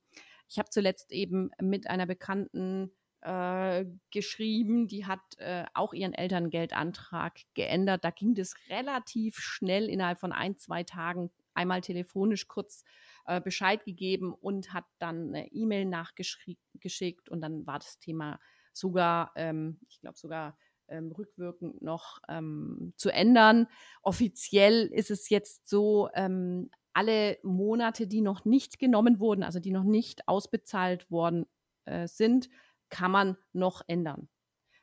ich 0.50 0.60
habe 0.60 0.70
zuletzt 0.70 1.12
eben 1.12 1.52
mit 1.62 1.90
einer 1.90 2.06
Bekannten 2.06 2.92
äh, 3.22 3.86
geschrieben, 4.12 4.88
die 4.88 5.06
hat 5.06 5.22
äh, 5.38 5.66
auch 5.74 5.94
ihren 5.94 6.14
Elterngeldantrag 6.14 7.40
geändert. 7.54 8.04
Da 8.04 8.12
ging 8.12 8.36
das 8.36 8.56
relativ 8.70 9.38
schnell 9.38 9.90
innerhalb 9.90 10.20
von 10.20 10.34
ein, 10.34 10.58
zwei 10.58 10.84
Tagen 10.84 11.32
einmal 11.54 11.82
telefonisch 11.82 12.48
kurz 12.48 12.84
äh, 13.26 13.42
Bescheid 13.42 13.84
gegeben 13.86 14.34
und 14.34 14.74
hat 14.74 14.86
dann 15.00 15.30
eine 15.30 15.52
E-Mail 15.52 15.86
nachgeschickt 15.86 17.30
und 17.30 17.42
dann 17.42 17.66
war 17.66 17.80
das 17.80 18.00
Thema 18.00 18.40
sogar, 18.74 19.32
ähm, 19.36 19.80
ich 19.88 20.00
glaube 20.00 20.18
sogar 20.18 20.58
ähm, 20.88 21.12
rückwirkend 21.12 21.82
noch 21.82 22.20
ähm, 22.28 22.94
zu 22.98 23.10
ändern. 23.10 23.68
Offiziell 24.02 24.88
ist 24.88 25.12
es 25.12 25.30
jetzt 25.30 25.68
so, 25.68 26.10
ähm, 26.14 26.70
alle 26.94 27.40
Monate, 27.44 28.08
die 28.08 28.22
noch 28.22 28.46
nicht 28.46 28.80
genommen 28.80 29.20
wurden, 29.20 29.44
also 29.44 29.60
die 29.60 29.72
noch 29.72 29.84
nicht 29.84 30.28
ausbezahlt 30.28 31.10
worden 31.10 31.46
äh, 31.86 32.08
sind, 32.08 32.50
kann 32.90 33.12
man 33.12 33.38
noch 33.52 33.82
ändern. 33.88 34.30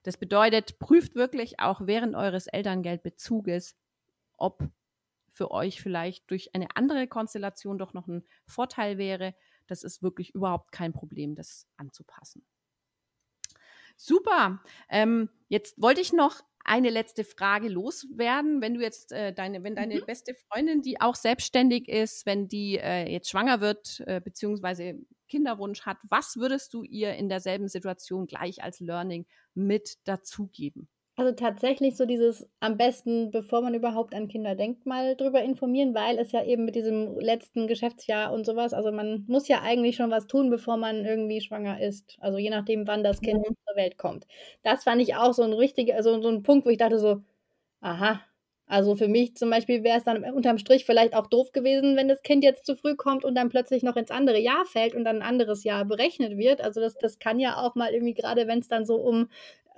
Das 0.02 0.16
bedeutet, 0.16 0.78
prüft 0.78 1.14
wirklich 1.14 1.60
auch 1.60 1.82
während 1.84 2.16
eures 2.16 2.46
Elterngeldbezuges, 2.46 3.76
ob 4.36 4.68
für 5.40 5.50
euch 5.50 5.80
vielleicht 5.80 6.30
durch 6.30 6.54
eine 6.54 6.66
andere 6.74 7.08
Konstellation 7.08 7.78
doch 7.78 7.94
noch 7.94 8.06
ein 8.06 8.26
Vorteil 8.44 8.98
wäre. 8.98 9.34
Das 9.66 9.84
ist 9.84 10.02
wirklich 10.02 10.34
überhaupt 10.34 10.70
kein 10.70 10.92
Problem, 10.92 11.34
das 11.34 11.66
anzupassen. 11.78 12.44
Super. 13.96 14.62
Ähm, 14.90 15.30
jetzt 15.48 15.80
wollte 15.80 16.02
ich 16.02 16.12
noch 16.12 16.42
eine 16.62 16.90
letzte 16.90 17.24
Frage 17.24 17.70
loswerden. 17.70 18.60
Wenn 18.60 18.74
du 18.74 18.82
jetzt 18.82 19.12
äh, 19.12 19.32
deine, 19.32 19.62
wenn 19.62 19.76
deine 19.76 20.02
mhm. 20.02 20.04
beste 20.04 20.34
Freundin, 20.34 20.82
die 20.82 21.00
auch 21.00 21.14
selbstständig 21.14 21.88
ist, 21.88 22.26
wenn 22.26 22.46
die 22.46 22.76
äh, 22.76 23.10
jetzt 23.10 23.30
schwanger 23.30 23.62
wird, 23.62 24.02
äh, 24.06 24.20
beziehungsweise 24.20 24.98
Kinderwunsch 25.26 25.86
hat, 25.86 25.96
was 26.02 26.36
würdest 26.36 26.74
du 26.74 26.82
ihr 26.82 27.14
in 27.14 27.30
derselben 27.30 27.68
Situation 27.68 28.26
gleich 28.26 28.62
als 28.62 28.80
Learning 28.80 29.24
mit 29.54 30.06
dazugeben? 30.06 30.90
Also 31.20 31.32
tatsächlich 31.32 31.98
so 31.98 32.06
dieses 32.06 32.48
am 32.60 32.78
besten, 32.78 33.30
bevor 33.30 33.60
man 33.60 33.74
überhaupt 33.74 34.14
an 34.14 34.28
Kinder 34.28 34.54
denkt, 34.54 34.86
mal 34.86 35.16
drüber 35.16 35.42
informieren, 35.42 35.94
weil 35.94 36.18
es 36.18 36.32
ja 36.32 36.42
eben 36.42 36.64
mit 36.64 36.76
diesem 36.76 37.20
letzten 37.20 37.66
Geschäftsjahr 37.66 38.32
und 38.32 38.46
sowas, 38.46 38.72
also 38.72 38.90
man 38.90 39.26
muss 39.28 39.46
ja 39.46 39.60
eigentlich 39.60 39.96
schon 39.96 40.10
was 40.10 40.26
tun, 40.26 40.48
bevor 40.48 40.78
man 40.78 41.04
irgendwie 41.04 41.42
schwanger 41.42 41.78
ist. 41.78 42.16
Also 42.20 42.38
je 42.38 42.48
nachdem, 42.48 42.86
wann 42.86 43.04
das 43.04 43.20
Kind 43.20 43.40
mhm. 43.40 43.54
zur 43.66 43.76
Welt 43.76 43.98
kommt. 43.98 44.26
Das 44.62 44.84
fand 44.84 45.02
ich 45.02 45.14
auch 45.14 45.34
so 45.34 45.42
ein 45.42 45.52
richtiger, 45.52 45.94
also 45.94 46.22
so 46.22 46.28
ein 46.30 46.42
Punkt, 46.42 46.64
wo 46.64 46.70
ich 46.70 46.78
dachte 46.78 46.98
so, 46.98 47.20
aha, 47.82 48.22
also 48.66 48.94
für 48.96 49.08
mich 49.08 49.36
zum 49.36 49.50
Beispiel 49.50 49.82
wäre 49.84 49.98
es 49.98 50.04
dann 50.04 50.24
unterm 50.24 50.56
Strich 50.56 50.86
vielleicht 50.86 51.14
auch 51.14 51.26
doof 51.26 51.52
gewesen, 51.52 51.96
wenn 51.96 52.08
das 52.08 52.22
Kind 52.22 52.44
jetzt 52.44 52.64
zu 52.64 52.76
früh 52.76 52.96
kommt 52.96 53.26
und 53.26 53.34
dann 53.34 53.50
plötzlich 53.50 53.82
noch 53.82 53.96
ins 53.96 54.10
andere 54.10 54.38
Jahr 54.38 54.64
fällt 54.64 54.94
und 54.94 55.04
dann 55.04 55.16
ein 55.16 55.28
anderes 55.28 55.64
Jahr 55.64 55.84
berechnet 55.84 56.38
wird. 56.38 56.62
Also 56.62 56.80
das, 56.80 56.96
das 56.96 57.18
kann 57.18 57.40
ja 57.40 57.58
auch 57.58 57.74
mal 57.74 57.92
irgendwie, 57.92 58.14
gerade 58.14 58.46
wenn 58.46 58.60
es 58.60 58.68
dann 58.68 58.86
so 58.86 58.94
um 58.96 59.28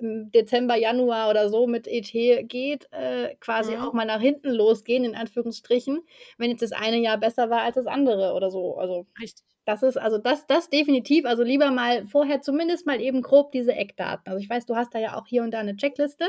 Dezember, 0.01 0.77
Januar 0.77 1.31
oder 1.31 1.49
so 1.49 1.67
mit 1.67 1.87
ET 1.87 2.11
geht, 2.49 2.89
äh, 2.93 3.35
quasi 3.41 3.77
mhm. 3.77 3.83
auch 3.83 3.93
mal 3.93 4.05
nach 4.05 4.21
hinten 4.21 4.51
losgehen, 4.51 5.05
in 5.05 5.15
Anführungsstrichen, 5.15 6.01
wenn 6.39 6.51
jetzt 6.51 6.63
das 6.63 6.73
eine 6.73 6.99
Jahr 6.99 7.19
besser 7.19 7.51
war 7.51 7.63
als 7.63 7.77
das 7.77 7.87
andere 7.87 8.35
oder 8.35 8.51
so. 8.51 8.77
Also 8.79 9.07
Richtig. 9.21 9.45
Das 9.65 9.85
ist 9.85 9.97
also 9.97 10.19
das, 10.19 10.47
das 10.47 10.71
definitiv. 10.71 11.25
Also 11.25 11.45
lieber 11.45 11.71
mal 11.71 12.05
vorher 12.07 12.41
zumindest 12.41 12.87
mal 12.87 13.01
eben 13.01 13.23
grob 13.23 13.53
diese 13.53 13.73
Eckdaten. 13.73 14.25
Also 14.27 14.41
ich 14.43 14.51
weiß, 14.51 14.67
du 14.67 14.75
hast 14.75 14.93
da 14.95 14.99
ja 14.99 15.17
auch 15.17 15.27
hier 15.27 15.43
und 15.43 15.53
da 15.53 15.61
eine 15.61 15.77
Checkliste. 15.77 16.29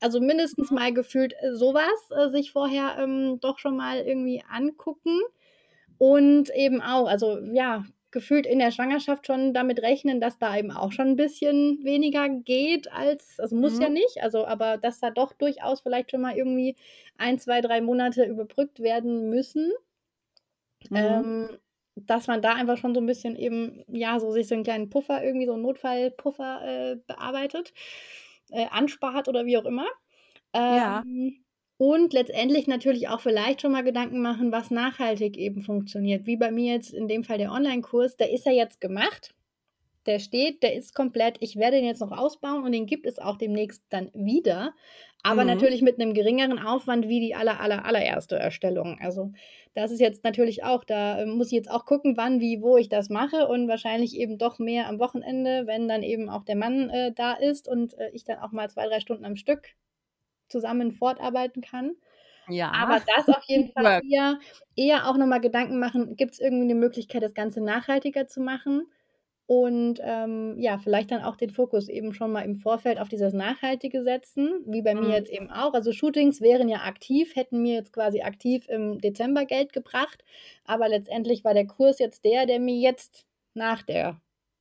Also 0.00 0.20
mindestens 0.20 0.70
mal 0.70 0.92
gefühlt 0.92 1.34
äh, 1.40 1.54
sowas 1.54 2.10
äh, 2.16 2.28
sich 2.28 2.52
vorher 2.52 2.96
ähm, 3.00 3.40
doch 3.40 3.58
schon 3.58 3.76
mal 3.76 3.98
irgendwie 3.98 4.44
angucken. 4.48 5.18
Und 5.98 6.50
eben 6.50 6.80
auch, 6.80 7.08
also 7.08 7.40
ja, 7.52 7.84
gefühlt 8.10 8.46
in 8.46 8.58
der 8.58 8.70
Schwangerschaft 8.70 9.26
schon 9.26 9.52
damit 9.52 9.82
rechnen, 9.82 10.20
dass 10.20 10.38
da 10.38 10.56
eben 10.56 10.70
auch 10.70 10.92
schon 10.92 11.08
ein 11.08 11.16
bisschen 11.16 11.84
weniger 11.84 12.28
geht 12.28 12.90
als, 12.92 13.38
also 13.38 13.54
muss 13.56 13.76
mhm. 13.76 13.82
ja 13.82 13.88
nicht, 13.90 14.22
also 14.22 14.46
aber 14.46 14.78
dass 14.78 15.00
da 15.00 15.10
doch 15.10 15.32
durchaus 15.34 15.80
vielleicht 15.80 16.10
schon 16.10 16.22
mal 16.22 16.36
irgendwie 16.36 16.76
ein, 17.18 17.38
zwei, 17.38 17.60
drei 17.60 17.80
Monate 17.80 18.24
überbrückt 18.24 18.80
werden 18.80 19.28
müssen. 19.28 19.72
Mhm. 20.88 20.96
Ähm, 20.96 21.58
dass 21.96 22.28
man 22.28 22.42
da 22.42 22.54
einfach 22.54 22.78
schon 22.78 22.94
so 22.94 23.00
ein 23.00 23.06
bisschen 23.06 23.36
eben, 23.36 23.84
ja, 23.88 24.20
so 24.20 24.30
sich 24.30 24.46
so 24.46 24.54
einen 24.54 24.64
kleinen 24.64 24.88
Puffer, 24.88 25.22
irgendwie 25.22 25.46
so 25.46 25.54
einen 25.54 25.62
Notfallpuffer 25.62 26.60
äh, 26.64 26.96
bearbeitet, 27.06 27.72
äh, 28.50 28.66
anspart 28.70 29.28
oder 29.28 29.46
wie 29.46 29.58
auch 29.58 29.64
immer. 29.64 29.86
Ähm, 30.52 30.76
ja. 30.76 31.02
Und 31.78 32.12
letztendlich 32.12 32.66
natürlich 32.66 33.08
auch 33.08 33.20
vielleicht 33.20 33.62
schon 33.62 33.70
mal 33.70 33.84
Gedanken 33.84 34.20
machen, 34.20 34.50
was 34.50 34.72
nachhaltig 34.72 35.36
eben 35.36 35.62
funktioniert. 35.62 36.26
Wie 36.26 36.36
bei 36.36 36.50
mir 36.50 36.74
jetzt 36.74 36.92
in 36.92 37.06
dem 37.06 37.22
Fall 37.22 37.38
der 37.38 37.52
Online-Kurs, 37.52 38.16
der 38.16 38.32
ist 38.32 38.46
ja 38.46 38.52
jetzt 38.52 38.80
gemacht. 38.80 39.32
Der 40.06 40.18
steht, 40.18 40.64
der 40.64 40.74
ist 40.74 40.92
komplett. 40.92 41.36
Ich 41.38 41.54
werde 41.54 41.76
den 41.76 41.84
jetzt 41.84 42.00
noch 42.00 42.10
ausbauen 42.10 42.64
und 42.64 42.72
den 42.72 42.86
gibt 42.86 43.06
es 43.06 43.20
auch 43.20 43.36
demnächst 43.36 43.84
dann 43.90 44.10
wieder. 44.12 44.74
Aber 45.22 45.42
mhm. 45.42 45.48
natürlich 45.48 45.82
mit 45.82 46.00
einem 46.00 46.14
geringeren 46.14 46.58
Aufwand 46.58 47.06
wie 47.08 47.20
die 47.20 47.36
aller, 47.36 47.60
aller, 47.60 47.84
allererste 47.84 48.36
Erstellung. 48.36 48.98
Also 49.00 49.32
das 49.74 49.92
ist 49.92 50.00
jetzt 50.00 50.24
natürlich 50.24 50.64
auch, 50.64 50.82
da 50.82 51.22
ähm, 51.22 51.36
muss 51.36 51.48
ich 51.48 51.52
jetzt 51.52 51.70
auch 51.70 51.84
gucken, 51.84 52.16
wann, 52.16 52.40
wie, 52.40 52.60
wo 52.60 52.76
ich 52.76 52.88
das 52.88 53.08
mache 53.08 53.46
und 53.46 53.68
wahrscheinlich 53.68 54.16
eben 54.16 54.36
doch 54.36 54.58
mehr 54.58 54.88
am 54.88 54.98
Wochenende, 54.98 55.66
wenn 55.66 55.86
dann 55.86 56.02
eben 56.02 56.28
auch 56.28 56.44
der 56.44 56.56
Mann 56.56 56.90
äh, 56.90 57.12
da 57.12 57.34
ist 57.34 57.68
und 57.68 57.96
äh, 57.98 58.10
ich 58.12 58.24
dann 58.24 58.38
auch 58.38 58.50
mal 58.50 58.68
zwei, 58.68 58.86
drei 58.88 58.98
Stunden 58.98 59.24
am 59.24 59.36
Stück 59.36 59.74
zusammen 60.48 60.92
fortarbeiten 60.92 61.62
kann. 61.62 61.92
Ja. 62.48 62.72
Aber 62.72 63.00
das 63.16 63.28
auf 63.28 63.44
jeden 63.46 63.72
Fall 63.72 64.00
eher, 64.08 64.38
eher 64.76 65.08
auch 65.08 65.16
nochmal 65.16 65.40
Gedanken 65.40 65.78
machen, 65.78 66.16
gibt 66.16 66.34
es 66.34 66.40
irgendwie 66.40 66.64
eine 66.64 66.74
Möglichkeit, 66.74 67.22
das 67.22 67.34
Ganze 67.34 67.60
nachhaltiger 67.60 68.26
zu 68.26 68.40
machen? 68.40 68.86
und 69.48 69.98
ähm, 70.02 70.56
ja, 70.58 70.76
vielleicht 70.76 71.10
dann 71.10 71.22
auch 71.22 71.34
den 71.34 71.48
Fokus 71.48 71.88
eben 71.88 72.12
schon 72.12 72.30
mal 72.30 72.42
im 72.42 72.54
Vorfeld 72.54 73.00
auf 73.00 73.08
dieses 73.08 73.32
Nachhaltige 73.32 74.02
setzen, 74.02 74.62
wie 74.66 74.82
bei 74.82 74.94
mhm. 74.94 75.06
mir 75.06 75.16
jetzt 75.16 75.30
eben 75.30 75.50
auch. 75.50 75.72
Also 75.72 75.90
Shootings 75.90 76.42
wären 76.42 76.68
ja 76.68 76.82
aktiv, 76.82 77.34
hätten 77.34 77.62
mir 77.62 77.76
jetzt 77.76 77.94
quasi 77.94 78.20
aktiv 78.20 78.68
im 78.68 79.00
Dezember 79.00 79.46
Geld 79.46 79.72
gebracht, 79.72 80.22
aber 80.66 80.90
letztendlich 80.90 81.44
war 81.44 81.54
der 81.54 81.66
Kurs 81.66 81.98
jetzt 81.98 82.26
der, 82.26 82.44
der 82.44 82.60
mir 82.60 82.76
jetzt 82.76 83.24
nach 83.54 83.80
der 83.80 84.20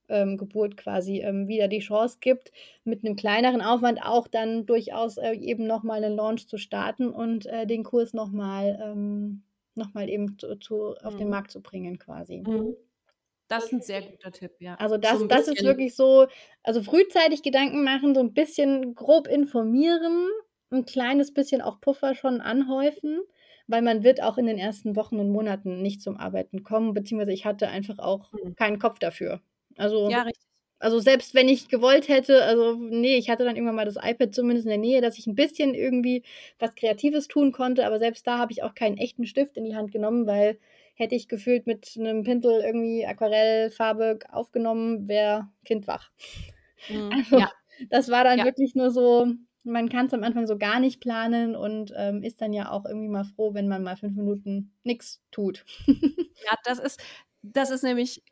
ähm, 0.10 0.38
Geburt 0.38 0.78
quasi 0.78 1.20
ähm, 1.20 1.47
wieder 1.47 1.68
die 1.68 1.80
Chance 1.80 2.18
gibt, 2.22 2.51
mit 2.84 3.03
einem 3.03 3.16
kleineren 3.16 3.62
Aufwand 3.62 4.01
auch 4.03 4.28
dann 4.28 4.66
durchaus 4.66 5.18
äh, 5.18 5.34
eben 5.34 5.68
nochmal 5.68 6.03
einen 6.03 6.16
Launch 6.16 6.47
zu 6.47 6.58
starten 6.58 7.10
und 7.10 7.45
äh, 7.45 7.66
den 7.66 7.84
Kurs 7.84 8.14
nochmal 8.14 8.80
ähm, 8.84 9.43
noch 9.76 9.95
eben 9.95 10.38
zu, 10.39 10.55
zu, 10.55 10.95
auf 11.03 11.14
mhm. 11.14 11.20
den 11.20 11.30
Markt 11.30 11.51
zu 11.51 11.62
bringen 11.62 11.99
quasi. 11.99 12.43
Mhm. 12.45 12.76
Das 13.47 13.66
ist 13.66 13.74
ein 13.74 13.82
sehr 13.82 14.01
guter 14.01 14.32
Tipp, 14.32 14.51
ja. 14.60 14.76
Also 14.76 14.97
das, 14.97 15.20
so 15.20 15.28
das 15.28 15.47
ist 15.47 15.64
wirklich 15.64 15.95
so, 15.95 16.28
also 16.64 16.82
frühzeitig 16.84 17.43
Gedanken 17.43 17.84
machen, 17.84 18.14
so 18.14 18.20
ein 18.20 18.34
bisschen 18.34 18.93
grob 18.93 19.28
informieren, 19.28 20.28
ein 20.70 20.86
kleines 20.86 21.34
bisschen 21.34 21.62
auch 21.62 21.80
Puffer 21.80 22.14
schon 22.14 22.41
anhäufen, 22.41 23.22
weil 23.68 23.82
man 23.82 24.03
wird 24.03 24.22
auch 24.22 24.38
in 24.38 24.47
den 24.47 24.58
ersten 24.58 24.97
Wochen 24.97 25.18
und 25.20 25.32
Monaten 25.32 25.82
nicht 25.82 26.01
zum 26.01 26.18
Arbeiten 26.18 26.64
kommen, 26.64 26.93
beziehungsweise 26.93 27.32
ich 27.32 27.45
hatte 27.45 27.70
einfach 27.70 27.99
auch 27.99 28.34
mhm. 28.34 28.55
keinen 28.55 28.80
Kopf 28.80 28.99
dafür. 28.99 29.41
Also, 29.78 30.09
ja, 30.09 30.23
richtig. 30.23 30.47
Also 30.80 30.99
selbst 30.99 31.34
wenn 31.34 31.49
ich 31.49 31.69
gewollt 31.69 32.07
hätte, 32.07 32.43
also 32.43 32.75
nee, 32.75 33.17
ich 33.17 33.30
hatte 33.30 33.43
dann 33.43 33.55
irgendwann 33.55 33.75
mal 33.75 33.86
das 33.86 33.97
iPad 33.99 34.36
zumindest 34.36 34.65
in 34.65 34.69
der 34.69 34.78
Nähe, 34.78 35.01
dass 35.01 35.17
ich 35.17 35.25
ein 35.25 35.34
bisschen 35.34 35.73
irgendwie 35.73 36.23
was 36.59 36.75
Kreatives 36.75 37.28
tun 37.28 37.51
konnte, 37.51 37.86
aber 37.86 37.97
selbst 37.97 38.28
da 38.28 38.38
habe 38.38 38.51
ich 38.51 38.61
auch 38.61 38.75
keinen 38.75 38.97
echten 38.97 39.25
Stift 39.25 39.57
in 39.57 39.65
die 39.65 39.75
Hand 39.75 39.91
genommen, 39.91 40.28
weil 40.28 40.59
hätte 40.93 41.15
ich 41.15 41.28
gefühlt 41.28 41.65
mit 41.65 41.95
einem 41.97 42.23
Pinsel 42.23 42.61
irgendwie 42.61 43.05
Aquarellfarbe 43.05 44.19
aufgenommen, 44.32 45.07
wäre 45.07 45.47
Kind 45.65 45.88
wach. 45.88 46.11
Mhm. 46.89 47.11
Also, 47.11 47.39
ja. 47.39 47.51
das 47.89 48.09
war 48.09 48.23
dann 48.23 48.39
ja. 48.39 48.45
wirklich 48.45 48.75
nur 48.75 48.91
so, 48.91 49.28
man 49.63 49.89
kann 49.89 50.07
es 50.07 50.13
am 50.13 50.23
Anfang 50.23 50.47
so 50.47 50.57
gar 50.57 50.80
nicht 50.80 51.01
planen 51.01 51.55
und 51.55 51.93
ähm, 51.95 52.23
ist 52.23 52.41
dann 52.41 52.53
ja 52.53 52.71
auch 52.71 52.86
irgendwie 52.86 53.09
mal 53.09 53.25
froh, 53.25 53.53
wenn 53.53 53.67
man 53.67 53.84
mal 53.84 53.97
fünf 53.97 54.15
Minuten 54.15 54.73
nichts 54.84 55.21
tut. 55.32 55.65
ja, 55.88 56.55
das 56.65 56.80
ist, 56.80 56.99
das 57.54 57.70
ist 57.70 57.84
nämlich 57.84 58.24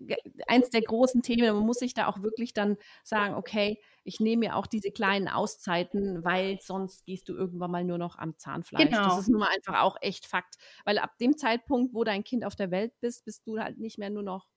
eins 0.48 0.70
der 0.70 0.82
großen 0.82 1.22
Themen. 1.22 1.56
Man 1.56 1.66
muss 1.66 1.80
sich 1.80 1.94
da 1.94 2.08
auch 2.08 2.22
wirklich 2.22 2.54
dann 2.54 2.78
sagen, 3.04 3.36
okay, 3.36 3.82
ich 4.04 4.20
nehme 4.20 4.48
mir 4.48 4.56
auch 4.56 4.68
diese 4.68 4.92
kleinen 4.92 5.28
Auszeiten, 5.28 6.24
weil 6.24 6.60
sonst 6.62 7.06
gehst 7.06 7.28
du 7.30 7.34
irgendwann 7.34 7.72
mal 7.72 7.84
nur 7.84 7.98
noch 7.98 8.18
am 8.18 8.38
Zahnfleisch. 8.38 8.90
Genau. 8.90 9.04
Das 9.04 9.20
ist 9.20 9.30
nun 9.30 9.40
mal 9.40 9.50
einfach 9.56 9.82
auch 9.82 9.98
echt 10.02 10.28
Fakt. 10.28 10.56
Weil 10.86 10.98
ab 11.00 11.18
dem 11.20 11.38
Zeitpunkt, 11.38 11.94
wo 11.94 12.04
dein 12.04 12.24
Kind 12.24 12.46
auf 12.46 12.56
der 12.56 12.72
Welt 12.72 12.94
bist, 13.00 13.26
bist 13.26 13.48
du 13.48 13.60
halt 13.60 13.78
nicht 13.80 13.98
mehr 13.98 14.10
nur 14.10 14.24
noch 14.24 14.48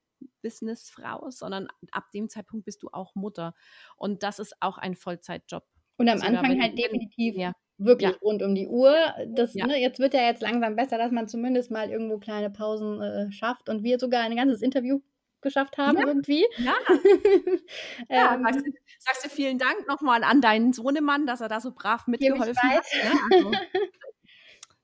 Businessfrau, 0.41 1.29
sondern 1.29 1.67
ab 1.91 2.11
dem 2.13 2.29
Zeitpunkt 2.29 2.65
bist 2.65 2.83
du 2.83 2.89
auch 2.91 3.15
Mutter. 3.15 3.53
Und 3.95 4.23
das 4.23 4.39
ist 4.39 4.55
auch 4.59 4.77
ein 4.77 4.95
Vollzeitjob. 4.95 5.63
Und 5.97 6.09
am 6.09 6.19
Sogar 6.19 6.39
Anfang 6.39 6.61
halt 6.61 6.77
definitiv 6.77 7.35
ja. 7.35 7.53
Wirklich 7.79 8.11
ja. 8.11 8.17
rund 8.21 8.43
um 8.43 8.53
die 8.53 8.67
Uhr. 8.67 8.95
Das, 9.27 9.53
ja. 9.53 9.65
ne, 9.65 9.79
jetzt 9.79 9.99
wird 9.99 10.13
ja 10.13 10.21
jetzt 10.21 10.41
langsam 10.41 10.75
besser, 10.75 10.97
dass 10.97 11.11
man 11.11 11.27
zumindest 11.27 11.71
mal 11.71 11.89
irgendwo 11.89 12.17
kleine 12.17 12.49
Pausen 12.49 13.01
äh, 13.01 13.31
schafft. 13.31 13.69
Und 13.69 13.83
wir 13.83 13.99
sogar 13.99 14.23
ein 14.23 14.35
ganzes 14.35 14.61
Interview 14.61 14.99
geschafft 15.41 15.77
haben 15.77 15.97
ja. 15.97 16.07
irgendwie. 16.07 16.45
Ja. 16.57 16.73
ja 18.09 18.35
ähm, 18.35 18.43
sagst, 18.43 18.65
du, 18.65 18.71
sagst, 18.99 19.25
du, 19.25 19.29
vielen 19.29 19.57
Dank 19.57 19.87
nochmal 19.87 20.23
an 20.23 20.41
deinen 20.41 20.73
Sohnemann, 20.73 21.25
dass 21.25 21.41
er 21.41 21.47
da 21.47 21.61
so 21.61 21.71
brav 21.71 22.07
mitgeholfen 22.07 22.57
hat. 22.69 22.85
Ne? 23.03 23.19
Also, 23.31 23.51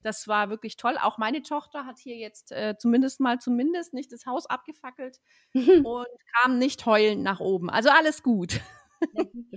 das 0.02 0.28
war 0.28 0.50
wirklich 0.50 0.78
toll. 0.78 0.98
Auch 1.02 1.18
meine 1.18 1.42
Tochter 1.42 1.86
hat 1.86 1.98
hier 1.98 2.16
jetzt 2.16 2.52
äh, 2.52 2.76
zumindest 2.78 3.20
mal 3.20 3.40
zumindest 3.40 3.94
nicht 3.94 4.12
das 4.12 4.26
Haus 4.26 4.46
abgefackelt 4.46 5.20
und 5.54 6.08
kam 6.42 6.60
nicht 6.60 6.86
heulend 6.86 7.24
nach 7.24 7.40
oben. 7.40 7.70
Also 7.70 7.90
alles 7.90 8.24
gut. 8.24 8.62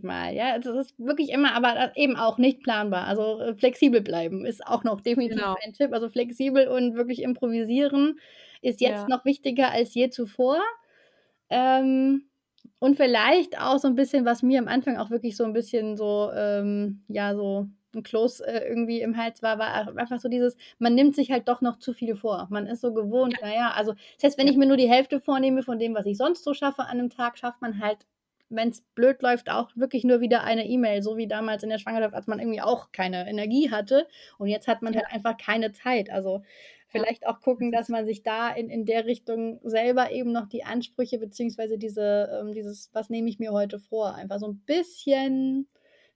Mal, 0.03 0.35
ja, 0.35 0.59
das 0.59 0.75
ist 0.75 0.99
wirklich 0.99 1.31
immer, 1.31 1.55
aber 1.55 1.97
eben 1.97 2.17
auch 2.17 2.39
nicht 2.39 2.63
planbar. 2.63 3.07
Also 3.07 3.41
äh, 3.41 3.55
flexibel 3.55 4.01
bleiben 4.01 4.45
ist 4.45 4.67
auch 4.67 4.85
noch 4.85 5.01
definitiv 5.01 5.37
genau. 5.37 5.57
ein 5.65 5.73
Tipp. 5.73 5.93
Also 5.93 6.09
flexibel 6.09 6.69
und 6.69 6.95
wirklich 6.95 7.23
improvisieren 7.23 8.19
ist 8.63 8.81
jetzt 8.81 9.03
ja. 9.03 9.09
noch 9.09 9.25
wichtiger 9.25 9.71
als 9.71 9.95
je 9.95 10.11
zuvor. 10.11 10.61
Ähm, 11.51 12.25
und 12.81 12.97
vielleicht 12.97 13.61
auch 13.61 13.79
so 13.79 13.89
ein 13.89 13.95
bisschen, 13.95 14.25
was 14.25 14.43
mir 14.43 14.59
am 14.59 14.69
Anfang 14.69 14.97
auch 14.97 15.11
wirklich 15.11 15.37
so 15.37 15.45
ein 15.45 15.53
bisschen 15.53 15.97
so, 15.97 16.31
ähm, 16.35 17.03
ja, 17.09 17.35
so 17.35 17.69
ein 17.95 18.03
Kloß 18.03 18.41
äh, 18.41 18.61
irgendwie 18.69 19.01
im 19.01 19.17
Hals 19.17 19.43
war, 19.43 19.59
war 19.59 19.97
einfach 19.97 20.19
so 20.19 20.29
dieses, 20.29 20.57
man 20.79 20.95
nimmt 20.95 21.17
sich 21.17 21.31
halt 21.31 21.49
doch 21.49 21.61
noch 21.61 21.79
zu 21.79 21.93
viel 21.93 22.15
vor. 22.15 22.47
Man 22.51 22.67
ist 22.67 22.81
so 22.81 22.93
gewohnt, 22.93 23.35
ja. 23.41 23.47
naja, 23.47 23.71
also 23.75 23.95
das 24.17 24.25
heißt, 24.25 24.39
wenn 24.39 24.49
ich 24.49 24.57
mir 24.57 24.67
nur 24.67 24.77
die 24.77 24.89
Hälfte 24.89 25.21
vornehme 25.21 25.63
von 25.63 25.79
dem, 25.79 25.95
was 25.95 26.07
ich 26.07 26.17
sonst 26.17 26.45
so 26.45 26.55
schaffe 26.55 26.83
an 26.83 26.99
einem 26.99 27.11
Tag, 27.11 27.39
schafft 27.39 27.61
man 27.63 27.81
halt, 27.81 28.07
wenn 28.51 28.71
es 28.71 28.81
blöd 28.95 29.21
läuft, 29.23 29.51
auch 29.51 29.71
wirklich 29.75 30.05
nur 30.05 30.21
wieder 30.21 30.43
eine 30.43 30.67
E-Mail, 30.67 31.03
so 31.03 31.17
wie 31.17 31.27
damals 31.27 31.63
in 31.63 31.71
der 31.71 31.79
Schwangerschaft, 31.79 32.15
als 32.15 32.27
man 32.27 32.39
irgendwie 32.39 32.61
auch 32.61 32.93
keine 32.93 33.29
Energie 33.29 33.71
hatte. 33.71 34.07
Und 34.39 34.49
jetzt 34.49 34.69
hat 34.69 34.83
man 34.83 34.95
halt 34.95 35.07
einfach 35.11 35.37
keine 35.37 35.73
Zeit. 35.73 36.11
Also 36.11 36.43
vielleicht 36.89 37.27
auch 37.27 37.41
gucken, 37.41 37.71
dass 37.71 37.89
man 37.89 38.07
sich 38.07 38.23
da 38.23 38.51
in, 38.51 38.71
in 38.71 38.87
der 38.87 39.05
Richtung 39.05 39.61
selber 39.63 40.11
eben 40.11 40.33
noch 40.33 40.49
die 40.49 40.65
Ansprüche 40.65 41.19
beziehungsweise 41.19 41.79
diese, 41.79 42.41
ähm, 42.41 42.53
dieses, 42.53 42.91
was 42.93 43.11
nehme 43.11 43.29
ich 43.29 43.39
mir 43.39 43.53
heute 43.53 43.79
vor, 43.79 44.15
einfach 44.15 44.39
so 44.39 44.49
ein 44.49 44.61
bisschen 44.61 45.69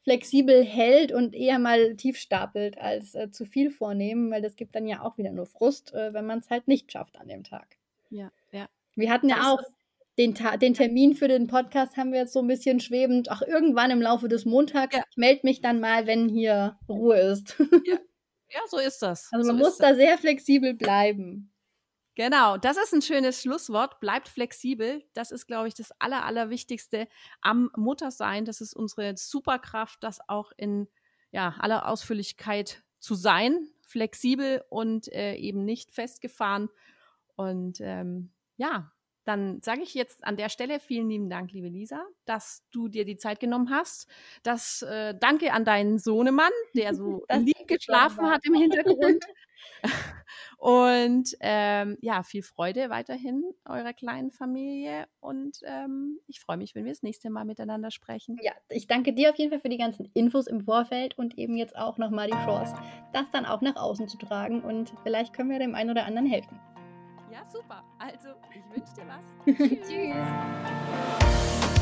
flexibel 0.02 0.64
hält 0.64 1.12
und 1.12 1.34
eher 1.34 1.58
mal 1.58 1.94
tief 1.96 2.18
stapelt 2.18 2.78
als 2.78 3.14
äh, 3.14 3.30
zu 3.30 3.44
viel 3.44 3.70
vornehmen, 3.70 4.30
weil 4.30 4.42
das 4.42 4.56
gibt 4.56 4.74
dann 4.74 4.88
ja 4.88 5.02
auch 5.02 5.16
wieder 5.16 5.30
nur 5.30 5.46
Frust, 5.46 5.94
äh, 5.94 6.12
wenn 6.12 6.26
man 6.26 6.40
es 6.40 6.50
halt 6.50 6.66
nicht 6.66 6.90
schafft 6.90 7.20
an 7.20 7.28
dem 7.28 7.44
Tag. 7.44 7.76
Ja, 8.10 8.32
ja. 8.50 8.68
Wir 8.96 9.10
hatten 9.10 9.28
ja 9.28 9.52
auch 9.52 9.62
den, 10.18 10.34
den, 10.60 10.74
Termin 10.74 11.14
für 11.14 11.28
den 11.28 11.46
Podcast 11.46 11.96
haben 11.96 12.12
wir 12.12 12.20
jetzt 12.20 12.34
so 12.34 12.40
ein 12.40 12.48
bisschen 12.48 12.80
schwebend. 12.80 13.30
Ach, 13.30 13.42
irgendwann 13.42 13.90
im 13.90 14.02
Laufe 14.02 14.28
des 14.28 14.44
Montags. 14.44 14.94
Ja. 14.94 15.04
Ich 15.10 15.16
melde 15.16 15.40
mich 15.44 15.60
dann 15.60 15.80
mal, 15.80 16.06
wenn 16.06 16.28
hier 16.28 16.78
Ruhe 16.88 17.18
ist. 17.18 17.56
Ja, 17.86 17.98
Ja, 18.50 18.60
so 18.68 18.78
ist 18.78 19.00
das. 19.00 19.28
Also 19.32 19.46
man 19.46 19.58
so 19.58 19.64
muss 19.64 19.78
da 19.78 19.94
sehr 19.94 20.18
flexibel 20.18 20.74
bleiben. 20.74 21.52
Genau, 22.14 22.58
das 22.58 22.76
ist 22.76 22.92
ein 22.92 23.00
schönes 23.00 23.40
Schlusswort. 23.40 23.98
Bleibt 24.00 24.28
flexibel. 24.28 25.02
Das 25.14 25.30
ist, 25.30 25.46
glaube 25.46 25.68
ich, 25.68 25.74
das 25.74 25.92
Aller, 25.98 26.26
Allerwichtigste 26.26 27.08
am 27.40 27.70
Muttersein. 27.74 28.44
Das 28.44 28.60
ist 28.60 28.74
unsere 28.74 29.16
Superkraft, 29.16 30.02
das 30.02 30.20
auch 30.28 30.52
in 30.58 30.88
ja, 31.30 31.54
aller 31.58 31.88
Ausführlichkeit 31.88 32.82
zu 32.98 33.14
sein. 33.14 33.66
Flexibel 33.80 34.62
und 34.68 35.10
äh, 35.10 35.36
eben 35.36 35.64
nicht 35.64 35.90
festgefahren. 35.90 36.68
Und 37.34 37.80
ähm, 37.80 38.30
ja, 38.58 38.92
dann 39.24 39.60
sage 39.62 39.82
ich 39.82 39.94
jetzt 39.94 40.24
an 40.24 40.36
der 40.36 40.48
Stelle 40.48 40.80
vielen 40.80 41.08
lieben 41.08 41.30
Dank, 41.30 41.52
liebe 41.52 41.68
Lisa, 41.68 42.04
dass 42.24 42.64
du 42.72 42.88
dir 42.88 43.04
die 43.04 43.16
Zeit 43.16 43.40
genommen 43.40 43.70
hast. 43.70 44.08
Das 44.42 44.82
äh, 44.82 45.14
danke 45.18 45.52
an 45.52 45.64
deinen 45.64 45.98
Sohnemann, 45.98 46.52
der 46.74 46.94
so 46.94 47.24
lieb 47.32 47.66
geschlafen 47.68 48.28
hat 48.28 48.44
im 48.44 48.54
Hintergrund. 48.54 49.24
und 50.58 51.36
ähm, 51.40 51.96
ja, 52.00 52.22
viel 52.24 52.42
Freude 52.42 52.90
weiterhin 52.90 53.44
eurer 53.64 53.92
kleinen 53.92 54.32
Familie 54.32 55.06
und 55.20 55.58
ähm, 55.64 56.18
ich 56.26 56.40
freue 56.40 56.56
mich, 56.56 56.74
wenn 56.74 56.84
wir 56.84 56.92
das 56.92 57.02
nächste 57.02 57.30
Mal 57.30 57.44
miteinander 57.44 57.92
sprechen. 57.92 58.38
Ja, 58.42 58.52
ich 58.68 58.88
danke 58.88 59.12
dir 59.12 59.30
auf 59.30 59.36
jeden 59.36 59.50
Fall 59.50 59.60
für 59.60 59.68
die 59.68 59.78
ganzen 59.78 60.10
Infos 60.14 60.48
im 60.48 60.62
Vorfeld 60.62 61.16
und 61.16 61.38
eben 61.38 61.56
jetzt 61.56 61.76
auch 61.76 61.98
nochmal 61.98 62.28
die 62.28 62.44
Chance, 62.44 62.74
das 63.12 63.30
dann 63.30 63.46
auch 63.46 63.60
nach 63.60 63.76
außen 63.76 64.08
zu 64.08 64.18
tragen 64.18 64.62
und 64.62 64.92
vielleicht 65.04 65.32
können 65.32 65.50
wir 65.50 65.60
dem 65.60 65.76
einen 65.76 65.90
oder 65.90 66.06
anderen 66.06 66.26
helfen. 66.26 66.58
Super. 67.52 67.84
Also, 67.98 68.30
ich 68.50 68.64
wünsche 68.70 68.94
dir 68.94 69.06
was. 69.06 69.26
Tschüss. 69.86 71.81